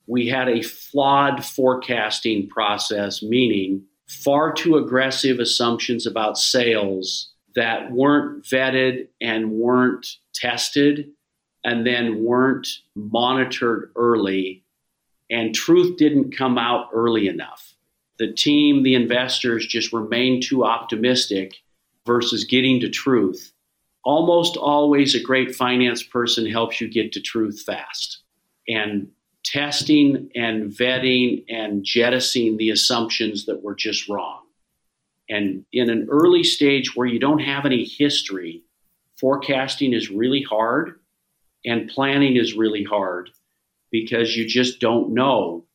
we 0.05 0.27
had 0.27 0.47
a 0.47 0.61
flawed 0.61 1.43
forecasting 1.43 2.47
process, 2.47 3.21
meaning 3.21 3.83
far 4.07 4.53
too 4.53 4.77
aggressive 4.77 5.39
assumptions 5.39 6.05
about 6.05 6.37
sales 6.37 7.31
that 7.55 7.91
weren't 7.91 8.43
vetted 8.43 9.07
and 9.19 9.51
weren't 9.51 10.07
tested 10.33 11.11
and 11.63 11.85
then 11.85 12.23
weren't 12.23 12.67
monitored 12.95 13.91
early, 13.95 14.63
and 15.29 15.53
truth 15.53 15.97
didn't 15.97 16.37
come 16.37 16.57
out 16.57 16.89
early 16.93 17.27
enough. 17.27 17.73
The 18.19 18.31
team, 18.31 18.83
the 18.83 18.95
investors 18.95 19.67
just 19.67 19.91
remained 19.91 20.43
too 20.43 20.63
optimistic 20.63 21.55
versus 22.05 22.45
getting 22.45 22.79
to 22.79 22.89
truth. 22.89 23.51
Almost 24.07 24.55
always, 24.55 25.15
a 25.15 25.19
great 25.19 25.53
finance 25.53 26.01
person 26.01 26.49
helps 26.49 26.79
you 26.79 26.87
get 26.87 27.11
to 27.11 27.19
truth 27.19 27.63
fast. 27.65 28.19
And 28.65 29.09
testing 29.43 30.29
and 30.33 30.71
vetting 30.71 31.43
and 31.49 31.83
jettisoning 31.83 32.55
the 32.55 32.69
assumptions 32.69 33.47
that 33.47 33.61
were 33.61 33.75
just 33.75 34.07
wrong. 34.07 34.43
And 35.29 35.65
in 35.73 35.89
an 35.89 36.07
early 36.09 36.45
stage 36.45 36.95
where 36.95 37.05
you 37.05 37.19
don't 37.19 37.39
have 37.39 37.65
any 37.65 37.83
history, 37.83 38.63
forecasting 39.19 39.91
is 39.91 40.09
really 40.09 40.41
hard 40.41 41.01
and 41.65 41.89
planning 41.89 42.37
is 42.37 42.53
really 42.53 42.85
hard 42.85 43.29
because 43.91 44.37
you 44.37 44.47
just 44.47 44.79
don't 44.79 45.13
know. 45.13 45.65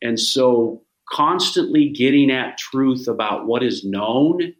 And 0.00 0.20
so, 0.20 0.84
constantly 1.10 1.88
getting 1.88 2.30
at 2.30 2.56
truth 2.56 3.08
about 3.08 3.48
what 3.48 3.64
is 3.64 3.84
known 3.84 4.54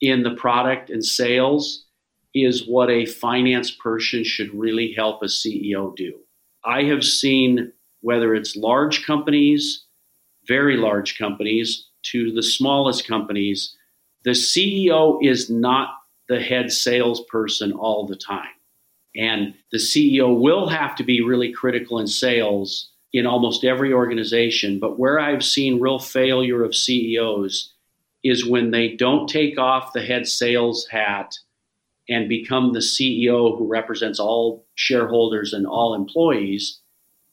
in 0.00 0.24
the 0.24 0.34
product 0.34 0.90
and 0.90 1.04
sales 1.04 1.83
is 2.34 2.66
what 2.66 2.90
a 2.90 3.06
finance 3.06 3.70
person 3.70 4.24
should 4.24 4.52
really 4.52 4.92
help 4.92 5.22
a 5.22 5.26
CEO 5.26 5.94
do. 5.94 6.14
I 6.64 6.82
have 6.84 7.04
seen 7.04 7.72
whether 8.00 8.34
it's 8.34 8.56
large 8.56 9.06
companies, 9.06 9.84
very 10.46 10.76
large 10.76 11.16
companies, 11.16 11.86
to 12.02 12.32
the 12.32 12.42
smallest 12.42 13.06
companies, 13.06 13.74
the 14.24 14.32
CEO 14.32 15.18
is 15.22 15.48
not 15.48 15.88
the 16.28 16.40
head 16.40 16.72
salesperson 16.72 17.72
all 17.72 18.06
the 18.06 18.16
time. 18.16 18.48
And 19.16 19.54
the 19.70 19.78
CEO 19.78 20.38
will 20.38 20.68
have 20.68 20.96
to 20.96 21.04
be 21.04 21.22
really 21.22 21.52
critical 21.52 21.98
in 21.98 22.06
sales 22.06 22.90
in 23.12 23.26
almost 23.26 23.64
every 23.64 23.92
organization. 23.92 24.80
But 24.80 24.98
where 24.98 25.20
I've 25.20 25.44
seen 25.44 25.80
real 25.80 25.98
failure 25.98 26.64
of 26.64 26.74
CEOs 26.74 27.72
is 28.24 28.46
when 28.46 28.70
they 28.70 28.88
don't 28.88 29.28
take 29.28 29.58
off 29.58 29.92
the 29.92 30.02
head 30.02 30.26
sales 30.26 30.86
hat 30.90 31.38
and 32.08 32.28
become 32.28 32.72
the 32.72 32.80
CEO 32.80 33.56
who 33.56 33.66
represents 33.66 34.20
all 34.20 34.66
shareholders 34.74 35.52
and 35.52 35.66
all 35.66 35.94
employees, 35.94 36.80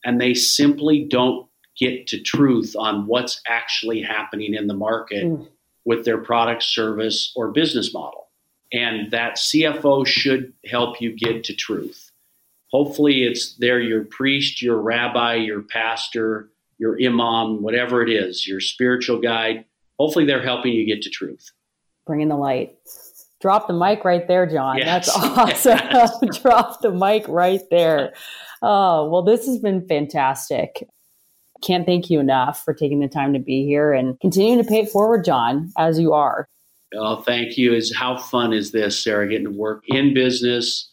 and 0.04 0.20
they 0.20 0.34
simply 0.34 1.04
don't 1.04 1.48
get 1.78 2.08
to 2.08 2.22
truth 2.22 2.76
on 2.78 3.08
what's 3.08 3.42
actually 3.48 4.02
happening 4.02 4.54
in 4.54 4.68
the 4.68 4.74
market 4.74 5.26
mm. 5.26 5.48
with 5.86 6.06
their 6.06 6.18
product, 6.18 6.64
service, 6.64 7.32
or 7.36 7.52
business 7.52 7.94
model. 7.94 8.30
And 8.74 9.12
that 9.12 9.36
CFO 9.36 10.06
should 10.08 10.54
help 10.66 11.02
you 11.02 11.16
get 11.16 11.44
to 11.46 11.56
truth. 11.56 12.12
Hopefully, 12.72 13.24
it's 13.24 13.56
there 13.56 13.82
your 13.82 14.06
priest, 14.06 14.62
your 14.62 14.82
rabbi, 14.82 15.36
your 15.36 15.62
pastor, 15.62 16.50
your 16.78 16.98
imam, 17.04 17.62
whatever 17.62 18.02
it 18.02 18.10
is, 18.10 18.48
your 18.48 18.62
spiritual 18.62 19.20
guide. 19.20 19.66
Hopefully, 20.00 20.26
they're 20.26 20.42
helping 20.42 20.72
you 20.72 20.86
get 20.86 21.02
to 21.02 21.10
truth. 21.10 21.52
Bringing 22.08 22.30
the 22.30 22.38
light. 22.38 22.76
Drop 23.42 23.68
the 23.68 23.74
mic 23.74 24.06
right 24.06 24.28
there, 24.28 24.46
John. 24.46 24.78
Yes. 24.78 25.14
That's 25.14 25.66
awesome. 25.66 26.30
Drop 26.42 26.82
the 26.82 26.92
mic 26.92 27.28
right 27.28 27.62
there. 27.72 28.14
Oh, 28.62 29.10
well, 29.10 29.24
this 29.24 29.46
has 29.48 29.58
been 29.58 29.86
fantastic. 29.88 30.88
Can't 31.64 31.86
thank 31.86 32.10
you 32.10 32.20
enough 32.20 32.64
for 32.64 32.74
taking 32.74 33.00
the 33.00 33.08
time 33.08 33.34
to 33.34 33.40
be 33.40 33.66
here 33.66 33.94
and 33.94 34.20
continuing 34.20 34.64
to 34.64 34.68
pay 34.68 34.82
it 34.82 34.90
forward, 34.90 35.26
John, 35.26 35.72
as 35.78 36.00
you 36.00 36.14
are. 36.14 36.48
Oh, 36.96 37.22
thank 37.22 37.58
you. 37.58 37.74
Is 37.74 37.96
how 37.96 38.18
fun 38.18 38.54
is 38.54 38.72
this, 38.72 39.02
Sarah, 39.02 39.28
getting 39.28 39.46
to 39.46 39.58
work 39.58 39.84
in 39.88 40.14
business 40.14 40.92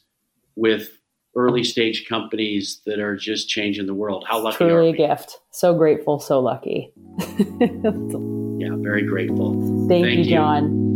with 0.57 0.91
early 1.37 1.65
stage 1.65 2.07
companies 2.09 2.81
that 2.87 2.99
are 2.99 3.17
just 3.17 3.49
changing 3.49 3.87
the 3.87 3.95
world. 3.95 4.25
How 4.29 4.41
lucky 4.41 4.59
Truly 4.59 4.91
a 4.91 4.97
gift. 4.97 5.39
So 5.51 5.75
grateful, 5.75 6.19
so 6.19 6.41
lucky. 6.41 6.93
yeah, 7.61 8.75
very 8.77 9.03
grateful. 9.03 9.55
Thank, 9.89 10.05
Thank 10.05 10.19
you, 10.19 10.25
you, 10.25 10.31
John. 10.31 10.88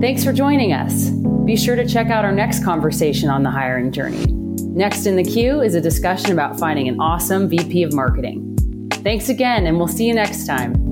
Thanks 0.00 0.24
for 0.24 0.32
joining 0.32 0.72
us. 0.72 1.10
Be 1.44 1.58
sure 1.58 1.76
to 1.76 1.86
check 1.86 2.06
out 2.08 2.24
our 2.24 2.32
next 2.32 2.64
conversation 2.64 3.28
on 3.28 3.42
the 3.42 3.50
hiring 3.50 3.92
journey. 3.92 4.24
Next 4.72 5.04
in 5.04 5.16
the 5.16 5.22
queue 5.22 5.60
is 5.60 5.74
a 5.74 5.80
discussion 5.80 6.32
about 6.32 6.58
finding 6.58 6.88
an 6.88 6.98
awesome 6.98 7.50
VP 7.50 7.82
of 7.82 7.92
marketing. 7.92 8.56
Thanks 9.02 9.28
again, 9.28 9.66
and 9.66 9.76
we'll 9.76 9.88
see 9.88 10.06
you 10.06 10.14
next 10.14 10.46
time. 10.46 10.89